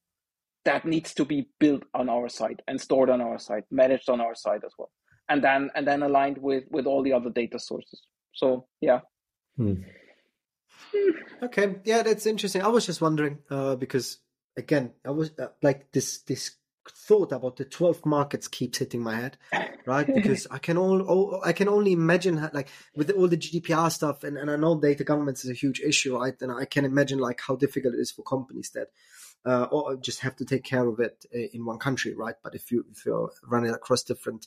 that 0.64 0.84
needs 0.84 1.14
to 1.14 1.24
be 1.24 1.48
built 1.60 1.82
on 1.94 2.08
our 2.08 2.28
side 2.28 2.62
and 2.66 2.80
stored 2.80 3.10
on 3.10 3.20
our 3.20 3.38
side, 3.38 3.64
managed 3.70 4.08
on 4.08 4.20
our 4.20 4.34
side 4.34 4.62
as 4.64 4.72
well, 4.78 4.90
and 5.28 5.42
then 5.42 5.70
and 5.74 5.86
then 5.86 6.02
aligned 6.02 6.38
with 6.38 6.64
with 6.70 6.86
all 6.86 7.02
the 7.02 7.12
other 7.12 7.30
data 7.30 7.58
sources. 7.58 8.02
So 8.32 8.66
yeah. 8.80 9.00
Hmm. 9.56 9.74
Okay, 11.42 11.76
yeah, 11.84 12.02
that's 12.02 12.26
interesting. 12.26 12.62
I 12.62 12.68
was 12.68 12.86
just 12.86 13.00
wondering 13.00 13.38
uh, 13.50 13.76
because 13.76 14.18
again, 14.56 14.92
I 15.04 15.10
was 15.10 15.30
uh, 15.38 15.48
like 15.62 15.92
this 15.92 16.18
this 16.22 16.52
thought 16.90 17.32
about 17.32 17.56
the 17.56 17.64
12 17.64 18.04
markets 18.04 18.46
keeps 18.46 18.78
hitting 18.78 19.02
my 19.02 19.16
head 19.16 19.38
right? 19.86 20.06
Because 20.06 20.46
i 20.50 20.58
can 20.58 20.76
all 20.76 21.40
i 21.44 21.52
can 21.52 21.68
only 21.68 21.92
imagine 21.92 22.36
how, 22.36 22.50
like 22.52 22.68
with 22.94 23.10
all 23.10 23.28
the 23.28 23.36
gdpr 23.36 23.90
stuff 23.90 24.24
and, 24.24 24.36
and 24.36 24.50
i 24.50 24.56
know 24.56 24.78
data 24.78 25.04
governance 25.04 25.44
is 25.44 25.50
a 25.50 25.54
huge 25.54 25.80
issue 25.80 26.18
right? 26.18 26.34
And 26.40 26.52
i 26.52 26.64
can 26.64 26.84
imagine 26.84 27.18
like 27.18 27.40
how 27.40 27.56
difficult 27.56 27.94
it 27.94 28.00
is 28.00 28.10
for 28.10 28.22
companies 28.22 28.70
that 28.74 28.88
uh, 29.46 29.64
or 29.70 29.96
just 29.96 30.20
have 30.20 30.34
to 30.36 30.44
take 30.44 30.64
care 30.64 30.86
of 30.86 31.00
it 31.00 31.26
uh, 31.34 31.38
in 31.52 31.66
one 31.66 31.78
country 31.78 32.14
right? 32.14 32.36
But 32.42 32.54
if 32.54 32.70
you 32.70 32.84
if 32.90 33.04
you're 33.04 33.30
running 33.46 33.72
across 33.72 34.02
different 34.02 34.46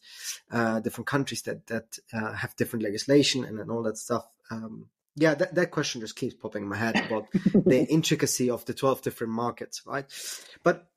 uh, 0.51 0.79
different 0.79 1.07
countries 1.07 1.41
that 1.43 1.67
that 1.67 1.99
uh, 2.13 2.33
have 2.33 2.55
different 2.55 2.83
legislation 2.83 3.43
and, 3.43 3.59
and 3.59 3.69
all 3.71 3.83
that 3.83 3.97
stuff 3.97 4.27
um, 4.49 4.87
yeah, 5.17 5.33
that, 5.33 5.55
that 5.55 5.71
question 5.71 6.01
just 6.01 6.15
keeps 6.15 6.35
popping 6.35 6.63
in 6.63 6.69
my 6.69 6.77
head 6.77 6.95
about 6.95 7.27
the 7.31 7.85
intricacy 7.89 8.49
of 8.49 8.63
the 8.65 8.73
12 8.73 9.01
different 9.01 9.33
markets, 9.33 9.81
right? 9.85 10.05
But 10.63 10.87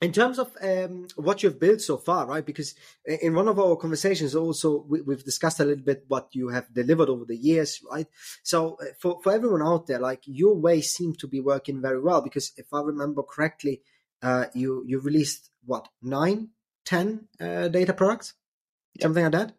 in 0.00 0.12
terms 0.12 0.38
of 0.38 0.56
um, 0.62 1.08
what 1.16 1.42
you've 1.42 1.60
built 1.60 1.82
so 1.82 1.98
far, 1.98 2.26
right? 2.26 2.44
Because 2.44 2.74
in 3.04 3.34
one 3.34 3.48
of 3.48 3.58
our 3.58 3.76
conversations, 3.76 4.34
also 4.34 4.86
we, 4.88 5.00
have 5.10 5.24
discussed 5.24 5.60
a 5.60 5.64
little 5.64 5.84
bit 5.84 6.04
what 6.08 6.28
you 6.32 6.48
have 6.48 6.72
delivered 6.72 7.10
over 7.10 7.26
the 7.26 7.36
years, 7.36 7.82
right? 7.90 8.06
So 8.42 8.78
uh, 8.80 8.86
for 8.98 9.20
for 9.22 9.32
everyone 9.32 9.62
out 9.62 9.86
there, 9.86 9.98
like 9.98 10.22
your 10.24 10.56
way 10.56 10.80
seemed 10.80 11.18
to 11.18 11.28
be 11.28 11.40
working 11.40 11.82
very 11.82 12.00
well. 12.00 12.22
Because 12.22 12.52
if 12.56 12.72
I 12.72 12.80
remember 12.80 13.22
correctly, 13.22 13.82
uh, 14.22 14.46
you 14.54 14.84
you 14.86 15.00
released 15.00 15.50
what 15.66 15.88
nine, 16.00 16.48
ten 16.86 17.28
uh, 17.38 17.68
data 17.68 17.92
products, 17.92 18.32
yep. 18.94 19.02
something 19.02 19.24
like 19.24 19.32
that. 19.32 19.52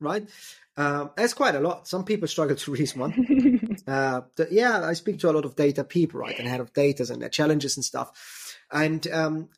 Right? 0.00 0.28
Um, 0.76 1.10
that's 1.16 1.34
quite 1.34 1.54
a 1.54 1.60
lot. 1.60 1.88
Some 1.88 2.04
people 2.04 2.28
struggle 2.28 2.56
to 2.56 2.70
release 2.72 2.94
one. 2.94 3.78
uh, 3.86 4.22
the, 4.36 4.48
yeah, 4.50 4.82
I 4.82 4.92
speak 4.92 5.18
to 5.20 5.30
a 5.30 5.32
lot 5.32 5.44
of 5.44 5.56
data 5.56 5.84
people, 5.84 6.20
right, 6.20 6.38
and 6.38 6.48
head 6.48 6.60
of 6.60 6.72
data 6.72 7.06
and 7.10 7.22
their 7.22 7.28
challenges 7.28 7.76
and 7.76 7.84
stuff. 7.84 8.58
And 8.70 9.06
um, 9.08 9.48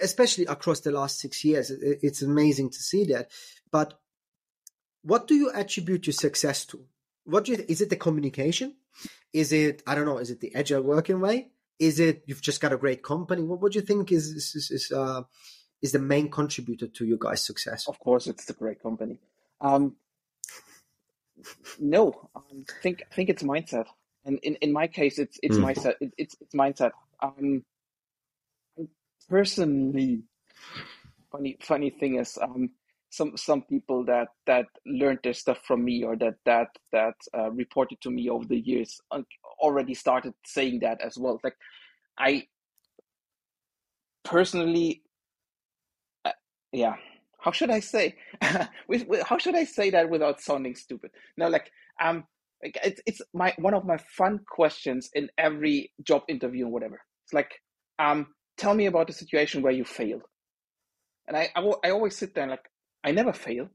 especially 0.00 0.46
across 0.46 0.80
the 0.80 0.90
last 0.90 1.20
six 1.20 1.44
years, 1.44 1.70
it, 1.70 2.00
it's 2.02 2.22
amazing 2.22 2.70
to 2.70 2.78
see 2.78 3.04
that. 3.06 3.30
But 3.70 3.98
what 5.02 5.26
do 5.26 5.34
you 5.34 5.50
attribute 5.52 6.06
your 6.06 6.14
success 6.14 6.64
to? 6.66 6.84
What 7.24 7.44
do 7.44 7.52
you, 7.52 7.64
is 7.68 7.80
it 7.80 7.90
the 7.90 7.96
communication? 7.96 8.74
Is 9.32 9.52
it 9.52 9.82
I 9.86 9.94
don't 9.94 10.06
know? 10.06 10.18
Is 10.18 10.30
it 10.30 10.40
the 10.40 10.54
agile 10.54 10.82
working 10.82 11.20
way? 11.20 11.50
Is 11.78 12.00
it 12.00 12.22
you've 12.26 12.40
just 12.40 12.60
got 12.60 12.72
a 12.72 12.78
great 12.78 13.02
company? 13.02 13.42
What, 13.42 13.60
what 13.60 13.72
do 13.72 13.78
you 13.78 13.84
think 13.84 14.10
is 14.12 14.28
is, 14.28 14.70
is, 14.70 14.92
uh, 14.92 15.22
is 15.82 15.92
the 15.92 15.98
main 15.98 16.30
contributor 16.30 16.86
to 16.86 17.04
your 17.04 17.18
guys' 17.18 17.44
success? 17.44 17.86
Of 17.88 17.98
course, 17.98 18.26
it's 18.26 18.46
the 18.46 18.52
great 18.52 18.82
company. 18.82 19.18
Um, 19.60 19.96
no, 21.78 22.28
um, 22.34 22.64
think 22.82 23.02
I 23.10 23.14
think 23.14 23.28
it's 23.28 23.42
mindset, 23.42 23.86
and 24.24 24.38
in, 24.42 24.56
in 24.56 24.72
my 24.72 24.86
case, 24.86 25.18
it's 25.18 25.38
it's 25.42 25.56
mm. 25.56 25.64
mindset. 25.64 25.94
It, 26.00 26.12
it's 26.16 26.36
it's 26.40 26.54
mindset. 26.54 26.92
Um, 27.20 27.64
personally, 29.28 30.22
funny 31.30 31.56
funny 31.60 31.90
thing 31.90 32.18
is, 32.18 32.38
um, 32.40 32.70
some 33.10 33.36
some 33.36 33.62
people 33.62 34.04
that 34.04 34.28
that 34.46 34.66
learned 34.84 35.20
their 35.22 35.34
stuff 35.34 35.58
from 35.66 35.84
me 35.84 36.04
or 36.04 36.16
that 36.16 36.34
that 36.44 36.68
that 36.92 37.14
uh, 37.36 37.50
reported 37.50 38.00
to 38.02 38.10
me 38.10 38.28
over 38.28 38.44
the 38.44 38.58
years 38.58 39.00
uh, 39.10 39.22
already 39.60 39.94
started 39.94 40.34
saying 40.44 40.80
that 40.80 41.00
as 41.00 41.16
well. 41.18 41.40
Like, 41.42 41.56
I 42.18 42.46
personally, 44.24 45.02
yeah 46.76 46.94
how 47.46 47.52
should 47.52 47.70
I 47.70 47.78
say? 47.78 48.16
how 48.42 49.38
should 49.38 49.54
I 49.54 49.64
say 49.64 49.90
that 49.90 50.10
without 50.10 50.40
sounding 50.40 50.74
stupid? 50.74 51.12
No, 51.36 51.48
like 51.48 51.70
um, 52.02 52.24
it's 52.60 53.00
it's 53.06 53.20
my 53.32 53.54
one 53.58 53.74
of 53.74 53.84
my 53.84 53.98
fun 53.98 54.40
questions 54.50 55.10
in 55.14 55.28
every 55.38 55.92
job 56.02 56.22
interview 56.28 56.64
and 56.64 56.72
whatever. 56.72 57.00
It's 57.24 57.32
like 57.32 57.52
um, 58.00 58.26
tell 58.56 58.74
me 58.74 58.86
about 58.86 59.06
the 59.06 59.12
situation 59.12 59.62
where 59.62 59.72
you 59.72 59.84
failed. 59.84 60.22
And 61.28 61.36
I, 61.36 61.50
I, 61.54 61.60
I 61.84 61.90
always 61.90 62.16
sit 62.16 62.34
there 62.34 62.44
and 62.44 62.50
like, 62.50 62.68
I 63.04 63.12
never 63.12 63.32
fail. 63.32 63.68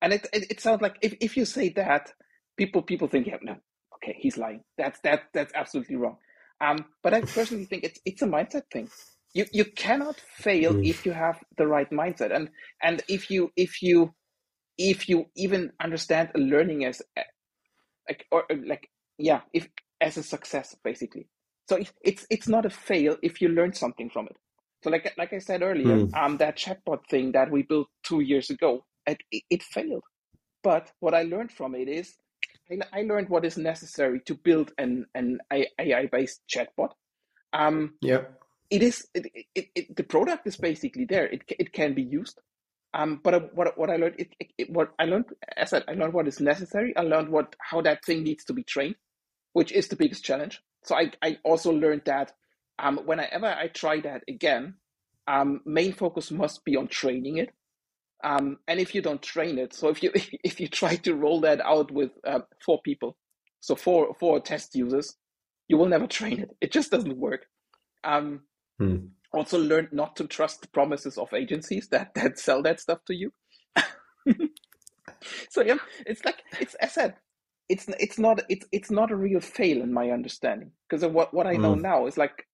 And 0.00 0.12
it, 0.12 0.26
it, 0.32 0.50
it 0.50 0.60
sounds 0.60 0.82
like 0.82 0.96
if, 1.02 1.14
if 1.20 1.36
you 1.36 1.44
say 1.44 1.70
that, 1.70 2.12
people 2.56 2.82
people 2.82 3.08
think, 3.08 3.26
yeah, 3.26 3.38
no, 3.42 3.56
okay, 3.96 4.16
he's 4.20 4.38
lying. 4.38 4.62
That's 4.78 5.00
that 5.00 5.22
that's 5.34 5.52
absolutely 5.56 5.96
wrong. 5.96 6.18
Um, 6.60 6.86
but 7.02 7.14
I 7.14 7.22
personally 7.22 7.64
think 7.64 7.84
it's 7.84 8.00
it's 8.04 8.22
a 8.22 8.26
mindset 8.26 8.64
thing. 8.72 8.88
You 9.34 9.46
you 9.52 9.64
cannot 9.64 10.20
fail 10.20 10.74
mm. 10.74 10.86
if 10.86 11.06
you 11.06 11.12
have 11.12 11.40
the 11.56 11.66
right 11.66 11.90
mindset, 11.90 12.34
and 12.34 12.50
and 12.82 13.02
if 13.08 13.30
you 13.30 13.50
if 13.56 13.82
you 13.82 14.14
if 14.78 15.08
you 15.08 15.26
even 15.36 15.72
understand 15.80 16.30
learning 16.34 16.84
as 16.84 17.02
like 18.08 18.26
or 18.30 18.44
like 18.66 18.88
yeah 19.18 19.40
if 19.52 19.68
as 20.00 20.16
a 20.16 20.22
success 20.22 20.76
basically. 20.84 21.28
So 21.68 21.78
it's 22.02 22.26
it's 22.28 22.48
not 22.48 22.66
a 22.66 22.70
fail 22.70 23.16
if 23.22 23.40
you 23.40 23.48
learn 23.48 23.72
something 23.72 24.10
from 24.10 24.26
it. 24.26 24.36
So 24.82 24.90
like 24.90 25.12
like 25.16 25.32
I 25.32 25.38
said 25.38 25.62
earlier, 25.62 26.06
mm. 26.06 26.14
um, 26.14 26.36
that 26.38 26.56
chatbot 26.56 27.06
thing 27.08 27.32
that 27.32 27.50
we 27.50 27.62
built 27.62 27.88
two 28.02 28.20
years 28.20 28.50
ago, 28.50 28.84
it, 29.06 29.18
it 29.48 29.62
failed. 29.62 30.02
But 30.62 30.90
what 31.00 31.14
I 31.14 31.22
learned 31.22 31.52
from 31.52 31.74
it 31.74 31.88
is 31.88 32.16
I, 32.70 33.00
I 33.00 33.02
learned 33.02 33.28
what 33.28 33.44
is 33.44 33.56
necessary 33.56 34.20
to 34.26 34.34
build 34.34 34.72
an 34.78 35.06
an 35.14 35.38
AI 35.52 36.06
based 36.10 36.42
chatbot. 36.52 36.90
Um, 37.52 37.94
yeah, 38.00 38.22
it 38.72 38.82
is 38.82 39.08
it, 39.14 39.28
it, 39.56 39.66
it, 39.76 39.96
the 39.96 40.04
product 40.04 40.48
is 40.48 40.58
basically 40.58 41.06
there. 41.06 41.26
It 41.26 41.42
it 41.60 41.74
can 41.74 41.94
be 41.94 42.02
used. 42.02 42.40
Um, 42.94 43.20
but 43.24 43.54
what 43.56 43.78
what 43.78 43.90
I 43.90 43.96
learned 43.98 44.16
it, 44.18 44.34
it, 44.58 44.70
what 44.70 44.94
I 44.98 45.06
learned 45.06 45.26
as 45.56 45.74
I 45.74 45.82
I 45.88 45.94
learned 45.94 46.14
what 46.14 46.28
is 46.28 46.40
necessary. 46.40 46.96
I 46.96 47.02
learned 47.02 47.30
what 47.30 47.56
how 47.60 47.82
that 47.82 48.04
thing 48.06 48.24
needs 48.24 48.44
to 48.46 48.54
be 48.54 48.64
trained, 48.64 48.96
which 49.54 49.72
is 49.72 49.88
the 49.88 49.96
biggest 49.96 50.24
challenge. 50.24 50.62
So 50.84 50.96
I 50.96 51.12
I 51.22 51.38
also 51.44 51.72
learned 51.72 52.04
that 52.06 52.32
um, 52.80 52.98
whenever 53.06 53.46
I 53.48 53.68
try 53.68 54.00
that 54.02 54.24
again, 54.28 54.76
um, 55.28 55.62
main 55.66 55.94
focus 55.94 56.32
must 56.32 56.64
be 56.66 56.76
on 56.76 56.88
training 56.88 57.38
it 57.38 57.50
um, 58.24 58.58
and 58.68 58.80
if 58.80 58.94
you 58.94 59.02
don't 59.02 59.22
train 59.22 59.58
it, 59.58 59.74
so 59.74 59.88
if 59.88 60.02
you 60.02 60.12
if 60.44 60.60
you 60.60 60.68
try 60.68 60.96
to 60.96 61.14
roll 61.14 61.40
that 61.42 61.62
out 61.62 61.90
with 61.92 62.12
uh, 62.26 62.40
four 62.64 62.80
people, 62.82 63.16
so 63.60 63.76
four 63.76 64.14
four 64.18 64.40
test 64.40 64.76
users, 64.76 65.16
you 65.68 65.78
will 65.78 65.86
never 65.88 66.06
train 66.08 66.40
it. 66.40 66.50
It 66.60 66.72
just 66.72 66.90
doesn't 66.90 67.16
work. 67.18 67.46
Um, 68.04 68.42
hmm. 68.78 68.96
Also, 69.32 69.58
learn 69.58 69.88
not 69.92 70.14
to 70.16 70.26
trust 70.26 70.60
the 70.60 70.68
promises 70.68 71.16
of 71.16 71.32
agencies 71.32 71.88
that 71.88 72.12
that 72.14 72.38
sell 72.38 72.62
that 72.62 72.80
stuff 72.80 72.98
to 73.06 73.14
you. 73.14 73.32
so 75.50 75.62
yeah, 75.62 75.78
it's 76.06 76.24
like 76.24 76.42
it's 76.60 76.74
as 76.74 76.90
I 76.90 76.92
said, 76.92 77.14
it's 77.68 77.86
it's 77.98 78.18
not 78.18 78.42
it's 78.48 78.66
it's 78.72 78.90
not 78.90 79.10
a 79.10 79.16
real 79.16 79.40
fail 79.40 79.80
in 79.82 79.92
my 79.92 80.10
understanding 80.10 80.72
because 80.88 81.04
what 81.06 81.32
what 81.32 81.46
I 81.46 81.54
know 81.54 81.74
hmm. 81.74 81.82
now 81.82 82.06
is 82.06 82.18
like 82.18 82.46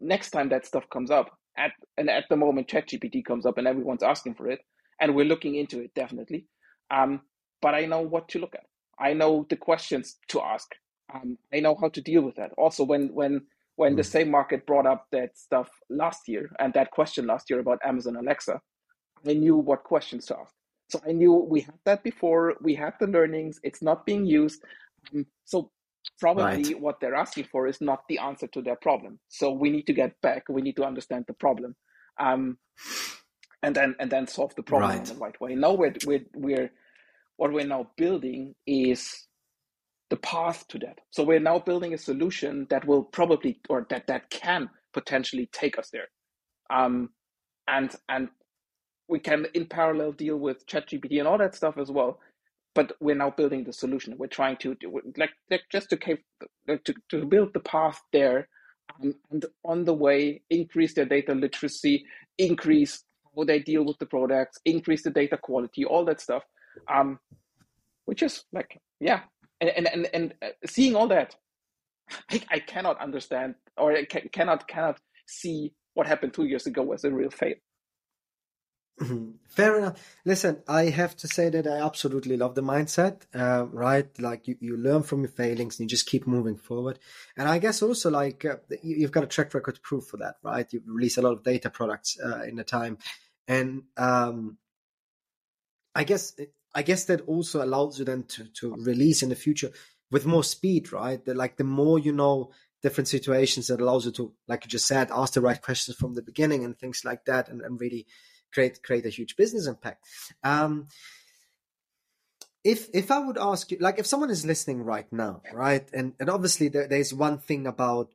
next 0.00 0.30
time 0.30 0.50
that 0.50 0.66
stuff 0.66 0.84
comes 0.90 1.10
up 1.10 1.30
at 1.56 1.72
and 1.96 2.10
at 2.10 2.24
the 2.28 2.36
moment 2.36 2.68
ChatGPT 2.68 3.24
comes 3.24 3.46
up 3.46 3.56
and 3.58 3.66
everyone's 3.66 4.02
asking 4.02 4.34
for 4.34 4.48
it 4.48 4.60
and 5.00 5.14
we're 5.14 5.24
looking 5.24 5.54
into 5.54 5.80
it 5.80 5.92
definitely. 5.94 6.46
Um, 6.90 7.22
but 7.62 7.74
I 7.74 7.86
know 7.86 8.00
what 8.00 8.28
to 8.30 8.38
look 8.38 8.54
at. 8.54 8.64
I 8.98 9.12
know 9.12 9.46
the 9.48 9.56
questions 9.56 10.16
to 10.28 10.40
ask. 10.42 10.68
Um, 11.12 11.38
I 11.52 11.60
know 11.60 11.76
how 11.80 11.88
to 11.88 12.00
deal 12.00 12.22
with 12.22 12.36
that. 12.36 12.52
Also, 12.56 12.84
when 12.84 13.08
when 13.14 13.42
when 13.76 13.94
mm. 13.94 13.96
the 13.96 14.04
same 14.04 14.30
market 14.30 14.66
brought 14.66 14.86
up 14.86 15.06
that 15.12 15.38
stuff 15.38 15.70
last 15.88 16.28
year 16.28 16.50
and 16.58 16.72
that 16.74 16.90
question 16.90 17.26
last 17.26 17.48
year 17.48 17.60
about 17.60 17.78
Amazon 17.84 18.16
Alexa, 18.16 18.60
I 19.26 19.32
knew 19.34 19.56
what 19.56 19.84
questions 19.84 20.26
to 20.26 20.38
ask. 20.38 20.52
So 20.88 21.00
I 21.06 21.12
knew 21.12 21.32
we 21.32 21.60
had 21.62 21.78
that 21.84 22.02
before. 22.02 22.54
We 22.60 22.74
had 22.74 22.94
the 23.00 23.06
learnings. 23.06 23.58
It's 23.62 23.82
not 23.82 24.06
being 24.06 24.24
used. 24.24 24.62
Um, 25.14 25.26
so 25.44 25.70
probably 26.20 26.44
right. 26.44 26.80
what 26.80 27.00
they're 27.00 27.14
asking 27.14 27.48
for 27.50 27.66
is 27.66 27.80
not 27.80 28.02
the 28.08 28.18
answer 28.18 28.46
to 28.48 28.62
their 28.62 28.76
problem. 28.76 29.18
So 29.28 29.50
we 29.50 29.70
need 29.70 29.86
to 29.86 29.92
get 29.92 30.20
back. 30.22 30.44
We 30.48 30.62
need 30.62 30.76
to 30.76 30.84
understand 30.84 31.24
the 31.26 31.34
problem. 31.34 31.74
Um, 32.18 32.58
and 33.62 33.74
then 33.74 33.96
and 33.98 34.10
then 34.10 34.26
solve 34.26 34.54
the 34.54 34.62
problem 34.62 34.90
right. 34.90 34.98
in 34.98 35.16
the 35.16 35.20
right 35.20 35.40
way. 35.40 35.54
Now 35.54 35.72
we're, 35.72 35.94
we're 36.04 36.24
we're 36.34 36.70
what 37.36 37.52
we're 37.52 37.66
now 37.66 37.90
building 37.96 38.54
is 38.66 39.25
the 40.10 40.16
path 40.16 40.66
to 40.68 40.78
that. 40.78 41.00
So 41.10 41.24
we're 41.24 41.40
now 41.40 41.58
building 41.58 41.94
a 41.94 41.98
solution 41.98 42.66
that 42.70 42.86
will 42.86 43.02
probably 43.02 43.60
or 43.68 43.86
that 43.90 44.06
that 44.06 44.30
can 44.30 44.70
potentially 44.92 45.48
take 45.52 45.78
us 45.78 45.90
there. 45.90 46.08
Um, 46.70 47.10
and 47.68 47.94
and 48.08 48.28
we 49.08 49.18
can 49.18 49.46
in 49.54 49.66
parallel 49.66 50.12
deal 50.12 50.36
with 50.36 50.66
ChatGPT 50.66 51.18
and 51.18 51.28
all 51.28 51.38
that 51.38 51.54
stuff 51.54 51.78
as 51.78 51.90
well. 51.90 52.20
But 52.74 52.92
we're 53.00 53.16
now 53.16 53.30
building 53.30 53.64
the 53.64 53.72
solution. 53.72 54.16
We're 54.18 54.26
trying 54.26 54.58
to 54.58 54.74
do 54.74 55.00
like, 55.16 55.30
like 55.50 55.62
just 55.72 55.90
to, 55.90 55.96
to 55.96 56.94
to 57.10 57.24
build 57.24 57.54
the 57.54 57.60
path 57.60 58.00
there, 58.12 58.48
um, 59.02 59.14
and 59.30 59.44
on 59.64 59.84
the 59.84 59.94
way 59.94 60.42
increase 60.50 60.94
their 60.94 61.06
data 61.06 61.34
literacy, 61.34 62.04
increase 62.38 63.02
how 63.34 63.44
they 63.44 63.60
deal 63.60 63.84
with 63.84 63.98
the 63.98 64.06
products, 64.06 64.58
increase 64.64 65.02
the 65.02 65.10
data 65.10 65.38
quality, 65.38 65.84
all 65.84 66.04
that 66.04 66.20
stuff. 66.20 66.44
Um, 66.92 67.18
which 68.06 68.22
is 68.22 68.44
like, 68.52 68.80
yeah, 69.00 69.20
and 69.60 69.70
and 69.70 69.88
and, 69.88 70.08
and 70.12 70.34
uh, 70.42 70.48
seeing 70.66 70.96
all 70.96 71.08
that, 71.08 71.36
I, 72.30 72.42
I 72.50 72.58
cannot 72.60 73.00
understand 73.00 73.54
or 73.76 73.92
I 73.92 74.04
cannot 74.04 74.68
cannot 74.68 75.00
see 75.26 75.72
what 75.94 76.06
happened 76.06 76.34
two 76.34 76.44
years 76.44 76.66
ago 76.66 76.92
as 76.92 77.04
a 77.04 77.10
real 77.10 77.30
fail. 77.30 77.54
Mm-hmm. 79.00 79.32
Fair 79.48 79.78
enough. 79.78 80.16
Listen, 80.24 80.62
I 80.66 80.84
have 80.84 81.16
to 81.16 81.28
say 81.28 81.50
that 81.50 81.66
I 81.66 81.84
absolutely 81.84 82.38
love 82.38 82.54
the 82.54 82.62
mindset, 82.62 83.22
uh, 83.34 83.66
right? 83.66 84.08
Like 84.18 84.48
you, 84.48 84.56
you 84.60 84.76
learn 84.78 85.02
from 85.02 85.20
your 85.20 85.28
failings 85.28 85.78
and 85.78 85.84
you 85.84 85.88
just 85.88 86.06
keep 86.06 86.26
moving 86.26 86.56
forward. 86.56 86.98
And 87.36 87.46
I 87.46 87.58
guess 87.58 87.82
also 87.82 88.08
like 88.08 88.46
uh, 88.46 88.56
you, 88.82 89.02
have 89.02 89.12
got 89.12 89.24
a 89.24 89.26
track 89.26 89.52
record 89.52 89.82
proof 89.82 90.06
for 90.06 90.16
that, 90.18 90.36
right? 90.42 90.66
You 90.72 90.80
release 90.86 91.18
a 91.18 91.22
lot 91.22 91.32
of 91.32 91.42
data 91.42 91.68
products 91.68 92.18
uh, 92.24 92.44
in 92.44 92.56
the 92.56 92.64
time 92.64 92.96
and 93.48 93.82
um, 93.96 94.58
I 95.94 96.04
guess 96.04 96.34
I 96.76 96.82
guess 96.82 97.06
that 97.06 97.22
also 97.22 97.64
allows 97.64 97.98
you 97.98 98.04
then 98.04 98.24
to 98.24 98.44
to 98.60 98.74
release 98.74 99.22
in 99.22 99.30
the 99.30 99.34
future 99.34 99.70
with 100.10 100.26
more 100.26 100.44
speed, 100.44 100.92
right? 100.92 101.24
That 101.24 101.36
like 101.36 101.56
the 101.56 101.64
more 101.64 101.98
you 101.98 102.12
know 102.12 102.52
different 102.82 103.08
situations, 103.08 103.68
that 103.68 103.80
allows 103.80 104.04
you 104.04 104.12
to, 104.12 104.34
like 104.46 104.64
you 104.64 104.68
just 104.68 104.86
said, 104.86 105.08
ask 105.10 105.32
the 105.32 105.40
right 105.40 105.60
questions 105.60 105.96
from 105.96 106.12
the 106.12 106.22
beginning 106.22 106.64
and 106.64 106.78
things 106.78 107.02
like 107.02 107.24
that, 107.24 107.48
and, 107.48 107.62
and 107.62 107.80
really 107.80 108.06
create 108.52 108.82
create 108.82 109.06
a 109.06 109.08
huge 109.08 109.36
business 109.36 109.66
impact. 109.66 110.04
Um, 110.44 110.88
if 112.62 112.90
if 112.92 113.10
I 113.10 113.20
would 113.20 113.38
ask 113.38 113.70
you, 113.70 113.78
like, 113.80 113.98
if 113.98 114.06
someone 114.06 114.30
is 114.30 114.44
listening 114.44 114.82
right 114.82 115.10
now, 115.10 115.40
right, 115.54 115.88
and 115.94 116.12
and 116.20 116.28
obviously 116.28 116.68
there, 116.68 116.88
there's 116.88 117.14
one 117.14 117.38
thing 117.38 117.66
about 117.66 118.12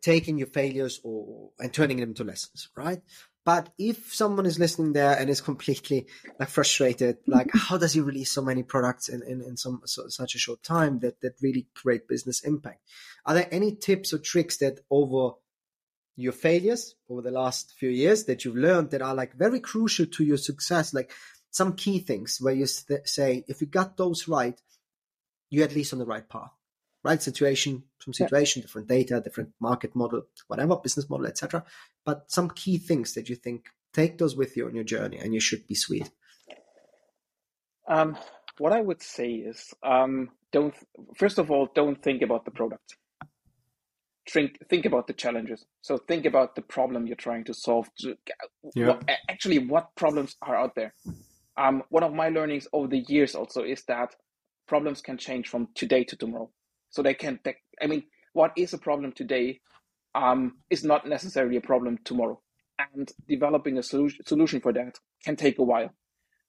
taking 0.00 0.38
your 0.38 0.46
failures 0.46 1.00
or 1.04 1.50
and 1.58 1.70
turning 1.70 1.98
them 1.98 2.10
into 2.10 2.24
lessons, 2.24 2.70
right? 2.74 3.02
But 3.48 3.72
if 3.78 4.14
someone 4.14 4.44
is 4.44 4.58
listening 4.58 4.92
there 4.92 5.16
and 5.18 5.30
is 5.30 5.40
completely 5.40 6.06
like 6.38 6.50
frustrated, 6.50 7.16
like 7.26 7.48
how 7.54 7.78
does 7.78 7.94
he 7.94 8.00
release 8.00 8.30
so 8.30 8.42
many 8.42 8.62
products 8.62 9.08
in, 9.08 9.22
in, 9.22 9.40
in 9.40 9.56
some 9.56 9.80
so, 9.86 10.06
such 10.08 10.34
a 10.34 10.38
short 10.38 10.62
time 10.62 10.98
that, 10.98 11.22
that 11.22 11.40
really 11.40 11.66
create 11.74 12.06
business 12.06 12.44
impact? 12.44 12.82
Are 13.24 13.32
there 13.32 13.48
any 13.50 13.74
tips 13.74 14.12
or 14.12 14.18
tricks 14.18 14.58
that 14.58 14.80
over 14.90 15.36
your 16.14 16.32
failures 16.32 16.94
over 17.08 17.22
the 17.22 17.30
last 17.30 17.72
few 17.78 17.88
years 17.88 18.24
that 18.24 18.44
you've 18.44 18.54
learned 18.54 18.90
that 18.90 19.00
are 19.00 19.14
like 19.14 19.32
very 19.32 19.60
crucial 19.60 20.04
to 20.04 20.24
your 20.24 20.36
success? 20.36 20.92
Like 20.92 21.10
some 21.50 21.72
key 21.72 22.00
things 22.00 22.36
where 22.42 22.52
you 22.52 22.66
say, 22.66 23.46
if 23.48 23.62
you 23.62 23.66
got 23.66 23.96
those 23.96 24.28
right, 24.28 24.60
you're 25.48 25.64
at 25.64 25.74
least 25.74 25.94
on 25.94 26.00
the 26.00 26.04
right 26.04 26.28
path 26.28 26.52
right? 27.04 27.22
Situation 27.22 27.84
from 27.98 28.12
situation, 28.12 28.60
yeah. 28.60 28.66
different 28.66 28.88
data, 28.88 29.20
different 29.20 29.50
market 29.60 29.94
model, 29.94 30.22
whatever 30.46 30.76
business 30.76 31.08
model, 31.08 31.26
etc. 31.26 31.64
But 32.04 32.30
some 32.30 32.50
key 32.50 32.78
things 32.78 33.14
that 33.14 33.28
you 33.28 33.36
think 33.36 33.66
take 33.92 34.18
those 34.18 34.36
with 34.36 34.56
you 34.56 34.66
on 34.66 34.74
your 34.74 34.84
journey, 34.84 35.18
and 35.18 35.34
you 35.34 35.40
should 35.40 35.66
be 35.66 35.74
sweet. 35.74 36.10
Um, 37.88 38.16
what 38.58 38.72
I 38.72 38.80
would 38.80 39.02
say 39.02 39.30
is, 39.32 39.72
um, 39.82 40.30
don't 40.52 40.74
first 41.16 41.38
of 41.38 41.50
all, 41.50 41.68
don't 41.74 42.02
think 42.02 42.22
about 42.22 42.44
the 42.44 42.50
product. 42.50 42.96
Think 44.30 44.58
think 44.68 44.84
about 44.84 45.06
the 45.06 45.14
challenges. 45.14 45.64
So 45.80 45.96
think 45.96 46.26
about 46.26 46.54
the 46.54 46.62
problem 46.62 47.06
you're 47.06 47.16
trying 47.16 47.44
to 47.44 47.54
solve. 47.54 47.88
Yeah. 48.74 48.88
What, 48.88 49.08
actually, 49.28 49.58
what 49.58 49.94
problems 49.96 50.36
are 50.42 50.56
out 50.56 50.74
there? 50.74 50.94
Um, 51.56 51.82
one 51.88 52.04
of 52.04 52.12
my 52.12 52.28
learnings 52.28 52.68
over 52.72 52.88
the 52.88 53.04
years 53.08 53.34
also 53.34 53.62
is 53.64 53.82
that 53.84 54.14
problems 54.68 55.00
can 55.00 55.16
change 55.16 55.48
from 55.48 55.68
today 55.74 56.04
to 56.04 56.16
tomorrow. 56.16 56.50
So 56.98 57.02
they 57.02 57.14
can, 57.14 57.38
they, 57.44 57.54
I 57.80 57.86
mean, 57.86 58.02
what 58.32 58.50
is 58.56 58.72
a 58.72 58.78
problem 58.78 59.12
today 59.12 59.60
um, 60.16 60.56
is 60.68 60.82
not 60.82 61.06
necessarily 61.06 61.56
a 61.56 61.60
problem 61.60 62.00
tomorrow. 62.04 62.40
And 62.76 63.08
developing 63.28 63.78
a 63.78 63.84
solution, 63.84 64.26
solution 64.26 64.60
for 64.60 64.72
that 64.72 64.98
can 65.24 65.36
take 65.36 65.60
a 65.60 65.62
while. 65.62 65.90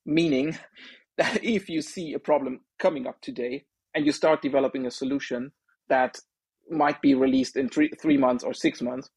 Meaning 0.07 0.57
that 1.19 1.43
if 1.43 1.69
you 1.69 1.83
see 1.83 2.13
a 2.13 2.19
problem 2.19 2.61
coming 2.79 3.05
up 3.05 3.21
today 3.21 3.65
and 3.93 4.07
you 4.07 4.11
start 4.11 4.41
developing 4.41 4.87
a 4.87 4.91
solution 4.91 5.51
that 5.87 6.17
might 6.67 6.99
be 6.99 7.13
released 7.13 7.55
in 7.55 7.69
three, 7.69 7.91
three 8.01 8.17
months 8.17 8.43
or 8.43 8.55
six 8.55 8.81
months, 8.81 9.07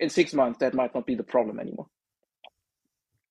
in 0.00 0.10
six 0.10 0.34
months, 0.34 0.58
that 0.58 0.74
might 0.74 0.92
not 0.92 1.06
be 1.06 1.14
the 1.14 1.22
problem 1.22 1.60
anymore. 1.60 1.86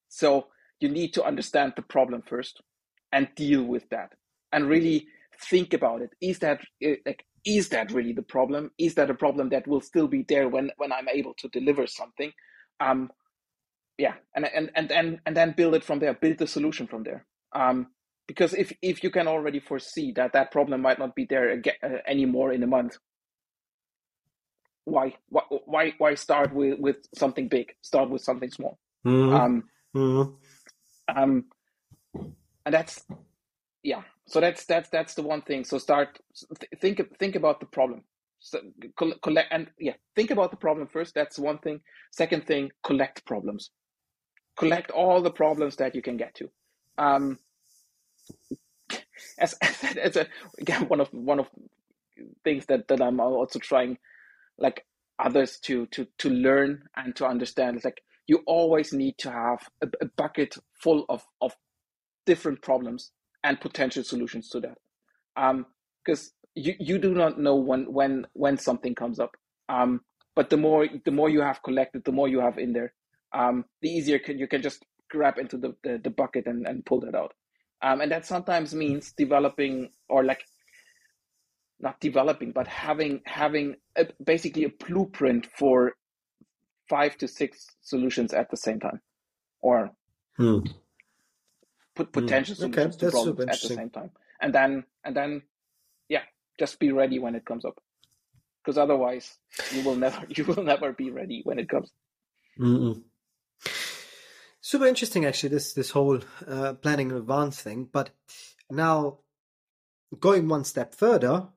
So 0.08 0.48
you 0.80 0.88
need 0.88 1.14
to 1.16 1.26
understand 1.26 1.74
the 1.76 1.82
problem 1.82 2.22
first 2.26 2.62
and 3.12 3.28
deal 3.36 3.64
with 3.64 3.90
that 3.90 4.14
and 4.54 4.70
really 4.70 5.08
think 5.50 5.74
about 5.74 6.02
it. 6.02 6.12
Is 6.22 6.40
that 6.40 6.62
eh, 6.82 6.96
like 7.06 7.26
is 7.46 7.70
that 7.70 7.92
really 7.92 8.14
the 8.14 8.22
problem? 8.22 8.72
Is 8.78 8.96
that 8.96 9.10
a 9.10 9.14
problem 9.14 9.50
that 9.50 9.68
will 9.68 9.82
still 9.82 10.08
be 10.08 10.24
there 10.28 10.48
when 10.50 10.72
when 10.78 10.92
I'm 10.92 11.10
able 11.10 11.34
to 11.36 11.48
deliver 11.50 11.88
something? 11.88 12.32
Um, 12.80 13.12
yeah, 13.98 14.16
and 14.36 14.46
and 14.46 14.72
and 14.76 14.90
then 14.90 15.22
and 15.26 15.36
then 15.36 15.54
build 15.56 15.76
it 15.76 15.84
from 15.84 16.00
there. 16.00 16.14
Build 16.14 16.38
the 16.38 16.48
solution 16.48 16.88
from 16.88 17.04
there. 17.04 17.26
Um, 17.54 17.88
because 18.28 18.54
if 18.54 18.72
if 18.82 19.04
you 19.04 19.12
can 19.12 19.28
already 19.28 19.60
foresee 19.60 20.12
that 20.14 20.34
that 20.34 20.52
problem 20.52 20.82
might 20.82 21.00
not 21.00 21.16
be 21.16 21.26
there 21.26 21.52
again, 21.52 21.76
uh, 21.84 21.98
anymore 22.08 22.54
in 22.54 22.64
a 22.64 22.68
month, 22.68 22.98
why 24.86 25.16
why 25.30 25.94
why 25.98 26.16
start 26.16 26.54
with 26.54 26.80
with 26.80 26.98
something 27.16 27.48
big? 27.48 27.74
Start 27.82 28.10
with 28.10 28.22
something 28.22 28.50
small. 28.50 28.80
Mhm. 29.06 29.34
Um, 29.34 29.64
Mhm. 29.96 30.38
um, 31.16 31.46
and 32.66 32.74
that's 32.74 33.06
yeah. 33.84 34.04
So 34.28 34.40
that's 34.42 34.66
that's 34.66 34.90
that's 34.90 35.16
the 35.16 35.24
one 35.24 35.42
thing. 35.42 35.66
So 35.66 35.78
start 35.78 36.20
th- 36.60 36.72
think 36.82 37.02
think 37.20 37.36
about 37.36 37.60
the 37.60 37.66
problem. 37.68 38.04
So 38.40 38.60
coll- 38.98 39.16
collect 39.22 39.50
and 39.52 39.68
yeah, 39.80 39.94
think 40.16 40.32
about 40.32 40.52
the 40.52 40.58
problem 40.58 40.88
first. 40.88 41.14
That's 41.16 41.40
one 41.40 41.60
thing. 41.60 41.82
Second 42.12 42.46
thing, 42.48 42.72
collect 42.84 43.26
problems. 43.26 43.72
Collect 44.58 44.92
all 44.92 45.22
the 45.22 45.32
problems 45.32 45.78
that 45.78 45.96
you 45.96 46.02
can 46.02 46.18
get 46.18 46.36
to. 46.36 46.50
Um, 46.98 47.40
as 49.40 49.56
as, 49.62 49.84
as 49.98 50.16
a, 50.18 50.28
again 50.60 50.88
one 50.88 51.02
of 51.02 51.10
one 51.12 51.40
of 51.40 51.48
things 52.44 52.66
that 52.68 52.88
that 52.90 53.02
I'm 53.02 53.20
also 53.20 53.60
trying 53.60 53.98
like 54.58 54.86
others 55.20 55.60
to 55.62 55.88
to 55.88 56.08
to 56.20 56.30
learn 56.30 56.84
and 56.96 57.16
to 57.18 57.26
understand 57.28 57.78
is 57.78 57.86
like 57.86 58.02
you 58.28 58.42
always 58.48 58.94
need 58.94 59.18
to 59.20 59.32
have 59.32 59.70
a, 59.82 59.88
a 60.02 60.06
bucket 60.18 60.56
full 60.82 61.06
of 61.10 61.24
of 61.42 61.56
different 62.26 62.62
problems 62.62 63.12
and 63.44 63.60
potential 63.60 64.04
solutions 64.04 64.50
to 64.50 64.60
that. 64.62 64.78
Um 65.36 65.66
because 66.04 66.32
you 66.56 66.76
you 66.80 66.98
do 67.00 67.14
not 67.14 67.40
know 67.40 67.56
when 67.56 67.92
when 67.92 68.28
when 68.34 68.58
something 68.58 68.96
comes 68.96 69.20
up. 69.20 69.36
Um 69.70 70.02
but 70.36 70.50
the 70.50 70.58
more 70.58 70.88
the 71.06 71.12
more 71.12 71.30
you 71.30 71.42
have 71.42 71.64
collected 71.64 72.04
the 72.04 72.12
more 72.12 72.28
you 72.28 72.40
have 72.40 72.58
in 72.58 72.74
there 72.74 72.94
um 73.34 73.66
the 73.82 73.90
easier 73.90 74.20
can, 74.20 74.38
you 74.40 74.48
can 74.48 74.62
just 74.62 74.86
grab 75.10 75.38
into 75.38 75.58
the, 75.58 75.76
the, 75.84 76.00
the 76.04 76.10
bucket 76.10 76.48
and, 76.48 76.68
and 76.68 76.86
pull 76.86 77.00
that 77.02 77.16
out. 77.16 77.34
Um 77.82 78.02
and 78.02 78.12
that 78.12 78.26
sometimes 78.26 78.74
means 78.74 79.14
developing 79.18 79.90
or 80.10 80.24
like 80.24 80.44
not 81.80 82.00
developing 82.00 82.52
but 82.52 82.68
having 82.68 83.22
having 83.26 83.76
a, 83.98 84.08
basically 84.24 84.64
a 84.66 84.70
blueprint 84.86 85.48
for 85.58 85.94
five 86.90 87.18
to 87.18 87.28
six 87.28 87.68
solutions 87.82 88.34
at 88.34 88.50
the 88.52 88.58
same 88.58 88.80
time. 88.80 89.02
Or 89.62 89.92
Hmm. 90.38 90.60
Put 91.96 92.12
potential 92.12 92.54
Okay, 92.54 92.72
solutions 92.74 92.96
to 92.98 93.06
that's 93.06 93.12
problems 93.12 93.40
at 93.42 93.62
the 93.62 93.68
same 93.70 93.90
time 93.90 94.12
and 94.42 94.54
then 94.54 94.84
and 95.04 95.16
then 95.16 95.42
yeah 96.10 96.24
just 96.60 96.80
be 96.80 96.92
ready 96.92 97.20
when 97.20 97.36
it 97.36 97.46
comes 97.46 97.66
up 97.66 97.80
because 98.62 98.78
otherwise 98.78 99.38
you 99.74 99.84
will 99.84 99.96
never 99.96 100.24
you 100.30 100.44
will 100.46 100.64
never 100.64 100.92
be 100.94 101.12
ready 101.12 101.42
when 101.44 101.60
it 101.60 101.70
comes 101.70 101.92
Mm-mm. 102.60 103.04
Super 104.62 104.86
interesting, 104.88 105.26
actually. 105.26 105.50
This 105.50 105.74
this 105.74 105.92
whole 105.92 106.20
uh, 106.48 106.74
planning 106.74 107.12
in 107.12 107.18
advance 107.18 107.62
thing. 107.62 107.90
But 107.92 108.12
now, 108.70 109.20
going 110.20 110.48
one 110.48 110.64
step 110.64 110.96
further, 110.96 111.48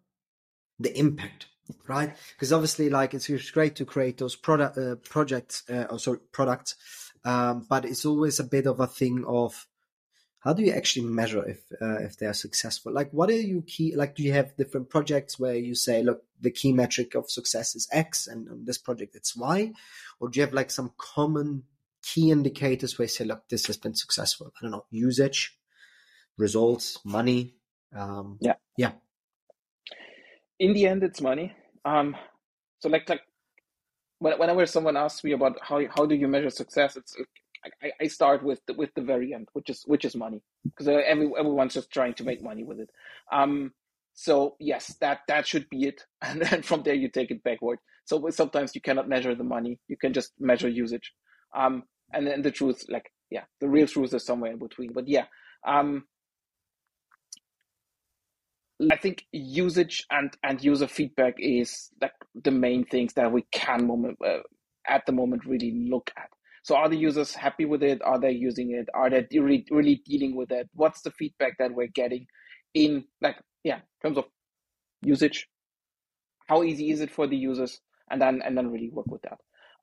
the 0.79 0.99
impact, 0.99 1.47
right? 1.87 2.17
Because 2.35 2.53
obviously, 2.53 2.91
like 2.91 3.15
it's, 3.15 3.31
it's 3.31 3.51
great 3.51 3.77
to 3.77 3.85
create 3.85 4.19
those 4.19 4.35
product 4.35 4.77
uh, 4.77 4.97
projects, 4.97 5.63
uh, 5.71 5.87
or 5.89 5.99
sorry, 5.99 6.19
products, 6.33 6.75
um, 7.25 7.65
but 7.69 7.85
it's 7.85 8.05
always 8.05 8.41
a 8.41 8.45
bit 8.45 8.67
of 8.67 8.81
a 8.81 8.87
thing 8.87 9.25
of 9.27 9.67
how 10.47 10.53
do 10.53 10.63
you 10.63 10.73
actually 10.73 11.05
measure 11.07 11.45
if 11.47 11.61
uh, 11.83 11.99
if 11.99 12.17
they 12.19 12.27
are 12.27 12.33
successful? 12.33 12.93
Like, 12.93 13.11
what 13.13 13.31
are 13.31 13.41
you 13.53 13.63
key? 13.63 13.97
Like, 13.97 14.15
do 14.15 14.23
you 14.23 14.33
have 14.33 14.57
different 14.57 14.89
projects 14.89 15.39
where 15.41 15.57
you 15.57 15.75
say, 15.75 16.05
look, 16.05 16.23
the 16.41 16.53
key 16.53 16.73
metric 16.73 17.17
of 17.17 17.29
success 17.29 17.75
is 17.75 17.89
X, 17.93 18.29
and 18.29 18.49
on 18.49 18.65
this 18.65 18.79
project 18.79 19.17
it's 19.17 19.37
Y, 19.37 19.73
or 20.21 20.29
do 20.29 20.39
you 20.39 20.47
have 20.47 20.55
like 20.55 20.71
some 20.71 20.93
common 20.97 21.65
key 22.03 22.31
indicators 22.31 22.97
where 22.97 23.07
you 23.07 23.09
say, 23.09 23.25
look, 23.25 23.49
this 23.49 23.67
has 23.67 23.77
been 23.77 23.97
successful? 23.97 24.53
I 24.57 24.63
don't 24.63 24.71
know, 24.71 24.87
usage, 24.91 25.59
results, 26.39 26.99
money. 27.05 27.57
Um, 27.93 28.39
Yeah. 28.41 28.55
yeah, 28.77 28.93
in 30.59 30.73
the 30.73 30.87
end 30.87 31.03
it's 31.03 31.21
money 31.21 31.53
um 31.85 32.17
so 32.81 32.89
like 32.89 33.09
like 33.09 33.21
when- 34.19 34.39
whenever 34.39 34.67
someone 34.67 34.97
asks 34.97 35.25
me 35.25 35.33
about 35.33 35.59
how 35.63 35.81
how 35.95 36.07
do 36.07 36.15
you 36.15 36.29
measure 36.29 36.51
success 36.51 36.97
it's 36.97 37.17
I, 37.83 37.93
I 38.03 38.07
start 38.09 38.43
with 38.43 38.61
the, 38.67 38.75
with 38.75 38.95
the 38.95 39.03
very 39.03 39.35
end 39.35 39.49
which 39.53 39.71
is 39.71 39.83
which 39.87 40.05
is 40.05 40.17
money 40.17 40.43
because 40.65 40.89
every, 40.89 41.31
everyone's 41.39 41.75
just 41.75 41.91
trying 41.91 42.15
to 42.15 42.25
make 42.25 42.43
money 42.43 42.65
with 42.65 42.81
it. 42.81 42.91
Um 43.33 43.73
so 44.15 44.57
yes 44.59 44.95
that 45.01 45.21
that 45.29 45.47
should 45.47 45.69
be 45.69 45.87
it. 45.87 46.05
And 46.23 46.41
then 46.43 46.63
from 46.63 46.83
there 46.83 46.95
you 46.95 47.09
take 47.09 47.31
it 47.31 47.43
backward. 47.43 47.79
So 48.05 48.29
sometimes 48.31 48.75
you 48.75 48.81
cannot 48.81 49.09
measure 49.09 49.35
the 49.35 49.45
money. 49.45 49.79
You 49.89 49.97
can 49.97 50.13
just 50.13 50.33
measure 50.39 50.69
usage. 50.69 51.13
Um 51.57 51.85
and 52.13 52.27
then 52.27 52.43
the 52.43 52.51
truth 52.51 52.85
like 52.89 53.11
yeah 53.31 53.45
the 53.61 53.69
real 53.69 53.87
truth 53.87 54.15
is 54.15 54.25
somewhere 54.25 54.53
in 54.53 54.59
between. 54.59 54.93
But 54.93 55.09
yeah 55.09 55.27
um 55.67 56.05
I 58.93 58.97
think 58.97 59.25
usage 59.33 60.05
and 60.11 60.37
and 60.43 60.63
user 60.63 60.87
feedback 60.87 61.35
is 61.39 61.91
like 62.01 62.13
the 62.35 62.51
main 62.51 62.85
things 62.85 63.15
that 63.15 63.33
we 63.33 63.43
can 63.51 63.87
moment 63.87 64.19
uh, 64.25 64.41
at 64.87 65.07
the 65.07 65.13
moment 65.13 65.47
really 65.47 65.73
look 65.91 66.11
at. 66.17 66.29
So 66.67 66.75
are 66.75 66.89
the 66.89 66.97
users 66.97 67.33
happy 67.33 67.65
with 67.65 67.85
it? 67.85 68.03
Are 68.03 68.19
they 68.19 68.33
using 68.33 68.73
it? 68.73 68.89
Are 68.93 69.09
they 69.09 69.25
really 69.39 69.65
really 69.71 70.03
dealing 70.05 70.35
with 70.35 70.51
it? 70.51 70.69
What's 70.75 71.03
the 71.03 71.13
feedback 71.13 71.59
that 71.59 71.73
we're 71.73 71.87
getting 71.87 72.27
in 72.75 73.05
like 73.21 73.37
yeah, 73.63 73.77
in 73.77 73.83
terms 74.03 74.19
of 74.19 74.25
usage? 75.01 75.47
How 76.49 76.65
easy 76.65 76.91
is 76.91 77.01
it 77.01 77.13
for 77.13 77.29
the 77.29 77.37
users? 77.37 77.79
And 78.11 78.21
then 78.21 78.43
and 78.45 78.59
then 78.59 78.73
really 78.73 78.91
work 78.91 79.07
with 79.07 79.23
that. 79.23 79.39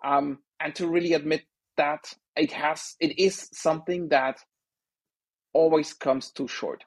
Um, 0.06 0.40
and 0.60 0.76
to 0.76 0.90
really 0.90 1.14
admit 1.14 1.44
that 1.78 2.14
it 2.36 2.52
has 2.52 2.96
it 3.00 3.18
is 3.18 3.48
something 3.54 4.10
that 4.10 4.40
always 5.54 5.94
comes 5.94 6.32
too 6.32 6.50
short 6.50 6.84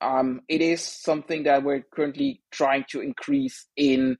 um, 0.00 0.40
it 0.48 0.60
is 0.60 0.80
something 0.80 1.42
that 1.42 1.64
we're 1.64 1.84
currently 1.92 2.40
trying 2.50 2.84
to 2.90 3.00
increase 3.00 3.66
in 3.76 4.16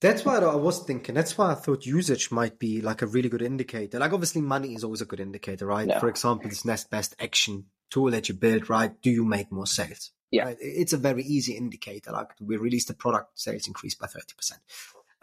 That's 0.00 0.24
why 0.24 0.38
I 0.38 0.54
was 0.54 0.80
thinking. 0.80 1.14
That's 1.14 1.36
why 1.36 1.52
I 1.52 1.54
thought 1.54 1.84
usage 1.84 2.30
might 2.30 2.58
be 2.58 2.80
like 2.80 3.02
a 3.02 3.06
really 3.06 3.28
good 3.28 3.42
indicator. 3.42 3.98
Like 3.98 4.12
obviously 4.12 4.40
money 4.40 4.74
is 4.74 4.82
always 4.82 5.02
a 5.02 5.06
good 5.06 5.20
indicator, 5.20 5.66
right? 5.66 5.86
Yeah. 5.86 5.98
For 5.98 6.08
example, 6.08 6.48
this 6.48 6.64
next 6.64 6.90
best 6.90 7.14
action 7.20 7.66
tool 7.90 8.10
that 8.12 8.28
you 8.28 8.34
build, 8.34 8.70
right? 8.70 9.00
Do 9.02 9.10
you 9.10 9.24
make 9.24 9.52
more 9.52 9.66
sales? 9.66 10.12
Yeah. 10.30 10.44
Right? 10.44 10.56
It's 10.60 10.94
a 10.94 10.96
very 10.96 11.22
easy 11.22 11.54
indicator. 11.54 12.12
Like 12.12 12.30
we 12.40 12.56
released 12.56 12.88
the 12.88 12.94
product, 12.94 13.38
sales 13.38 13.66
increased 13.66 13.98
by 13.98 14.06
30%. 14.06 14.52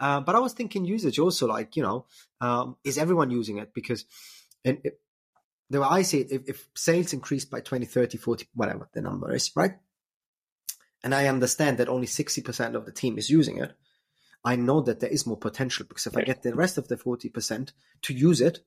Uh, 0.00 0.20
but 0.20 0.36
I 0.36 0.38
was 0.38 0.52
thinking 0.52 0.84
usage 0.84 1.18
also 1.18 1.48
like, 1.48 1.74
you 1.74 1.82
know, 1.82 2.06
um, 2.40 2.76
is 2.84 2.98
everyone 2.98 3.32
using 3.32 3.58
it? 3.58 3.74
Because 3.74 4.04
and 4.64 4.78
it, 4.84 5.00
the 5.70 5.80
way 5.80 5.88
I 5.90 6.02
see 6.02 6.20
it, 6.20 6.30
if, 6.30 6.48
if 6.48 6.68
sales 6.76 7.12
increased 7.12 7.50
by 7.50 7.60
20, 7.60 7.84
30, 7.84 8.16
40, 8.18 8.48
whatever 8.54 8.88
the 8.92 9.00
number 9.00 9.34
is, 9.34 9.50
right? 9.56 9.72
And 11.02 11.14
I 11.14 11.26
understand 11.26 11.78
that 11.78 11.88
only 11.88 12.06
60% 12.06 12.74
of 12.74 12.86
the 12.86 12.92
team 12.92 13.18
is 13.18 13.30
using 13.30 13.58
it. 13.58 13.72
I 14.44 14.56
know 14.56 14.80
that 14.82 15.00
there 15.00 15.10
is 15.10 15.26
more 15.26 15.36
potential 15.36 15.86
because 15.88 16.06
if 16.06 16.16
I 16.16 16.22
get 16.22 16.42
the 16.42 16.54
rest 16.54 16.78
of 16.78 16.88
the 16.88 16.96
40% 16.96 17.72
to 18.02 18.14
use 18.14 18.40
it, 18.40 18.60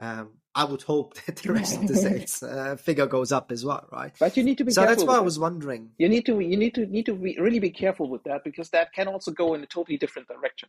um, 0.00 0.34
I 0.54 0.64
would 0.64 0.82
hope 0.82 1.14
that 1.26 1.36
the 1.36 1.52
rest 1.52 1.76
of 1.76 1.88
the 1.88 1.96
sales 2.06 2.42
uh, 2.42 2.76
figure 2.76 3.06
goes 3.06 3.32
up 3.32 3.50
as 3.50 3.64
well, 3.64 3.86
right? 3.90 4.12
but 4.18 4.36
you 4.36 4.44
need 4.44 4.58
to 4.58 4.64
be 4.64 4.72
So 4.72 4.82
careful 4.82 4.96
that's 4.96 5.08
why 5.08 5.16
I 5.16 5.20
was 5.20 5.38
wondering. 5.38 5.90
you 5.98 6.08
need 6.08 6.26
to 6.26 6.38
you 6.40 6.56
need 6.56 6.74
to 6.74 6.86
need 6.86 7.06
to 7.06 7.14
be, 7.14 7.36
really 7.38 7.60
be 7.60 7.70
careful 7.70 8.08
with 8.08 8.24
that 8.24 8.42
because 8.44 8.70
that 8.70 8.92
can 8.92 9.08
also 9.08 9.30
go 9.30 9.54
in 9.54 9.62
a 9.62 9.66
totally 9.66 9.96
different 9.96 10.28
direction 10.28 10.68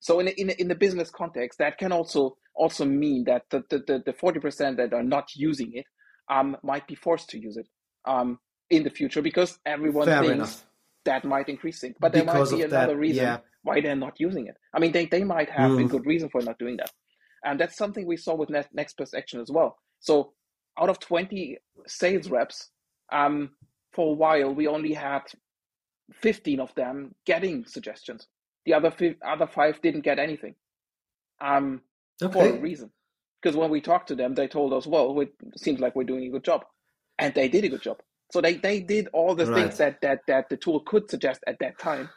so 0.00 0.20
in 0.20 0.28
in, 0.28 0.50
in 0.50 0.68
the 0.68 0.74
business 0.74 1.10
context 1.10 1.58
that 1.58 1.78
can 1.78 1.92
also 1.92 2.36
also 2.54 2.84
mean 2.84 3.24
that 3.24 3.42
the 3.50 3.64
the, 3.70 3.78
the, 3.78 4.02
the 4.06 4.12
40% 4.12 4.76
that 4.76 4.92
are 4.92 5.02
not 5.02 5.28
using 5.34 5.72
it 5.74 5.86
um, 6.30 6.56
might 6.62 6.86
be 6.86 6.94
forced 6.94 7.30
to 7.30 7.38
use 7.38 7.56
it 7.56 7.66
um, 8.04 8.38
in 8.70 8.82
the 8.82 8.90
future 8.90 9.22
because 9.22 9.58
everyone 9.66 10.06
Fair 10.06 10.20
thinks 10.22 10.34
enough. 10.34 10.64
That 11.10 11.24
might 11.34 11.48
increase 11.54 11.78
things 11.82 11.96
but 12.04 12.10
there 12.12 12.24
Because 12.24 12.50
might 12.52 12.58
be 12.58 12.64
of 12.64 12.70
that, 12.70 12.84
another 12.84 12.98
reason 13.06 13.24
yeah. 13.24 13.38
why 13.66 13.76
they're 13.82 14.02
not 14.06 14.16
using 14.28 14.44
it. 14.50 14.56
I 14.74 14.78
mean 14.82 14.92
they, 14.96 15.06
they 15.14 15.24
might 15.34 15.50
have 15.60 15.72
a 15.72 15.82
Mm. 15.84 15.90
good 15.94 16.06
reason 16.12 16.28
for 16.32 16.40
not 16.48 16.58
doing 16.64 16.76
that. 16.82 16.92
And 17.46 17.54
that's 17.60 17.76
something 17.82 18.04
we 18.06 18.16
saw 18.26 18.34
with 18.40 18.50
next, 18.56 18.70
next 18.80 18.96
best 19.00 19.14
action 19.20 19.38
as 19.44 19.50
well. 19.56 19.70
So 20.08 20.14
out 20.80 20.90
of 20.92 20.98
20 21.00 21.58
sales 21.86 22.26
reps 22.36 22.58
um, 23.20 23.50
for 23.94 24.04
a 24.12 24.16
while 24.24 24.50
we 24.58 24.66
only 24.76 24.92
had 24.92 25.22
15 26.12 26.60
of 26.60 26.74
them 26.74 27.14
getting 27.26 27.64
suggestions. 27.76 28.26
The 28.66 28.74
other 28.74 28.90
fi- 28.90 29.16
other 29.34 29.46
five 29.46 29.80
didn't 29.82 30.04
get 30.10 30.18
anything 30.18 30.54
um, 31.50 31.80
for 32.32 32.44
a 32.46 32.58
reason. 32.68 32.90
Because 33.40 33.56
when 33.56 33.70
we 33.70 33.80
talked 33.80 34.08
to 34.08 34.16
them 34.20 34.34
they 34.34 34.48
told 34.48 34.72
us 34.72 34.86
well 34.86 35.18
it 35.20 35.32
seems 35.56 35.80
like 35.80 35.94
we're 35.96 36.04
doing 36.12 36.26
a 36.26 36.30
good 36.36 36.44
job. 36.44 36.64
And 37.20 37.34
they 37.34 37.48
did 37.48 37.64
a 37.64 37.68
good 37.74 37.82
job 37.82 37.98
so 38.30 38.40
they, 38.40 38.54
they 38.54 38.80
did 38.80 39.08
all 39.12 39.34
the 39.34 39.46
Right. 39.46 39.62
things 39.64 39.78
that, 39.78 40.00
that 40.02 40.20
that 40.26 40.48
the 40.48 40.56
tool 40.56 40.80
could 40.80 41.08
suggest 41.10 41.40
at 41.46 41.56
that 41.60 41.78
time 41.78 42.08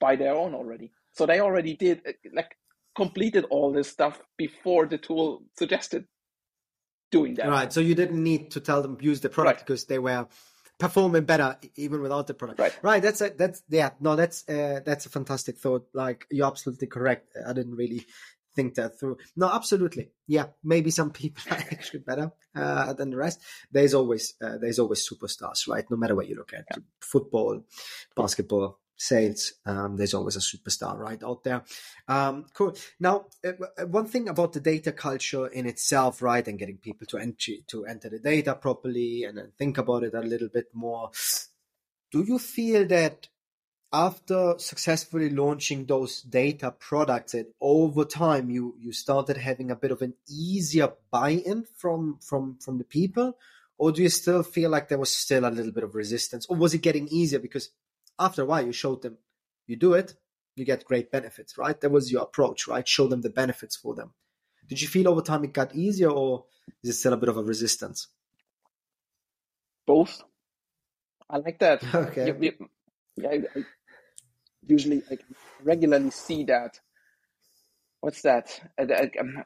by 0.00 0.16
their 0.16 0.34
own 0.34 0.54
already 0.54 0.92
so 1.12 1.26
they 1.26 1.40
already 1.40 1.74
did 1.76 2.00
uh, 2.06 2.12
like 2.34 2.56
completed 2.96 3.44
all 3.50 3.72
this 3.72 3.88
stuff 3.88 4.20
before 4.36 4.86
the 4.86 4.98
tool 4.98 5.42
suggested 5.56 6.04
doing 7.10 7.34
that 7.34 7.48
Right. 7.48 7.72
So 7.72 7.80
you 7.80 7.94
didn't 7.94 8.22
need 8.22 8.50
to 8.52 8.60
tell 8.60 8.82
them 8.82 8.96
use 9.00 9.20
the 9.20 9.28
product 9.28 9.58
Right. 9.60 9.66
because 9.66 9.84
they 9.86 9.98
were 9.98 10.26
performing 10.78 11.24
better 11.24 11.56
even 11.76 12.00
without 12.02 12.26
the 12.26 12.34
product. 12.34 12.58
Right. 12.60 12.78
Right. 12.82 13.02
That's 13.02 13.20
a, 13.20 13.30
that's 13.30 13.62
yeah. 13.68 13.90
No, 14.00 14.16
that's 14.16 14.48
uh, 14.48 14.80
that's 14.84 15.06
a 15.06 15.10
fantastic 15.10 15.58
thought. 15.58 15.86
Like 15.92 16.26
you're 16.30 16.46
absolutely 16.46 16.86
correct. 16.86 17.36
I 17.46 17.52
didn't 17.52 17.74
really 17.74 18.06
think 18.54 18.74
that 18.74 18.98
through. 18.98 19.18
No, 19.36 19.50
absolutely. 19.50 20.10
Yeah, 20.26 20.46
maybe 20.62 20.90
some 20.90 21.10
people 21.10 21.42
are 21.50 21.56
actually 21.56 22.00
better 22.00 22.32
uh, 22.54 22.92
than 22.94 23.10
the 23.10 23.16
rest. 23.16 23.40
There's 23.70 23.94
always 23.94 24.34
uh, 24.42 24.58
there's 24.58 24.78
always 24.78 25.08
superstars, 25.08 25.68
right? 25.68 25.88
No 25.90 25.96
matter 25.96 26.14
what 26.14 26.28
you 26.28 26.36
look 26.36 26.52
at, 26.52 26.64
yeah. 26.70 26.82
football, 27.00 27.62
basketball, 28.16 28.78
sales. 29.00 29.54
Um, 29.64 29.96
there's 29.96 30.14
always 30.14 30.36
a 30.36 30.40
superstar 30.40 30.96
right 30.98 31.22
out 31.22 31.42
there. 31.42 31.62
Um, 32.06 32.46
cool. 32.52 32.76
Now, 33.00 33.26
uh, 33.44 33.52
uh, 33.78 33.86
one 33.86 34.06
thing 34.06 34.28
about 34.28 34.52
the 34.52 34.60
data 34.60 34.92
culture 34.92 35.46
in 35.46 35.66
itself, 35.66 36.20
right, 36.20 36.46
and 36.46 36.58
getting 36.58 36.76
people 36.76 37.06
to 37.08 37.18
enter 37.18 37.52
to 37.68 37.86
enter 37.86 38.10
the 38.10 38.18
data 38.18 38.54
properly 38.54 39.24
and 39.24 39.38
then 39.38 39.52
think 39.58 39.78
about 39.78 40.04
it 40.04 40.14
a 40.14 40.20
little 40.20 40.48
bit 40.48 40.66
more. 40.74 41.10
Do 42.12 42.22
you 42.22 42.38
feel 42.38 42.86
that 42.88 43.28
after 43.92 44.54
successfully 44.58 45.30
launching 45.30 45.84
those 45.84 46.22
data 46.22 46.70
products 46.70 47.32
that 47.32 47.52
over 47.60 48.04
time 48.04 48.48
you 48.48 48.76
you 48.78 48.92
started 48.92 49.36
having 49.36 49.70
a 49.70 49.76
bit 49.76 49.90
of 49.90 50.00
an 50.00 50.14
easier 50.28 50.92
buy-in 51.10 51.64
from 51.76 52.18
from 52.20 52.56
from 52.58 52.78
the 52.78 52.84
people? 52.84 53.36
Or 53.78 53.92
do 53.92 54.02
you 54.02 54.10
still 54.10 54.42
feel 54.42 54.70
like 54.70 54.88
there 54.88 54.98
was 54.98 55.10
still 55.10 55.46
a 55.46 55.50
little 55.50 55.72
bit 55.72 55.84
of 55.84 55.94
resistance? 55.94 56.46
Or 56.46 56.56
was 56.56 56.74
it 56.74 56.82
getting 56.82 57.08
easier? 57.08 57.38
Because 57.38 57.70
after 58.18 58.42
a 58.42 58.44
while 58.44 58.64
you 58.64 58.72
showed 58.72 59.02
them 59.02 59.18
you 59.66 59.76
do 59.76 59.94
it 59.94 60.14
you 60.56 60.64
get 60.64 60.84
great 60.84 61.10
benefits 61.10 61.56
right? 61.58 61.80
That 61.80 61.90
was 61.90 62.12
your 62.12 62.22
approach 62.22 62.68
right? 62.68 62.86
Show 62.86 63.08
them 63.08 63.22
the 63.22 63.30
benefits 63.30 63.76
for 63.76 63.94
them. 63.94 64.12
Did 64.68 64.80
you 64.80 64.88
feel 64.88 65.08
over 65.08 65.22
time 65.22 65.42
it 65.44 65.52
got 65.52 65.74
easier 65.74 66.10
or 66.10 66.44
is 66.82 66.90
it 66.90 66.92
still 66.94 67.12
a 67.12 67.16
bit 67.16 67.28
of 67.28 67.36
a 67.36 67.42
resistance? 67.42 68.08
Both. 69.86 70.22
I 71.28 71.38
like 71.38 71.58
that. 71.58 71.82
Okay. 71.94 72.26
You, 72.26 72.36
you, 72.40 72.68
yeah, 73.16 73.62
usually 74.66 75.02
like 75.10 75.22
regularly 75.62 76.10
see 76.10 76.44
that 76.44 76.78
what's 78.00 78.22
that? 78.22 78.60
Uh, 78.78 78.86
um, 79.20 79.44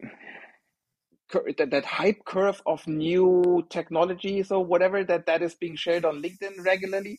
that, 1.58 1.70
that 1.70 1.84
hype 1.84 2.24
curve 2.24 2.62
of 2.66 2.86
new 2.86 3.66
technologies 3.68 4.52
or 4.52 4.64
whatever 4.64 5.02
that 5.02 5.26
that 5.26 5.42
is 5.42 5.54
being 5.54 5.74
shared 5.74 6.04
on 6.04 6.22
linkedin 6.22 6.64
regularly 6.64 7.18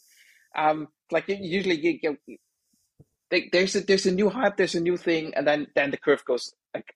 um 0.56 0.88
like 1.12 1.26
usually 1.28 1.76
you, 2.02 2.18
you, 2.30 2.38
there's 3.52 3.76
a 3.76 3.82
there's 3.82 4.06
a 4.06 4.12
new 4.12 4.30
hype 4.30 4.56
there's 4.58 4.76
a 4.76 4.80
new 4.80 4.96
thing 4.98 5.34
and 5.36 5.46
then 5.48 5.68
then 5.76 5.91
the 5.91 5.98
curve 5.98 6.24
goes 6.26 6.54
like 6.74 6.96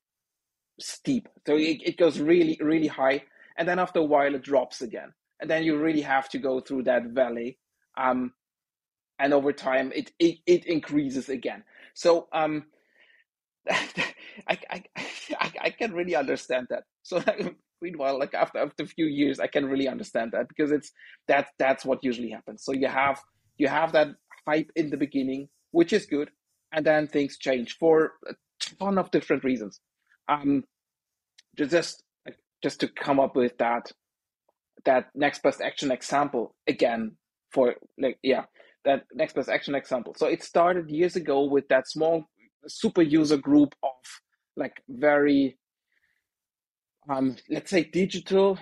steep. 0.79 1.27
So 1.45 1.55
it, 1.55 1.81
it 1.83 1.97
goes 1.97 2.19
really 2.19 2.57
really 2.61 2.87
high 2.87 3.23
and 3.57 3.67
then 3.67 3.79
after 3.79 3.99
a 3.99 4.03
while 4.05 4.33
it 4.35 4.43
drops 4.43 4.81
again. 4.81 5.13
And 5.41 5.49
then 5.49 5.63
you 5.63 5.77
really 5.77 6.01
have 6.01 6.29
to 6.29 6.37
go 6.37 6.61
through 6.61 6.83
that 6.83 7.05
valley 7.07 7.57
um 7.97 8.33
and 9.19 9.33
over 9.33 9.53
time 9.53 9.91
it 9.95 10.11
it, 10.19 10.37
it 10.45 10.65
increases 10.65 11.29
again. 11.29 11.63
So 11.93 12.27
um, 12.33 12.65
I, 13.69 14.57
I, 14.69 14.83
I 15.39 15.51
I 15.61 15.69
can 15.71 15.93
really 15.93 16.15
understand 16.15 16.67
that. 16.69 16.83
So 17.03 17.23
meanwhile, 17.81 18.19
like 18.19 18.33
after 18.33 18.59
after 18.59 18.83
a 18.83 18.87
few 18.87 19.05
years, 19.05 19.39
I 19.39 19.47
can 19.47 19.65
really 19.65 19.87
understand 19.87 20.31
that 20.33 20.47
because 20.47 20.71
it's 20.71 20.91
that 21.27 21.47
that's 21.59 21.85
what 21.85 22.03
usually 22.03 22.29
happens. 22.31 22.63
So 22.63 22.73
you 22.73 22.87
have 22.87 23.21
you 23.57 23.67
have 23.67 23.91
that 23.93 24.09
hype 24.47 24.71
in 24.75 24.89
the 24.89 24.97
beginning, 24.97 25.49
which 25.71 25.93
is 25.93 26.05
good, 26.05 26.31
and 26.71 26.85
then 26.85 27.07
things 27.07 27.37
change 27.37 27.77
for 27.77 28.13
a 28.27 28.33
ton 28.79 28.97
of 28.97 29.11
different 29.11 29.43
reasons. 29.43 29.79
Um, 30.27 30.63
just 31.57 32.03
just 32.63 32.79
to 32.81 32.87
come 32.87 33.19
up 33.19 33.35
with 33.35 33.57
that 33.57 33.91
that 34.85 35.07
next 35.15 35.43
best 35.43 35.61
action 35.61 35.91
example 35.91 36.55
again 36.67 37.13
for 37.51 37.75
like 37.99 38.17
yeah 38.23 38.43
that 38.89 39.05
next 39.13 39.33
best 39.33 39.49
action 39.49 39.75
example. 39.75 40.13
So 40.17 40.27
it 40.27 40.43
started 40.43 40.89
years 40.89 41.15
ago 41.15 41.43
with 41.43 41.67
that 41.69 41.87
small 41.87 42.25
super 42.67 43.01
user 43.01 43.37
group 43.37 43.73
of 43.83 43.89
like 44.55 44.81
very 44.89 45.57
um, 47.09 47.35
let's 47.49 47.71
say 47.71 47.83
digital 47.83 48.59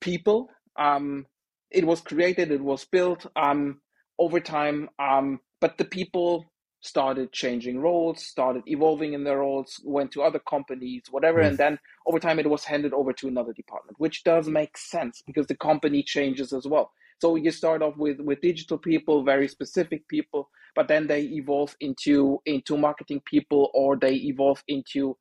people. 0.00 0.48
Um, 0.78 1.26
it 1.70 1.86
was 1.86 2.00
created, 2.00 2.50
it 2.52 2.62
was 2.62 2.84
built 2.84 3.26
um, 3.36 3.80
over 4.18 4.40
time, 4.40 4.88
um, 4.98 5.40
but 5.60 5.76
the 5.76 5.84
people 5.84 6.44
started 6.80 7.32
changing 7.32 7.80
roles, 7.80 8.24
started 8.24 8.62
evolving 8.66 9.12
in 9.12 9.24
their 9.24 9.38
roles, 9.38 9.80
went 9.84 10.12
to 10.12 10.22
other 10.22 10.38
companies, 10.38 11.02
whatever, 11.10 11.40
mm. 11.42 11.48
and 11.48 11.58
then 11.58 11.78
over 12.06 12.20
time 12.20 12.38
it 12.38 12.48
was 12.48 12.64
handed 12.64 12.92
over 12.92 13.12
to 13.12 13.26
another 13.26 13.52
department, 13.52 13.98
which 13.98 14.22
does 14.22 14.48
make 14.48 14.78
sense 14.78 15.22
because 15.26 15.46
the 15.48 15.56
company 15.56 16.02
changes 16.02 16.52
as 16.52 16.66
well. 16.66 16.92
So 17.20 17.36
you 17.36 17.50
start 17.50 17.82
off 17.82 17.96
with 17.96 18.20
with 18.20 18.40
digital 18.40 18.78
people, 18.78 19.24
very 19.24 19.48
specific 19.48 20.06
people, 20.08 20.50
but 20.74 20.88
then 20.88 21.06
they 21.06 21.22
evolve 21.22 21.76
into 21.80 22.40
into 22.46 22.76
marketing 22.76 23.22
people, 23.24 23.70
or 23.74 23.96
they 23.96 24.14
evolve 24.14 24.62
into 24.68 25.16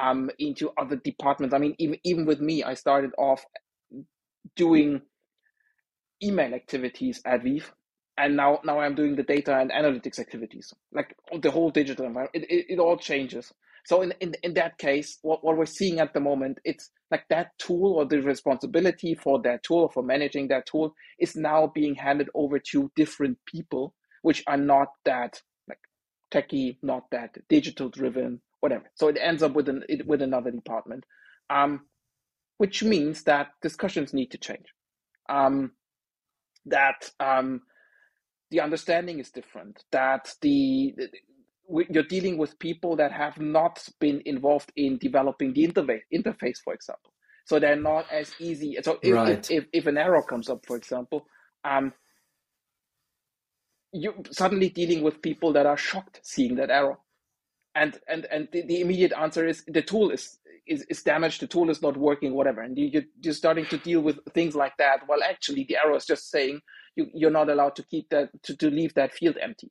um, 0.00 0.30
into 0.38 0.70
other 0.78 0.96
departments. 0.96 1.54
I 1.54 1.58
mean, 1.58 1.74
even 1.78 1.98
even 2.04 2.26
with 2.26 2.40
me, 2.40 2.62
I 2.62 2.74
started 2.74 3.10
off 3.18 3.44
doing 4.56 5.02
email 6.22 6.54
activities 6.54 7.20
at 7.24 7.42
ViiV, 7.42 7.64
and 8.18 8.36
now 8.36 8.60
now 8.64 8.78
I'm 8.80 8.94
doing 8.94 9.16
the 9.16 9.22
data 9.24 9.56
and 9.56 9.70
analytics 9.70 10.18
activities, 10.18 10.72
like 10.92 11.16
the 11.42 11.50
whole 11.50 11.70
digital 11.70 12.06
environment. 12.06 12.34
It, 12.44 12.50
it, 12.50 12.66
it 12.74 12.78
all 12.78 12.96
changes. 12.96 13.52
So 13.86 14.02
in, 14.02 14.12
in 14.20 14.34
in 14.42 14.54
that 14.54 14.78
case, 14.78 15.18
what, 15.22 15.44
what 15.44 15.56
we're 15.56 15.66
seeing 15.66 16.00
at 16.00 16.14
the 16.14 16.20
moment, 16.20 16.58
it's 16.64 16.90
like 17.10 17.24
that 17.30 17.58
tool 17.58 17.94
or 17.94 18.04
the 18.04 18.22
responsibility 18.22 19.14
for 19.14 19.40
that 19.42 19.62
tool 19.62 19.88
for 19.88 20.02
managing 20.02 20.48
that 20.48 20.66
tool 20.66 20.94
is 21.18 21.36
now 21.36 21.66
being 21.74 21.94
handed 21.94 22.28
over 22.34 22.58
to 22.72 22.90
different 22.96 23.38
people 23.46 23.94
which 24.22 24.44
are 24.46 24.56
not 24.56 24.88
that 25.04 25.40
like 25.68 25.78
techie 26.30 26.76
not 26.82 27.04
that 27.10 27.36
digital 27.48 27.88
driven 27.88 28.40
whatever. 28.60 28.84
So 28.94 29.08
it 29.08 29.18
ends 29.20 29.42
up 29.42 29.54
with 29.54 29.68
an 29.68 29.84
with 30.06 30.22
another 30.22 30.50
department 30.50 31.04
um, 31.50 31.86
which 32.58 32.82
means 32.82 33.24
that 33.24 33.48
discussions 33.62 34.14
need 34.14 34.30
to 34.30 34.38
change. 34.38 34.66
Um, 35.28 35.72
that 36.66 37.10
um, 37.18 37.62
the 38.50 38.60
understanding 38.60 39.18
is 39.18 39.30
different 39.30 39.84
that 39.92 40.34
the 40.42 40.94
you're 41.88 42.02
dealing 42.04 42.38
with 42.38 42.58
people 42.58 42.96
that 42.96 43.12
have 43.12 43.38
not 43.38 43.86
been 44.00 44.22
involved 44.24 44.72
in 44.76 44.98
developing 44.98 45.52
the 45.52 45.66
interface, 45.66 46.02
interface 46.12 46.58
for 46.62 46.74
example. 46.74 47.12
So 47.46 47.58
they're 47.58 47.76
not 47.76 48.06
as 48.12 48.32
easy. 48.38 48.76
So 48.82 48.98
if, 49.02 49.14
right. 49.14 49.38
if, 49.38 49.50
if, 49.50 49.64
if, 49.72 49.86
an 49.86 49.98
error 49.98 50.22
comes 50.22 50.48
up, 50.48 50.64
for 50.66 50.76
example, 50.76 51.26
um, 51.64 51.92
you're 53.92 54.14
suddenly 54.30 54.68
dealing 54.68 55.02
with 55.02 55.22
people 55.22 55.52
that 55.54 55.66
are 55.66 55.76
shocked 55.76 56.20
seeing 56.22 56.56
that 56.56 56.70
error. 56.70 56.98
And 57.74 57.98
and 58.08 58.26
and 58.26 58.48
the, 58.52 58.62
the 58.62 58.80
immediate 58.80 59.12
answer 59.12 59.46
is 59.46 59.64
the 59.66 59.82
tool 59.82 60.10
is, 60.10 60.38
is 60.66 60.84
is 60.88 61.02
damaged, 61.02 61.40
the 61.40 61.46
tool 61.46 61.70
is 61.70 61.82
not 61.82 61.96
working, 61.96 62.34
whatever. 62.34 62.62
And 62.62 62.76
you, 62.76 63.02
you're 63.20 63.34
starting 63.34 63.66
to 63.66 63.78
deal 63.78 64.00
with 64.00 64.18
things 64.34 64.56
like 64.56 64.76
that. 64.78 65.00
Well, 65.08 65.20
actually, 65.22 65.64
the 65.68 65.76
error 65.84 65.96
is 65.96 66.04
just 66.04 66.30
saying 66.30 66.60
you, 66.96 67.06
you're 67.14 67.30
not 67.30 67.48
allowed 67.48 67.76
to 67.76 67.84
keep 67.84 68.08
that 68.10 68.30
to, 68.44 68.56
to 68.56 68.70
leave 68.70 68.94
that 68.94 69.12
field 69.12 69.36
empty. 69.40 69.70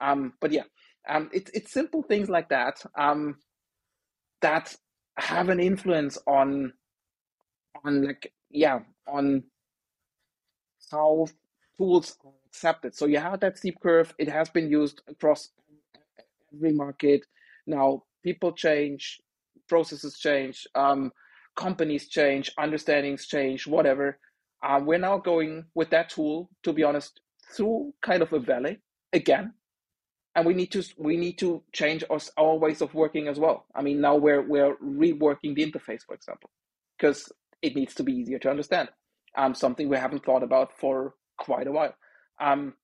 Um, 0.00 0.34
but 0.40 0.52
yeah, 0.52 0.64
um, 1.10 1.28
it's 1.32 1.50
it's 1.52 1.72
simple 1.72 2.02
things 2.02 2.28
like 2.30 2.48
that 2.50 2.82
um, 2.96 3.36
that 4.42 4.74
have 5.16 5.48
an 5.48 5.60
influence 5.60 6.16
on 6.26 6.72
on 7.84 8.06
like 8.06 8.32
yeah 8.50 8.80
on 9.08 9.42
how 10.90 11.26
tools 11.76 12.16
are 12.24 12.32
accepted. 12.46 12.94
So 12.94 13.06
you 13.06 13.18
have 13.18 13.40
that 13.40 13.58
steep 13.58 13.80
curve. 13.80 14.14
It 14.18 14.28
has 14.28 14.48
been 14.48 14.70
used 14.70 15.02
across 15.08 15.50
every 16.54 16.72
market. 16.72 17.26
Now 17.66 18.04
people 18.22 18.52
change, 18.52 19.20
processes 19.68 20.18
change, 20.18 20.66
um, 20.74 21.12
companies 21.56 22.08
change, 22.08 22.52
understandings 22.58 23.26
change, 23.26 23.66
whatever. 23.66 24.18
Uh, 24.62 24.80
we're 24.84 24.98
now 24.98 25.18
going 25.18 25.64
with 25.74 25.90
that 25.90 26.10
tool, 26.10 26.50
to 26.62 26.72
be 26.72 26.84
honest, 26.84 27.20
through 27.56 27.92
kind 28.02 28.22
of 28.22 28.32
a 28.32 28.38
valley 28.38 28.78
again 29.12 29.54
and 30.34 30.46
we 30.46 30.54
need 30.54 30.70
to 30.72 30.82
we 30.96 31.16
need 31.16 31.38
to 31.38 31.62
change 31.72 32.04
our, 32.08 32.20
our 32.36 32.56
ways 32.56 32.80
of 32.80 32.94
working 32.94 33.28
as 33.28 33.38
well. 33.38 33.66
I 33.74 33.82
mean, 33.82 34.00
now 34.00 34.16
we're 34.16 34.42
we're 34.42 34.76
reworking 34.76 35.54
the 35.54 35.70
interface, 35.70 36.02
for 36.06 36.14
example, 36.14 36.50
because 36.98 37.32
it 37.62 37.74
needs 37.74 37.94
to 37.94 38.02
be 38.02 38.12
easier 38.12 38.38
to 38.40 38.50
understand. 38.50 38.88
Um, 39.36 39.54
something 39.54 39.88
we 39.88 39.96
haven't 39.96 40.24
thought 40.24 40.42
about 40.42 40.72
for 40.78 41.14
quite 41.38 41.66
a 41.66 41.72
while. 41.72 41.94
Um, 42.40 42.74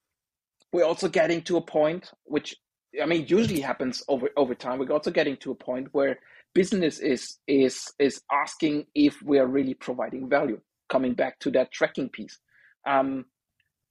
we're 0.72 0.84
also 0.84 1.08
getting 1.08 1.42
to 1.42 1.56
a 1.56 1.60
point 1.60 2.10
which 2.24 2.54
I 3.00 3.06
mean 3.06 3.26
usually 3.28 3.60
happens 3.60 4.02
over 4.08 4.30
over 4.36 4.54
time. 4.54 4.78
We're 4.78 4.92
also 4.92 5.10
getting 5.10 5.36
to 5.38 5.52
a 5.52 5.56
point 5.56 5.88
where 5.92 6.18
business 6.54 6.98
is 6.98 7.38
is 7.46 7.92
is 7.98 8.20
asking 8.32 8.86
if 8.94 9.22
we 9.22 9.38
are 9.38 9.46
really 9.46 9.74
providing 9.74 10.28
value. 10.28 10.60
Coming 10.88 11.14
back 11.14 11.38
to 11.40 11.50
that 11.50 11.72
tracking 11.72 12.08
piece. 12.08 12.38
Um, 12.86 13.24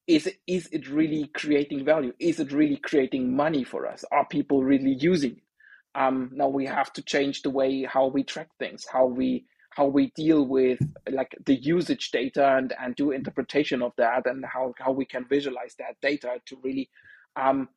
is 0.07 0.27
it, 0.27 0.37
is 0.47 0.67
it 0.71 0.87
really 0.89 1.29
creating 1.33 1.83
value? 1.83 2.13
Is 2.19 2.39
it 2.39 2.51
really 2.51 2.77
creating 2.77 3.35
money 3.35 3.63
for 3.63 3.87
us? 3.87 4.05
Are 4.11 4.25
people 4.25 4.63
really 4.63 4.95
using 4.99 5.31
it? 5.31 5.43
Um, 5.95 6.29
now 6.33 6.49
we 6.49 6.65
have 6.65 6.91
to 6.93 7.01
change 7.01 7.41
the 7.41 7.49
way 7.49 7.83
how 7.83 8.07
we 8.07 8.23
track 8.23 8.49
things, 8.59 8.85
how 8.91 9.05
we 9.05 9.45
how 9.75 9.85
we 9.85 10.11
deal 10.15 10.45
with 10.45 10.79
like 11.11 11.35
the 11.45 11.55
usage 11.55 12.09
data 12.11 12.55
and, 12.55 12.73
and 12.79 12.95
do 12.95 13.11
interpretation 13.11 13.81
of 13.81 13.91
that 13.97 14.25
and 14.25 14.45
how, 14.45 14.73
how 14.79 14.91
we 14.91 15.05
can 15.05 15.25
visualize 15.25 15.75
that 15.77 15.99
data 16.01 16.39
to 16.45 16.57
really 16.63 16.89
um, 17.35 17.67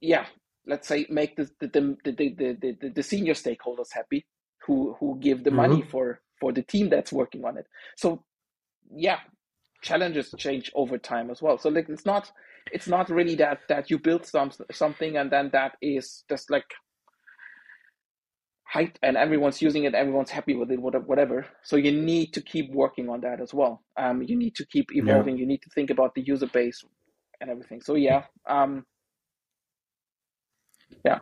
yeah 0.00 0.24
let's 0.66 0.88
say 0.88 1.06
make 1.10 1.36
the 1.36 1.48
the 1.60 1.68
the, 1.68 1.96
the, 2.04 2.12
the, 2.14 2.76
the, 2.80 2.88
the 2.88 3.02
senior 3.02 3.34
stakeholders 3.34 3.92
happy 3.92 4.24
who 4.66 4.96
who 4.98 5.18
give 5.20 5.44
the 5.44 5.50
mm-hmm. 5.50 5.56
money 5.58 5.82
for 5.82 6.20
for 6.40 6.52
the 6.52 6.62
team 6.62 6.88
that's 6.88 7.12
working 7.12 7.44
on 7.44 7.58
it 7.58 7.66
so 7.96 8.24
yeah 8.94 9.18
challenges 9.82 10.34
change 10.38 10.70
over 10.74 10.96
time 10.96 11.30
as 11.30 11.42
well. 11.42 11.58
So 11.58 11.68
like 11.68 11.88
it's 11.88 12.06
not 12.06 12.30
it's 12.72 12.88
not 12.88 13.10
really 13.10 13.34
that 13.36 13.60
that 13.68 13.90
you 13.90 13.98
build 13.98 14.24
some 14.24 14.50
something 14.70 15.16
and 15.16 15.30
then 15.30 15.50
that 15.52 15.76
is 15.82 16.24
just 16.28 16.50
like 16.50 16.72
hype 18.64 18.98
and 19.02 19.18
everyone's 19.18 19.60
using 19.60 19.84
it 19.84 19.94
everyone's 19.94 20.30
happy 20.30 20.54
with 20.54 20.70
it 20.70 20.80
whatever. 20.80 21.46
So 21.62 21.76
you 21.76 21.92
need 21.92 22.32
to 22.34 22.40
keep 22.40 22.70
working 22.72 23.08
on 23.10 23.20
that 23.20 23.40
as 23.40 23.52
well. 23.52 23.82
Um, 23.96 24.22
you 24.22 24.36
need 24.36 24.54
to 24.56 24.66
keep 24.66 24.94
evolving. 24.94 25.36
Yeah. 25.36 25.40
you 25.40 25.46
need 25.46 25.62
to 25.62 25.70
think 25.74 25.90
about 25.90 26.14
the 26.14 26.22
user 26.22 26.46
base 26.46 26.82
and 27.40 27.50
everything. 27.50 27.82
So 27.82 27.96
yeah 27.96 28.24
um, 28.48 28.86
yeah. 31.04 31.18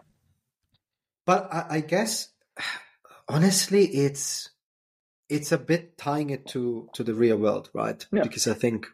But 1.25 1.49
I, 1.53 1.67
I 1.71 1.81
guess 1.81 2.29
honestly 3.29 3.87
it's 3.87 4.51
it's 5.31 5.53
a 5.53 5.59
bit 5.59 5.97
tying 5.97 6.29
it 6.31 6.47
to 6.49 6.91
to 6.93 7.03
the 7.03 7.15
real 7.15 7.37
world 7.37 7.71
right 7.73 8.07
yeah. 8.13 8.23
because 8.23 8.47
i 8.47 8.55
think 8.55 8.87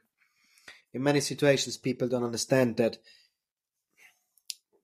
in 0.92 1.02
many 1.02 1.20
situations 1.20 1.76
people 1.76 2.06
don't 2.08 2.24
understand 2.24 2.76
that 2.76 2.98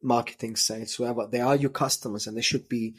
marketing 0.02 0.56
sales 0.56 0.94
whoever 0.94 1.26
they 1.26 1.40
are 1.40 1.54
your 1.54 1.70
customers 1.70 2.26
and 2.26 2.36
they 2.36 2.42
should 2.42 2.68
be 2.68 2.94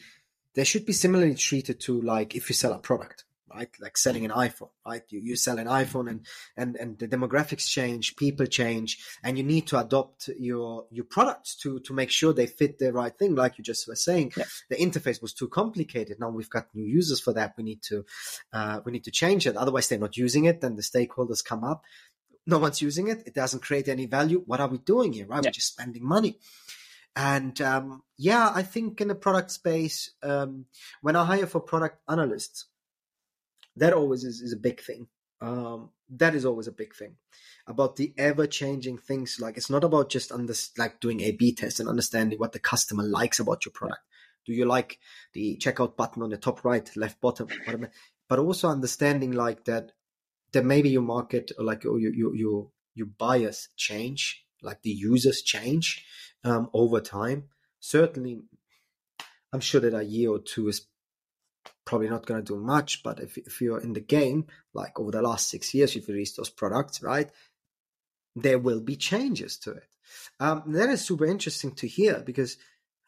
they 0.53 0.63
should 0.63 0.85
be 0.85 0.93
similarly 0.93 1.35
treated 1.35 1.79
to 1.79 1.99
like 2.01 2.35
if 2.35 2.47
you 2.49 2.55
sell 2.55 2.71
a 2.71 2.77
product 2.77 3.25
right 3.53 3.69
like 3.79 3.97
selling 3.97 4.25
an 4.25 4.31
iphone 4.31 4.69
right? 4.85 5.03
You, 5.09 5.19
you 5.19 5.35
sell 5.35 5.59
an 5.59 5.67
iphone 5.67 6.09
and, 6.09 6.25
and 6.57 6.75
and 6.75 6.99
the 6.99 7.07
demographics 7.07 7.67
change 7.67 8.15
people 8.15 8.45
change 8.45 9.03
and 9.23 9.37
you 9.37 9.43
need 9.43 9.67
to 9.67 9.79
adopt 9.79 10.29
your 10.37 10.85
your 10.91 11.05
products 11.05 11.55
to 11.57 11.79
to 11.81 11.93
make 11.93 12.09
sure 12.09 12.33
they 12.33 12.47
fit 12.47 12.79
the 12.79 12.91
right 12.91 13.17
thing. 13.17 13.35
Like 13.35 13.57
you 13.57 13.63
just 13.63 13.87
were 13.87 13.95
saying 13.95 14.33
yeah. 14.35 14.45
the 14.69 14.75
interface 14.75 15.21
was 15.21 15.33
too 15.33 15.47
complicated. 15.47 16.19
Now 16.19 16.29
we've 16.29 16.49
got 16.49 16.73
new 16.73 16.85
users 16.85 17.19
for 17.19 17.33
that. 17.33 17.53
We 17.57 17.63
need 17.63 17.81
to 17.83 18.05
uh, 18.51 18.81
we 18.85 18.91
need 18.91 19.05
to 19.05 19.11
change 19.11 19.47
it. 19.47 19.55
Otherwise 19.55 19.87
they're 19.87 19.99
not 19.99 20.17
using 20.17 20.45
it. 20.45 20.61
Then 20.61 20.75
the 20.75 20.81
stakeholders 20.81 21.43
come 21.43 21.63
up. 21.63 21.83
No 22.45 22.57
one's 22.57 22.81
using 22.81 23.07
it. 23.07 23.23
It 23.25 23.33
doesn't 23.33 23.63
create 23.63 23.87
any 23.87 24.05
value. 24.05 24.43
What 24.45 24.59
are 24.59 24.67
we 24.67 24.77
doing 24.79 25.13
here 25.13 25.27
right? 25.27 25.43
Yeah. 25.43 25.47
we're 25.47 25.53
just 25.53 25.73
spending 25.73 26.05
money. 26.05 26.39
And 27.15 27.59
um, 27.61 28.01
yeah, 28.17 28.51
I 28.53 28.63
think 28.63 28.99
in 28.99 29.07
the 29.07 29.15
product 29.15 29.51
space, 29.51 30.11
um, 30.23 30.65
when 31.01 31.15
I 31.15 31.23
hire 31.25 31.45
for 31.45 31.59
product 31.59 31.99
analysts, 32.09 32.65
that 33.75 33.93
always 33.93 34.23
is, 34.23 34.41
is 34.41 34.53
a 34.53 34.57
big 34.57 34.81
thing. 34.81 35.07
Um, 35.41 35.89
that 36.09 36.35
is 36.35 36.45
always 36.45 36.67
a 36.67 36.71
big 36.71 36.95
thing 36.95 37.15
about 37.67 37.95
the 37.95 38.13
ever 38.17 38.47
changing 38.47 38.97
things. 38.97 39.39
Like 39.41 39.57
it's 39.57 39.69
not 39.69 39.83
about 39.83 40.09
just 40.09 40.31
under, 40.31 40.53
like 40.77 40.99
doing 40.99 41.21
A 41.21 41.31
B 41.31 41.53
tests 41.53 41.79
and 41.79 41.89
understanding 41.89 42.39
what 42.39 42.53
the 42.53 42.59
customer 42.59 43.03
likes 43.03 43.39
about 43.39 43.65
your 43.65 43.73
product. 43.73 44.01
Do 44.45 44.53
you 44.53 44.65
like 44.65 44.99
the 45.33 45.57
checkout 45.57 45.95
button 45.97 46.21
on 46.21 46.29
the 46.29 46.37
top 46.37 46.63
right, 46.63 46.89
left, 46.95 47.19
bottom, 47.19 47.47
whatever? 47.65 47.91
But 48.29 48.39
also 48.39 48.69
understanding 48.69 49.31
like 49.31 49.65
that 49.65 49.91
that 50.53 50.65
maybe 50.65 50.89
your 50.89 51.01
market 51.01 51.51
or 51.57 51.65
like 51.65 51.83
your 51.83 51.99
your 51.99 52.35
your 52.35 52.69
your 52.93 53.07
buyers 53.07 53.69
change, 53.75 54.45
like 54.61 54.81
the 54.81 54.91
users 54.91 55.41
change, 55.41 56.05
um, 56.43 56.69
over 56.73 57.01
time. 57.01 57.45
Certainly, 57.79 58.43
I'm 59.51 59.61
sure 59.61 59.81
that 59.81 59.93
a 59.93 60.03
year 60.03 60.29
or 60.29 60.39
two 60.39 60.67
is 60.67 60.87
probably 61.85 62.09
not 62.09 62.25
going 62.25 62.43
to 62.43 62.53
do 62.53 62.59
much, 62.59 63.03
but 63.03 63.19
if, 63.19 63.37
if 63.37 63.61
you're 63.61 63.81
in 63.81 63.93
the 63.93 63.99
game, 63.99 64.47
like 64.73 64.99
over 64.99 65.11
the 65.11 65.21
last 65.21 65.49
six 65.49 65.73
years, 65.73 65.95
you've 65.95 66.07
released 66.07 66.37
those 66.37 66.49
products, 66.49 67.01
right? 67.01 67.29
There 68.35 68.59
will 68.59 68.81
be 68.81 68.95
changes 68.95 69.57
to 69.59 69.71
it. 69.71 69.87
Um, 70.39 70.63
that 70.67 70.89
is 70.89 71.05
super 71.05 71.25
interesting 71.25 71.71
to 71.75 71.87
hear 71.87 72.21
because 72.25 72.57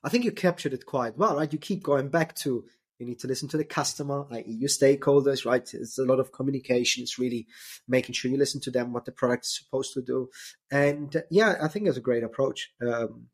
I 0.03 0.09
think 0.09 0.23
you 0.23 0.32
captured 0.32 0.73
it 0.73 0.86
quite 0.86 1.17
well, 1.17 1.36
right? 1.36 1.51
You 1.51 1.59
keep 1.59 1.84
going 1.84 2.09
back 2.09 2.36
to 2.38 2.65
you 2.99 3.05
need 3.05 3.19
to 3.19 3.28
listen 3.28 3.49
to 3.49 3.57
the 3.57 3.65
customer, 3.65 4.26
i.e., 4.32 4.43
your 4.47 4.69
stakeholders, 4.69 5.45
right? 5.45 5.73
It's 5.73 5.97
a 5.97 6.05
lot 6.05 6.19
of 6.19 6.32
communication. 6.32 7.03
It's 7.03 7.19
really 7.19 7.47
making 7.88 8.13
sure 8.13 8.32
you 8.32 8.38
listen 8.38 8.61
to 8.61 8.71
them, 8.71 8.93
what 8.93 9.05
the 9.05 9.11
product 9.11 9.45
is 9.45 9.57
supposed 9.57 9.93
to 9.93 10.01
do. 10.01 10.30
And 10.71 11.13
uh, 11.15 11.21
yeah, 11.30 11.55
I 11.61 11.67
think 11.67 11.88
it's 11.88 11.97
a 11.97 12.01
great 12.01 12.23
approach. 12.23 12.71
Um, 12.82 13.28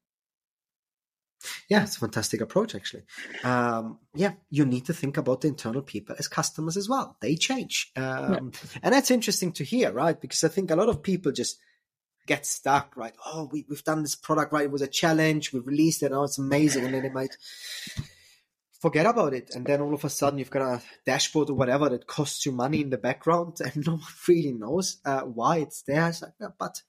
yeah, 1.70 1.84
it's 1.84 1.98
a 1.98 2.00
fantastic 2.00 2.42
approach, 2.42 2.76
actually. 2.76 3.04
Um, 3.44 4.00
yeah, 4.14 4.34
you 4.50 4.66
need 4.66 4.86
to 4.86 4.94
think 4.94 5.18
about 5.18 5.42
the 5.42 5.48
internal 5.48 5.82
people 5.82 6.16
as 6.18 6.28
customers 6.28 6.78
as 6.78 6.90
well. 6.90 7.18
They 7.22 7.36
change. 7.36 7.92
Um, 7.96 8.52
yeah. 8.54 8.80
And 8.84 8.94
that's 8.94 9.12
interesting 9.12 9.52
to 9.54 9.64
hear, 9.64 9.92
right? 9.92 10.20
Because 10.20 10.44
I 10.44 10.50
think 10.50 10.72
a 10.72 10.76
lot 10.76 10.90
of 10.90 11.04
people 11.04 11.32
just 11.32 11.58
get 12.28 12.46
stuck, 12.46 12.96
right? 12.96 13.14
Oh, 13.26 13.50
we, 13.52 13.66
we've 13.70 13.84
done 13.84 14.02
this 14.04 14.16
product, 14.16 14.54
right? 14.54 14.66
It 14.66 14.72
was 14.72 14.82
a 14.82 14.88
challenge. 14.88 15.54
We've 15.54 15.66
released 15.66 16.04
it. 16.04 16.12
Oh, 16.12 16.24
it's 16.24 16.38
amazing. 16.38 16.86
And 16.86 16.94
then 16.94 17.04
they 17.04 17.10
might 17.10 17.36
forget 18.82 19.06
about 19.06 19.34
it. 19.34 19.52
And 19.54 19.66
then 19.66 19.82
all 19.82 19.94
of 19.94 20.04
a 20.04 20.10
sudden 20.10 20.40
you've 20.40 20.50
got 20.50 20.62
a 20.62 20.82
dashboard 21.06 21.50
or 21.50 21.54
whatever 21.54 21.90
that 21.90 22.08
costs 22.08 22.46
you 22.46 22.52
money 22.52 22.82
in 22.82 22.90
the 22.90 22.98
background 22.98 23.58
and 23.64 23.86
no 23.86 23.94
one 23.94 24.02
really 24.28 24.54
knows 24.54 24.98
uh, 25.06 25.22
why 25.22 25.58
it's 25.58 25.84
there. 25.84 26.10
It's 26.10 26.22
like, 26.22 26.34
yeah, 26.40 26.48
but 26.58 26.82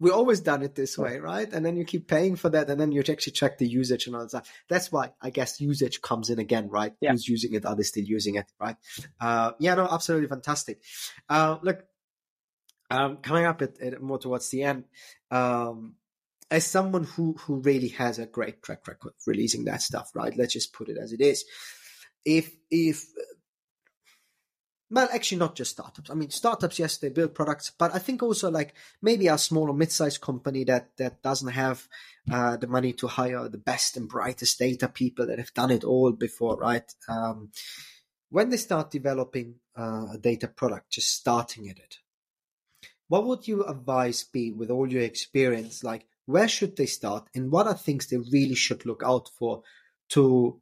we 0.00 0.10
always 0.10 0.40
done 0.40 0.62
it 0.62 0.74
this 0.74 0.96
way, 0.96 1.18
right? 1.18 1.52
And 1.52 1.64
then 1.64 1.76
you 1.76 1.84
keep 1.84 2.08
paying 2.08 2.34
for 2.36 2.48
that, 2.48 2.70
and 2.70 2.80
then 2.80 2.90
you 2.90 3.00
actually 3.00 3.32
check 3.32 3.58
the 3.58 3.68
usage 3.68 4.06
and 4.06 4.16
all 4.16 4.26
that. 4.26 4.46
That's 4.68 4.90
why 4.90 5.12
I 5.20 5.28
guess 5.28 5.60
usage 5.60 6.00
comes 6.00 6.30
in 6.30 6.38
again, 6.38 6.70
right? 6.70 6.94
Yeah. 7.00 7.12
Who's 7.12 7.28
using 7.28 7.52
it? 7.52 7.66
Are 7.66 7.76
they 7.76 7.82
still 7.82 8.04
using 8.04 8.36
it, 8.36 8.46
right? 8.58 8.76
Uh, 9.20 9.52
yeah, 9.58 9.74
no, 9.74 9.86
absolutely 9.86 10.28
fantastic. 10.28 10.80
Uh, 11.28 11.58
look, 11.62 11.84
um, 12.90 13.18
coming 13.18 13.44
up 13.44 13.60
at, 13.60 13.78
at 13.80 14.02
more 14.02 14.18
towards 14.18 14.48
the 14.48 14.62
end, 14.62 14.84
um, 15.30 15.96
as 16.50 16.66
someone 16.66 17.04
who 17.04 17.34
who 17.40 17.60
really 17.60 17.88
has 17.88 18.18
a 18.18 18.26
great 18.26 18.62
track 18.62 18.88
record 18.88 19.12
releasing 19.26 19.66
that 19.66 19.82
stuff, 19.82 20.10
right? 20.14 20.36
Let's 20.36 20.54
just 20.54 20.72
put 20.72 20.88
it 20.88 20.96
as 20.96 21.12
it 21.12 21.20
is. 21.20 21.44
If 22.24 22.50
if 22.70 23.04
well, 24.90 25.08
actually, 25.12 25.38
not 25.38 25.54
just 25.54 25.72
startups. 25.72 26.10
I 26.10 26.14
mean, 26.14 26.30
startups, 26.30 26.78
yes, 26.78 26.96
they 26.96 27.10
build 27.10 27.34
products, 27.34 27.70
but 27.70 27.94
I 27.94 27.98
think 27.98 28.22
also 28.22 28.50
like 28.50 28.74
maybe 29.00 29.28
a 29.28 29.38
small 29.38 29.70
or 29.70 29.74
mid-sized 29.74 30.20
company 30.20 30.64
that 30.64 30.96
that 30.96 31.22
doesn't 31.22 31.52
have 31.52 31.86
uh, 32.30 32.56
the 32.56 32.66
money 32.66 32.92
to 32.94 33.06
hire 33.06 33.48
the 33.48 33.58
best 33.58 33.96
and 33.96 34.08
brightest 34.08 34.58
data 34.58 34.88
people 34.88 35.26
that 35.26 35.38
have 35.38 35.54
done 35.54 35.70
it 35.70 35.84
all 35.84 36.12
before, 36.12 36.56
right? 36.56 36.92
Um, 37.08 37.50
when 38.30 38.50
they 38.50 38.56
start 38.56 38.90
developing 38.90 39.56
uh, 39.78 40.06
a 40.14 40.18
data 40.18 40.48
product, 40.48 40.90
just 40.90 41.14
starting 41.14 41.68
at 41.68 41.78
it, 41.78 41.98
what 43.08 43.26
would 43.26 43.46
your 43.46 43.68
advice 43.70 44.24
be 44.24 44.52
with 44.52 44.70
all 44.70 44.90
your 44.90 45.02
experience? 45.02 45.82
Like, 45.82 46.06
where 46.30 46.48
should 46.48 46.76
they 46.76 46.86
start 46.86 47.28
and 47.34 47.50
what 47.50 47.66
are 47.66 47.74
things 47.74 48.06
they 48.06 48.16
really 48.16 48.54
should 48.54 48.86
look 48.86 49.02
out 49.04 49.28
for 49.36 49.62
to 50.08 50.60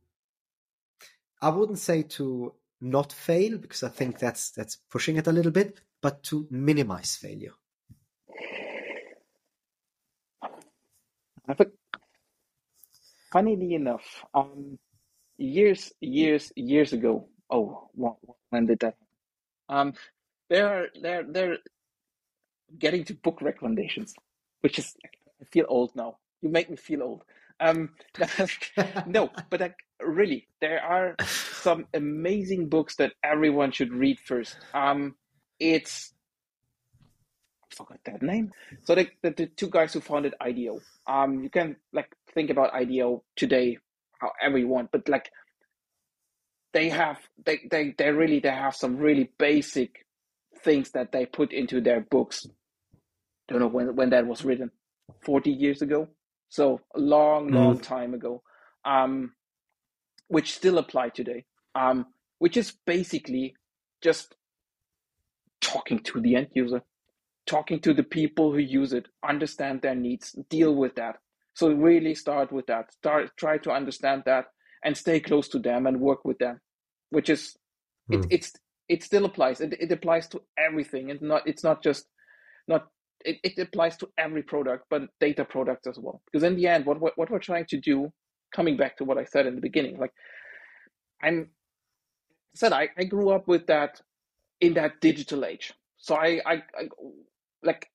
i 1.42 1.48
wouldn't 1.48 1.78
say 1.78 2.02
to 2.02 2.54
not 2.80 3.12
fail 3.12 3.58
because 3.58 3.82
i 3.82 3.88
think 3.88 4.18
that's 4.18 4.50
that's 4.50 4.76
pushing 4.90 5.16
it 5.16 5.26
a 5.26 5.32
little 5.32 5.52
bit 5.52 5.80
but 6.00 6.22
to 6.22 6.46
minimize 6.50 7.16
failure 7.16 7.52
I 11.50 11.54
think, 11.54 11.70
funnily 13.32 13.74
enough 13.74 14.24
um 14.34 14.78
years 15.38 15.92
years 16.00 16.52
years 16.56 16.92
ago 16.92 17.28
oh 17.50 17.88
when 18.50 18.66
did 18.66 18.80
that 18.80 18.96
um 19.68 19.94
they're 20.50 20.88
they're 21.00 21.24
they're 21.24 21.58
getting 22.78 23.04
to 23.04 23.14
book 23.14 23.40
recommendations 23.40 24.14
which 24.60 24.78
is 24.78 24.96
I 25.40 25.44
feel 25.44 25.66
old 25.68 25.94
now. 25.94 26.16
You 26.42 26.48
make 26.48 26.70
me 26.70 26.76
feel 26.76 27.02
old. 27.02 27.22
Um, 27.60 27.90
no, 29.06 29.30
but 29.50 29.60
like, 29.60 29.76
really, 30.00 30.48
there 30.60 30.80
are 30.82 31.16
some 31.26 31.86
amazing 31.94 32.68
books 32.68 32.96
that 32.96 33.12
everyone 33.22 33.72
should 33.72 33.92
read 33.92 34.18
first. 34.20 34.56
Um, 34.74 35.14
it's 35.58 36.12
I 37.62 37.74
forgot 37.74 37.98
that 38.06 38.22
name. 38.22 38.52
So 38.84 38.94
the, 38.94 39.08
the, 39.22 39.30
the 39.30 39.46
two 39.46 39.68
guys 39.68 39.92
who 39.92 40.00
founded 40.00 40.34
IDEO. 40.40 40.80
Um, 41.06 41.42
you 41.42 41.50
can 41.50 41.76
like 41.92 42.08
think 42.34 42.50
about 42.50 42.72
IDEO 42.74 43.22
today 43.36 43.78
however 44.18 44.58
you 44.58 44.68
want, 44.68 44.90
but 44.90 45.08
like 45.08 45.30
they 46.72 46.88
have 46.88 47.18
they 47.44 47.60
they 47.70 47.94
they 47.96 48.10
really 48.10 48.40
they 48.40 48.50
have 48.50 48.74
some 48.74 48.96
really 48.96 49.30
basic 49.38 50.04
things 50.62 50.90
that 50.90 51.12
they 51.12 51.26
put 51.26 51.52
into 51.52 51.80
their 51.80 52.00
books. 52.00 52.46
Don't 53.48 53.60
know 53.60 53.68
when 53.68 53.94
when 53.96 54.10
that 54.10 54.26
was 54.26 54.44
written. 54.44 54.70
40 55.24 55.50
years 55.50 55.82
ago. 55.82 56.08
So 56.48 56.80
a 56.94 57.00
long, 57.00 57.48
long 57.48 57.78
mm. 57.78 57.82
time 57.82 58.14
ago, 58.14 58.42
um, 58.84 59.32
which 60.28 60.54
still 60.54 60.78
apply 60.78 61.10
today, 61.10 61.44
um, 61.74 62.06
which 62.38 62.56
is 62.56 62.72
basically 62.86 63.54
just 64.00 64.34
talking 65.60 65.98
to 66.00 66.20
the 66.20 66.36
end 66.36 66.48
user, 66.54 66.82
talking 67.46 67.80
to 67.80 67.92
the 67.92 68.02
people 68.02 68.52
who 68.52 68.58
use 68.58 68.92
it, 68.92 69.06
understand 69.26 69.82
their 69.82 69.94
needs, 69.94 70.32
deal 70.48 70.74
with 70.74 70.94
that. 70.96 71.16
So 71.54 71.72
really 71.72 72.14
start 72.14 72.52
with 72.52 72.66
that. 72.66 72.92
Start 72.92 73.30
try 73.36 73.58
to 73.58 73.70
understand 73.72 74.22
that 74.26 74.46
and 74.84 74.96
stay 74.96 75.18
close 75.20 75.48
to 75.48 75.58
them 75.58 75.86
and 75.86 76.00
work 76.00 76.24
with 76.24 76.38
them, 76.38 76.60
which 77.10 77.28
is 77.28 77.56
it, 78.10 78.26
it's 78.30 78.52
it 78.88 79.02
still 79.02 79.24
applies. 79.24 79.60
It, 79.60 79.74
it 79.80 79.90
applies 79.92 80.28
to 80.28 80.42
everything. 80.56 81.10
and 81.10 81.20
not 81.20 81.42
it's 81.46 81.64
not 81.64 81.82
just 81.82 82.06
not 82.68 82.86
it, 83.24 83.38
it 83.42 83.58
applies 83.58 83.96
to 83.98 84.08
every 84.16 84.42
product, 84.42 84.84
but 84.90 85.02
data 85.20 85.44
products 85.44 85.86
as 85.86 85.98
well. 85.98 86.22
Because 86.26 86.44
in 86.44 86.56
the 86.56 86.68
end, 86.68 86.86
what, 86.86 87.00
what 87.00 87.18
what 87.18 87.30
we're 87.30 87.40
trying 87.40 87.66
to 87.66 87.80
do, 87.80 88.12
coming 88.54 88.76
back 88.76 88.96
to 88.98 89.04
what 89.04 89.18
I 89.18 89.24
said 89.24 89.46
in 89.46 89.54
the 89.54 89.60
beginning, 89.60 89.98
like 89.98 90.12
I'm 91.22 91.50
said, 92.54 92.72
I, 92.72 92.88
I 92.98 93.04
grew 93.04 93.30
up 93.30 93.46
with 93.48 93.66
that 93.66 94.00
in 94.60 94.74
that 94.74 95.00
digital 95.00 95.44
age. 95.44 95.72
So 95.96 96.16
I, 96.16 96.40
I, 96.44 96.54
I 96.54 96.88
like 97.62 97.88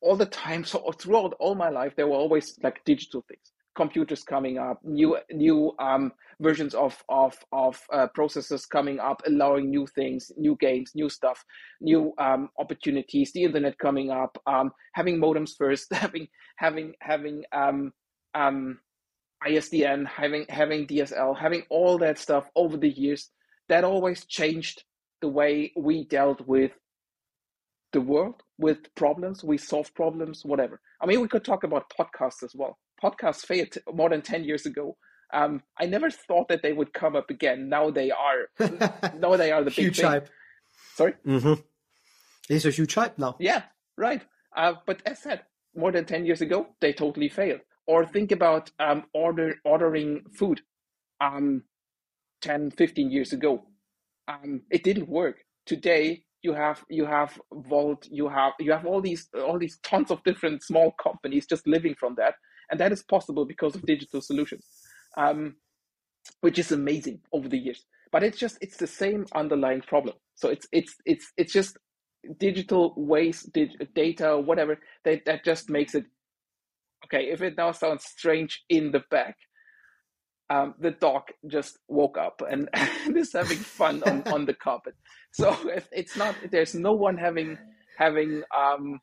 all 0.00 0.16
the 0.16 0.26
time. 0.26 0.64
So 0.64 0.92
throughout 0.92 1.34
all 1.38 1.54
my 1.54 1.70
life, 1.70 1.94
there 1.96 2.06
were 2.06 2.16
always 2.16 2.58
like 2.62 2.84
digital 2.84 3.24
things 3.28 3.52
computers 3.78 4.24
coming 4.24 4.58
up, 4.58 4.80
new 4.82 5.16
new 5.32 5.72
um, 5.78 6.12
versions 6.40 6.74
of 6.74 7.00
of 7.08 7.34
of 7.52 7.80
uh, 7.92 8.08
processors 8.18 8.68
coming 8.68 8.98
up, 8.98 9.22
allowing 9.24 9.70
new 9.70 9.86
things, 9.86 10.32
new 10.36 10.56
games, 10.56 10.90
new 10.96 11.08
stuff, 11.08 11.44
new 11.80 12.12
um, 12.18 12.50
opportunities. 12.58 13.32
The 13.32 13.44
internet 13.44 13.78
coming 13.78 14.10
up, 14.10 14.36
um, 14.48 14.72
having 14.94 15.16
modems 15.18 15.52
first, 15.56 15.86
having 16.04 16.26
having 16.56 16.94
having 17.00 17.44
um, 17.52 17.92
um, 18.34 18.80
ISDN, 19.46 20.06
having 20.06 20.46
having 20.48 20.86
DSL, 20.86 21.38
having 21.38 21.62
all 21.70 21.98
that 21.98 22.18
stuff 22.18 22.48
over 22.56 22.76
the 22.76 22.90
years. 22.90 23.30
That 23.68 23.84
always 23.84 24.24
changed 24.24 24.84
the 25.20 25.28
way 25.28 25.72
we 25.76 26.04
dealt 26.04 26.46
with 26.46 26.72
the 27.92 28.00
world, 28.00 28.42
with 28.58 28.78
problems. 28.94 29.44
We 29.44 29.58
solve 29.58 29.94
problems, 29.94 30.44
whatever. 30.44 30.80
I 31.00 31.06
mean, 31.06 31.20
we 31.20 31.28
could 31.28 31.44
talk 31.44 31.64
about 31.64 31.92
podcasts 31.98 32.42
as 32.42 32.54
well 32.54 32.78
podcasts 33.02 33.46
failed 33.46 33.74
more 33.92 34.10
than 34.10 34.22
10 34.22 34.44
years 34.44 34.66
ago. 34.66 34.96
Um, 35.32 35.62
I 35.78 35.86
never 35.86 36.10
thought 36.10 36.48
that 36.48 36.62
they 36.62 36.72
would 36.72 36.92
come 36.92 37.14
up 37.14 37.30
again. 37.30 37.68
Now 37.68 37.90
they 37.90 38.10
are. 38.10 38.48
now 39.18 39.36
they 39.36 39.52
are 39.52 39.62
the 39.62 39.70
big 39.70 39.84
huge 39.84 39.96
thing. 39.96 40.06
hype. 40.06 40.28
Sorry? 40.94 41.14
Mm-hmm. 41.26 41.60
It's 42.48 42.64
a 42.64 42.70
huge 42.70 42.94
hype 42.94 43.18
now. 43.18 43.36
Yeah, 43.38 43.62
right. 43.96 44.22
Uh, 44.56 44.74
but 44.86 45.02
as 45.04 45.20
said, 45.20 45.42
more 45.76 45.92
than 45.92 46.06
10 46.06 46.24
years 46.24 46.40
ago, 46.40 46.68
they 46.80 46.92
totally 46.92 47.28
failed. 47.28 47.60
Or 47.88 48.06
think 48.06 48.32
about 48.32 48.72
um, 48.80 49.04
order 49.14 49.56
ordering 49.64 50.22
food 50.34 50.62
um, 51.20 51.64
10, 52.42 52.72
15 52.72 53.10
years 53.12 53.32
ago. 53.34 53.66
Um, 54.28 54.62
it 54.70 54.84
didn't 54.84 55.08
work. 55.08 55.38
Today, 55.66 56.24
you 56.42 56.54
have 56.54 56.84
you 56.90 57.06
have 57.06 57.40
Wolt, 57.52 58.06
you 58.10 58.28
have 58.28 58.54
you 58.60 58.72
have 58.72 58.86
all 58.86 59.02
these 59.02 59.28
all 59.34 59.58
these 59.58 59.78
tons 59.84 60.10
of 60.12 60.24
different 60.24 60.62
small 60.64 60.92
companies 61.02 61.46
just 61.46 61.66
living 61.66 61.96
from 61.98 62.16
that 62.16 62.34
and 62.70 62.80
that 62.80 62.92
is 62.92 63.02
possible 63.02 63.44
because 63.44 63.74
of 63.74 63.86
digital 63.86 64.20
solutions, 64.20 64.66
um, 65.16 65.56
which 66.40 66.58
is 66.58 66.72
amazing 66.72 67.20
over 67.32 67.48
the 67.48 67.58
years. 67.58 67.84
But 68.12 68.22
it's 68.22 68.38
just 68.38 68.58
it's 68.60 68.76
the 68.76 68.86
same 68.86 69.26
underlying 69.34 69.82
problem. 69.82 70.16
So 70.34 70.48
it's 70.48 70.66
it's 70.72 70.96
it's 71.06 71.32
it's 71.36 71.52
just 71.52 71.78
digital 72.38 72.94
waste, 72.96 73.52
dig- 73.52 73.94
data, 73.94 74.38
whatever 74.38 74.78
that 75.04 75.24
that 75.26 75.44
just 75.44 75.70
makes 75.70 75.94
it 75.94 76.04
okay. 77.04 77.30
If 77.30 77.42
it 77.42 77.56
now 77.56 77.72
sounds 77.72 78.04
strange 78.04 78.64
in 78.68 78.92
the 78.92 79.02
back, 79.10 79.36
um, 80.50 80.74
the 80.80 80.90
dog 80.92 81.22
just 81.46 81.78
woke 81.88 82.16
up 82.16 82.42
and, 82.48 82.68
is 83.16 83.32
having 83.32 83.58
fun 83.58 84.02
on, 84.04 84.22
on 84.32 84.46
the 84.46 84.54
carpet. 84.54 84.94
So 85.32 85.56
if 85.68 85.88
it's 85.92 86.16
not, 86.16 86.34
there's 86.50 86.74
no 86.74 86.92
one 86.92 87.16
having 87.16 87.58
having 87.96 88.42
um, 88.56 89.00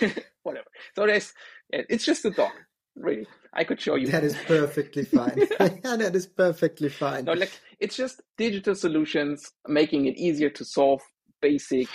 whatever. 0.42 0.66
So 0.94 1.06
there's 1.06 1.32
it's 1.70 2.04
just 2.04 2.24
a 2.24 2.30
dog. 2.30 2.52
Really, 2.96 3.26
I 3.52 3.64
could 3.64 3.80
show 3.80 3.94
you. 3.94 4.08
That 4.08 4.24
is 4.24 4.36
perfectly 4.46 5.04
fine. 5.04 5.46
yeah, 5.60 5.96
that 5.96 6.16
is 6.16 6.26
perfectly 6.26 6.88
fine. 6.88 7.26
No, 7.26 7.34
like 7.34 7.60
it's 7.78 7.96
just 7.96 8.22
digital 8.36 8.74
solutions 8.74 9.52
making 9.66 10.06
it 10.06 10.16
easier 10.16 10.50
to 10.50 10.64
solve 10.64 11.02
basic 11.40 11.88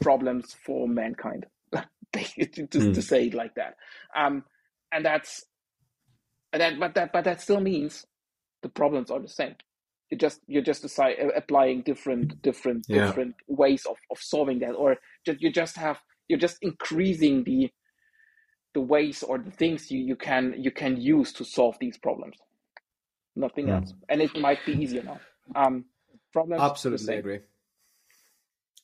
problems 0.00 0.54
for 0.64 0.88
mankind. 0.88 1.46
to, 2.12 2.66
mm. 2.66 2.94
to 2.94 3.02
say 3.02 3.26
it 3.26 3.34
like 3.34 3.54
that, 3.56 3.76
um, 4.16 4.44
and 4.92 5.04
that's 5.04 5.44
and 6.52 6.62
that. 6.62 6.78
But 6.78 6.94
that, 6.94 7.12
but 7.12 7.24
that 7.24 7.40
still 7.40 7.60
means 7.60 8.06
the 8.62 8.68
problems 8.68 9.10
are 9.10 9.20
the 9.20 9.28
same. 9.28 9.54
You 10.10 10.16
just 10.16 10.40
you're 10.46 10.62
just 10.62 10.84
aside, 10.84 11.16
applying 11.36 11.82
different 11.82 12.40
different 12.40 12.86
yeah. 12.88 13.06
different 13.06 13.34
ways 13.46 13.84
of, 13.84 13.96
of 14.10 14.18
solving 14.20 14.60
that, 14.60 14.72
or 14.72 14.96
just, 15.26 15.42
you 15.42 15.52
just 15.52 15.76
have 15.76 15.98
you're 16.28 16.38
just 16.38 16.58
increasing 16.62 17.44
the 17.44 17.70
the 18.74 18.80
ways 18.80 19.22
or 19.22 19.38
the 19.38 19.50
things 19.50 19.90
you, 19.90 19.98
you 19.98 20.16
can 20.16 20.54
you 20.56 20.70
can 20.70 21.00
use 21.00 21.32
to 21.34 21.44
solve 21.44 21.76
these 21.80 21.98
problems. 21.98 22.36
Nothing 23.36 23.66
mm. 23.66 23.80
else, 23.80 23.92
and 24.08 24.22
it 24.22 24.38
might 24.38 24.64
be 24.64 24.72
easier 24.72 25.02
now. 25.02 25.20
Um, 25.54 25.84
problems. 26.32 26.62
Absolutely 26.62 27.16
agree. 27.16 27.40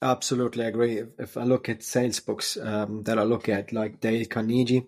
Absolutely 0.04 0.66
agree. 0.66 0.98
If, 0.98 1.08
if, 1.18 1.36
I 1.38 1.44
look 1.44 1.70
at 1.70 1.82
sales 1.82 2.20
books 2.20 2.58
um, 2.58 3.04
that 3.04 3.18
I 3.18 3.22
look 3.22 3.48
at, 3.48 3.72
like 3.72 4.00
Dale 4.00 4.26
Carnegie, 4.26 4.86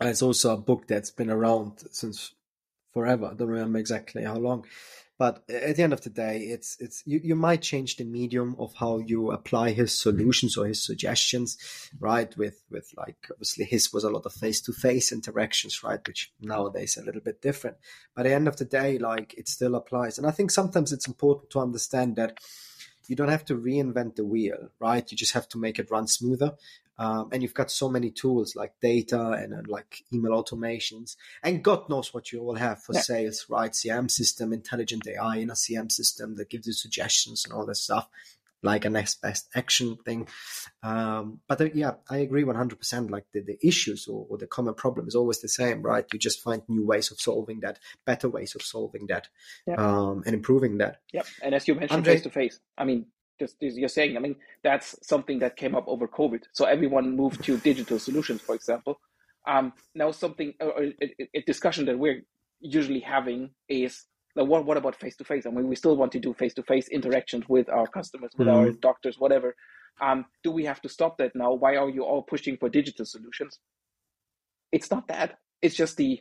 it's 0.00 0.22
also 0.22 0.54
a 0.54 0.56
book 0.56 0.86
that's 0.86 1.10
been 1.10 1.30
around 1.30 1.82
since 1.90 2.32
forever. 2.94 3.26
I 3.26 3.34
don't 3.34 3.48
remember 3.48 3.80
exactly 3.80 4.22
how 4.22 4.36
long, 4.36 4.66
but 5.18 5.42
at 5.48 5.74
the 5.74 5.82
end 5.82 5.92
of 5.92 6.02
the 6.02 6.10
day, 6.10 6.42
it's 6.42 6.76
it's 6.78 7.02
you, 7.06 7.20
you 7.24 7.34
might 7.34 7.60
change 7.60 7.96
the 7.96 8.04
medium 8.04 8.54
of 8.60 8.72
how 8.74 8.98
you 8.98 9.32
apply 9.32 9.70
his 9.72 10.00
solutions 10.00 10.56
or 10.56 10.68
his 10.68 10.80
suggestions, 10.80 11.58
right? 11.98 12.34
With 12.36 12.62
with 12.70 12.92
like 12.96 13.16
obviously 13.32 13.64
his 13.64 13.92
was 13.92 14.04
a 14.04 14.10
lot 14.10 14.26
of 14.26 14.32
face 14.32 14.60
to 14.60 14.72
face 14.72 15.10
interactions, 15.10 15.82
right? 15.82 16.06
Which 16.06 16.32
nowadays 16.40 16.96
a 16.96 17.04
little 17.04 17.20
bit 17.20 17.42
different. 17.42 17.78
But 18.14 18.26
at 18.26 18.28
the 18.28 18.34
end 18.36 18.46
of 18.46 18.58
the 18.58 18.64
day, 18.64 18.98
like 18.98 19.34
it 19.36 19.48
still 19.48 19.74
applies. 19.74 20.18
And 20.18 20.26
I 20.28 20.30
think 20.30 20.52
sometimes 20.52 20.92
it's 20.92 21.08
important 21.08 21.50
to 21.50 21.58
understand 21.58 22.14
that 22.14 22.38
you 23.08 23.16
don't 23.16 23.28
have 23.28 23.44
to 23.46 23.56
reinvent 23.56 24.16
the 24.16 24.24
wheel, 24.24 24.68
right? 24.78 25.10
You 25.10 25.16
just 25.16 25.32
have 25.32 25.48
to 25.50 25.58
make 25.58 25.78
it 25.78 25.90
run 25.90 26.06
smoother. 26.06 26.54
Um, 27.00 27.28
and 27.30 27.42
you've 27.42 27.54
got 27.54 27.70
so 27.70 27.88
many 27.88 28.10
tools 28.10 28.56
like 28.56 28.72
data 28.82 29.30
and 29.30 29.54
uh, 29.54 29.62
like 29.68 30.02
email 30.12 30.32
automations, 30.32 31.14
and 31.44 31.62
God 31.62 31.88
knows 31.88 32.12
what 32.12 32.32
you 32.32 32.40
all 32.40 32.56
have 32.56 32.82
for 32.82 32.92
yeah. 32.92 33.02
sales, 33.02 33.46
right? 33.48 33.70
CM 33.70 34.10
system, 34.10 34.52
intelligent 34.52 35.06
AI 35.06 35.36
in 35.36 35.50
a 35.50 35.52
CM 35.52 35.92
system 35.92 36.34
that 36.34 36.50
gives 36.50 36.66
you 36.66 36.72
suggestions 36.72 37.44
and 37.44 37.54
all 37.54 37.64
this 37.64 37.82
stuff, 37.82 38.08
like 38.62 38.84
a 38.84 38.90
next 38.90 39.20
best 39.22 39.48
action 39.54 39.96
thing. 40.04 40.28
Um, 40.82 41.40
but 41.48 41.60
uh, 41.60 41.68
yeah, 41.74 41.92
I 42.10 42.18
agree 42.18 42.44
100%. 42.44 43.10
Like 43.10 43.24
the, 43.32 43.40
the 43.40 43.58
issues 43.66 44.06
or, 44.08 44.26
or, 44.28 44.38
the 44.38 44.46
common 44.46 44.74
problem 44.74 45.06
is 45.08 45.14
always 45.14 45.40
the 45.40 45.48
same, 45.48 45.82
right? 45.82 46.04
You 46.12 46.18
just 46.18 46.40
find 46.40 46.62
new 46.68 46.86
ways 46.86 47.10
of 47.10 47.20
solving 47.20 47.60
that, 47.60 47.78
better 48.04 48.28
ways 48.28 48.54
of 48.54 48.62
solving 48.62 49.06
that, 49.08 49.28
um, 49.76 50.22
and 50.26 50.34
improving 50.34 50.78
that. 50.78 50.98
Yeah. 51.12 51.22
And 51.42 51.54
as 51.54 51.68
you 51.68 51.74
mentioned, 51.74 52.04
face 52.04 52.22
to 52.22 52.30
face, 52.30 52.60
I 52.76 52.84
mean, 52.84 53.06
just 53.38 53.56
you're 53.60 53.88
saying, 53.88 54.16
I 54.16 54.20
mean, 54.20 54.36
that's 54.62 54.96
something 55.06 55.38
that 55.40 55.56
came 55.56 55.74
up 55.74 55.84
over 55.86 56.08
COVID. 56.08 56.42
So 56.52 56.64
everyone 56.64 57.16
moved 57.16 57.44
to 57.44 57.58
digital 57.58 57.98
solutions, 57.98 58.40
for 58.40 58.54
example. 58.54 59.00
Um, 59.46 59.72
now, 59.94 60.10
something 60.10 60.52
a, 60.60 60.92
a, 61.34 61.42
discussion 61.46 61.86
that 61.86 61.98
we're 61.98 62.22
usually 62.60 63.00
having 63.00 63.50
is 63.68 64.04
what 64.44 64.64
what 64.64 64.76
about 64.76 64.96
face 64.96 65.16
to 65.16 65.24
face? 65.24 65.46
I 65.46 65.50
mean, 65.50 65.68
we 65.68 65.76
still 65.76 65.96
want 65.96 66.12
to 66.12 66.20
do 66.20 66.34
face 66.34 66.54
to 66.54 66.62
face 66.62 66.88
interactions 66.88 67.44
with 67.48 67.68
our 67.68 67.86
customers, 67.86 68.32
with 68.36 68.48
mm-hmm. 68.48 68.56
our 68.56 68.70
doctors, 68.72 69.16
whatever. 69.18 69.54
Um, 70.00 70.26
do 70.44 70.50
we 70.50 70.64
have 70.64 70.80
to 70.82 70.88
stop 70.88 71.18
that 71.18 71.32
now? 71.34 71.52
Why 71.54 71.76
are 71.76 71.90
you 71.90 72.04
all 72.04 72.22
pushing 72.22 72.56
for 72.56 72.68
digital 72.68 73.04
solutions? 73.04 73.58
It's 74.70 74.90
not 74.90 75.08
that. 75.08 75.38
It's 75.60 75.74
just 75.74 75.96
the 75.96 76.20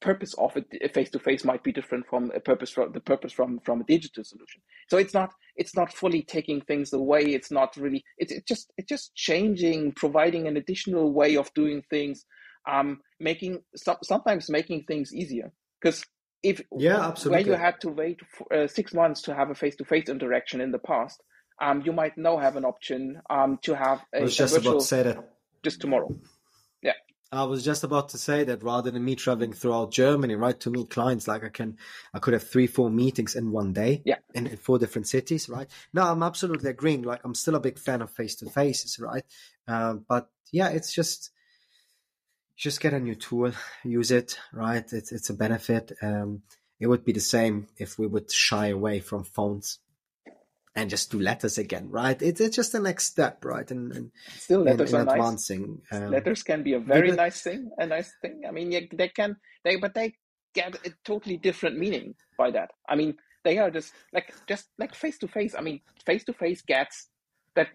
purpose 0.00 0.34
of 0.34 0.56
it 0.56 0.94
face 0.94 1.10
to 1.10 1.18
face 1.18 1.44
might 1.44 1.62
be 1.62 1.72
different 1.72 2.06
from 2.06 2.30
a 2.34 2.40
purpose 2.40 2.70
from 2.70 2.92
the 2.92 3.00
purpose 3.00 3.32
from 3.32 3.58
from 3.64 3.80
a 3.80 3.84
digital 3.84 4.22
solution 4.22 4.60
so 4.90 4.98
it's 4.98 5.14
not 5.14 5.32
it's 5.56 5.74
not 5.74 5.92
fully 5.92 6.22
taking 6.22 6.60
things 6.60 6.92
away 6.92 7.22
it's 7.22 7.50
not 7.50 7.74
really 7.76 8.04
it's 8.18 8.30
it 8.30 8.46
just 8.46 8.70
it's 8.76 8.88
just 8.88 9.14
changing 9.14 9.92
providing 9.92 10.46
an 10.46 10.56
additional 10.56 11.12
way 11.12 11.34
of 11.36 11.52
doing 11.54 11.82
things 11.88 12.26
um 12.70 13.00
making 13.20 13.58
so, 13.74 13.96
sometimes 14.02 14.50
making 14.50 14.84
things 14.84 15.14
easier 15.14 15.50
because 15.80 16.04
if 16.50 16.62
yeah 16.78 17.00
absolutely 17.08 17.44
where 17.44 17.58
you 17.58 17.64
had 17.66 17.80
to 17.80 17.88
wait 17.88 18.20
for, 18.34 18.44
uh, 18.52 18.66
six 18.66 18.94
months 18.94 19.22
to 19.22 19.34
have 19.34 19.50
a 19.50 19.54
face 19.54 19.76
to 19.76 19.84
face 19.84 20.08
interaction 20.08 20.60
in 20.60 20.70
the 20.70 20.78
past 20.78 21.22
um 21.60 21.82
you 21.86 21.92
might 21.92 22.16
now 22.16 22.36
have 22.36 22.56
an 22.56 22.64
option 22.64 23.20
um 23.30 23.58
to 23.62 23.74
have 23.74 24.00
a, 24.14 24.20
I 24.20 24.22
was 24.22 24.36
just 24.36 24.54
virtual, 24.54 24.72
about 24.72 24.80
to 24.80 24.86
say 24.86 25.02
that 25.02 25.16
just 25.62 25.80
tomorrow 25.80 26.10
Yeah, 26.82 26.92
I 27.32 27.44
was 27.44 27.64
just 27.64 27.82
about 27.82 28.10
to 28.10 28.18
say 28.18 28.44
that 28.44 28.62
rather 28.62 28.90
than 28.90 29.04
me 29.04 29.16
traveling 29.16 29.52
throughout 29.52 29.90
Germany, 29.90 30.36
right, 30.36 30.58
to 30.60 30.70
meet 30.70 30.90
clients, 30.90 31.26
like 31.26 31.42
I 31.42 31.48
can, 31.48 31.76
I 32.14 32.20
could 32.20 32.34
have 32.34 32.48
three, 32.48 32.68
four 32.68 32.88
meetings 32.88 33.34
in 33.34 33.50
one 33.50 33.72
day, 33.72 34.02
yeah, 34.04 34.18
in, 34.32 34.46
in 34.46 34.56
four 34.56 34.78
different 34.78 35.08
cities, 35.08 35.48
right? 35.48 35.68
No, 35.92 36.02
I'm 36.02 36.22
absolutely 36.22 36.70
agreeing. 36.70 37.02
Like 37.02 37.22
I'm 37.24 37.34
still 37.34 37.56
a 37.56 37.60
big 37.60 37.78
fan 37.78 38.00
of 38.00 38.10
face 38.10 38.36
to 38.36 38.46
faces, 38.50 39.00
right? 39.00 39.24
Um, 39.66 40.04
but 40.08 40.30
yeah, 40.52 40.68
it's 40.68 40.92
just, 40.94 41.30
just 42.56 42.80
get 42.80 42.94
a 42.94 43.00
new 43.00 43.14
tool, 43.14 43.52
use 43.84 44.10
it, 44.10 44.38
right? 44.52 44.84
It's 44.92 45.12
it's 45.12 45.30
a 45.30 45.34
benefit. 45.34 45.92
Um, 46.02 46.42
it 46.78 46.86
would 46.86 47.04
be 47.04 47.12
the 47.12 47.20
same 47.20 47.68
if 47.78 47.98
we 47.98 48.06
would 48.06 48.30
shy 48.30 48.68
away 48.68 49.00
from 49.00 49.24
phones 49.24 49.78
and 50.74 50.90
just 50.90 51.10
do 51.10 51.18
letters 51.18 51.56
again, 51.56 51.88
right? 51.90 52.20
It's, 52.20 52.38
it's 52.38 52.54
just 52.54 52.72
the 52.72 52.80
next 52.80 53.06
step, 53.06 53.42
right? 53.46 53.68
And, 53.70 53.92
and 53.92 54.10
still 54.36 54.60
letters 54.60 54.92
in, 54.92 55.00
in 55.00 55.08
are 55.08 55.12
advancing. 55.12 55.80
nice. 55.90 56.02
Um, 56.02 56.10
letters 56.10 56.42
can 56.42 56.62
be 56.62 56.74
a 56.74 56.78
very 56.78 57.12
nice 57.12 57.40
thing, 57.40 57.70
a 57.78 57.86
nice 57.86 58.12
thing. 58.20 58.42
I 58.46 58.50
mean, 58.50 58.88
they 58.92 59.08
can, 59.08 59.36
they 59.64 59.76
but 59.76 59.94
they 59.94 60.14
get 60.54 60.74
a 60.86 60.90
totally 61.02 61.38
different 61.38 61.78
meaning 61.78 62.14
by 62.36 62.50
that. 62.50 62.70
I 62.86 62.94
mean, 62.94 63.16
they 63.42 63.56
are 63.56 63.70
just 63.70 63.92
like 64.12 64.34
just 64.46 64.66
like 64.78 64.94
face 64.94 65.18
to 65.18 65.28
face. 65.28 65.54
I 65.56 65.62
mean, 65.62 65.80
face 66.04 66.24
to 66.24 66.34
face 66.34 66.60
gets 66.60 67.08
that 67.54 67.68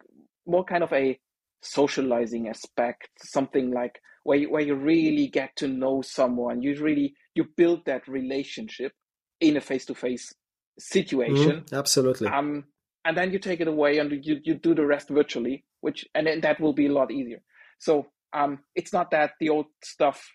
more 0.45 0.63
kind 0.63 0.83
of 0.83 0.93
a 0.93 1.19
socializing 1.61 2.49
aspect, 2.49 3.09
something 3.17 3.71
like 3.71 3.99
where 4.23 4.37
you, 4.37 4.51
where 4.51 4.61
you 4.61 4.75
really 4.75 5.27
get 5.27 5.55
to 5.57 5.67
know 5.67 6.01
someone, 6.01 6.61
you 6.61 6.79
really 6.81 7.15
you 7.35 7.45
build 7.57 7.85
that 7.85 8.07
relationship 8.07 8.93
in 9.39 9.57
a 9.57 9.61
face 9.61 9.85
to 9.85 9.95
face 9.95 10.33
situation. 10.79 11.61
Mm, 11.61 11.73
absolutely. 11.73 12.27
Um, 12.27 12.65
and 13.03 13.17
then 13.17 13.31
you 13.31 13.39
take 13.39 13.59
it 13.61 13.67
away 13.67 13.97
and 13.97 14.23
you, 14.23 14.39
you 14.43 14.55
do 14.55 14.75
the 14.75 14.85
rest 14.85 15.09
virtually, 15.09 15.65
which 15.81 16.07
and 16.13 16.27
then 16.27 16.41
that 16.41 16.59
will 16.59 16.73
be 16.73 16.87
a 16.87 16.91
lot 16.91 17.11
easier. 17.11 17.41
So 17.79 18.07
um, 18.33 18.59
it's 18.75 18.93
not 18.93 19.11
that 19.11 19.31
the 19.39 19.49
old 19.49 19.65
stuff 19.83 20.29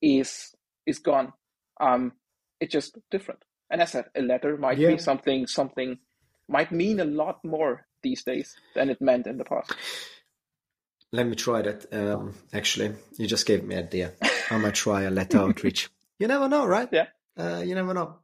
is 0.00 0.54
is 0.86 0.98
gone. 0.98 1.32
Um, 1.80 2.12
it's 2.60 2.72
just 2.72 2.98
different. 3.10 3.40
And 3.70 3.82
as 3.82 3.90
I 3.90 3.92
said, 3.92 4.04
a 4.14 4.22
letter 4.22 4.56
might 4.56 4.78
yeah. 4.78 4.90
be 4.90 4.98
something 4.98 5.46
something 5.46 5.98
might 6.48 6.70
mean 6.70 7.00
a 7.00 7.04
lot 7.04 7.44
more 7.44 7.86
these 8.02 8.22
days 8.22 8.54
than 8.74 8.90
it 8.90 9.00
meant 9.00 9.26
in 9.26 9.38
the 9.38 9.44
past. 9.44 9.74
Let 11.12 11.26
me 11.26 11.36
try 11.36 11.62
that. 11.62 11.92
Um, 11.92 12.34
actually, 12.52 12.94
you 13.16 13.26
just 13.26 13.46
gave 13.46 13.64
me 13.64 13.76
an 13.76 13.84
idea. 13.84 14.12
I 14.50 14.58
might 14.58 14.74
try 14.74 15.02
a 15.02 15.10
letter 15.10 15.38
outreach. 15.38 15.88
You 16.16 16.28
never 16.28 16.48
know, 16.48 16.64
right? 16.64 16.88
Yeah. 16.92 17.06
Uh, 17.36 17.60
you 17.66 17.74
never 17.74 17.92
know. 17.92 18.18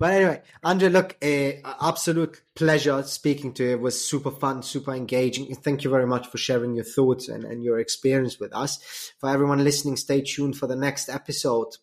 But 0.00 0.14
anyway, 0.14 0.42
Andre, 0.64 0.88
look, 0.88 1.16
uh, 1.22 1.52
absolute 1.80 2.42
pleasure 2.56 3.00
speaking 3.04 3.52
to 3.54 3.64
you. 3.64 3.70
It 3.70 3.80
was 3.80 4.04
super 4.04 4.32
fun, 4.32 4.64
super 4.64 4.92
engaging. 4.92 5.54
Thank 5.54 5.84
you 5.84 5.90
very 5.90 6.06
much 6.06 6.26
for 6.26 6.38
sharing 6.38 6.74
your 6.74 6.84
thoughts 6.84 7.28
and, 7.28 7.44
and 7.44 7.62
your 7.62 7.78
experience 7.78 8.40
with 8.40 8.52
us. 8.52 9.12
For 9.20 9.30
everyone 9.30 9.62
listening, 9.62 9.96
stay 9.96 10.22
tuned 10.22 10.56
for 10.56 10.66
the 10.66 10.74
next 10.74 11.08
episode. 11.08 11.76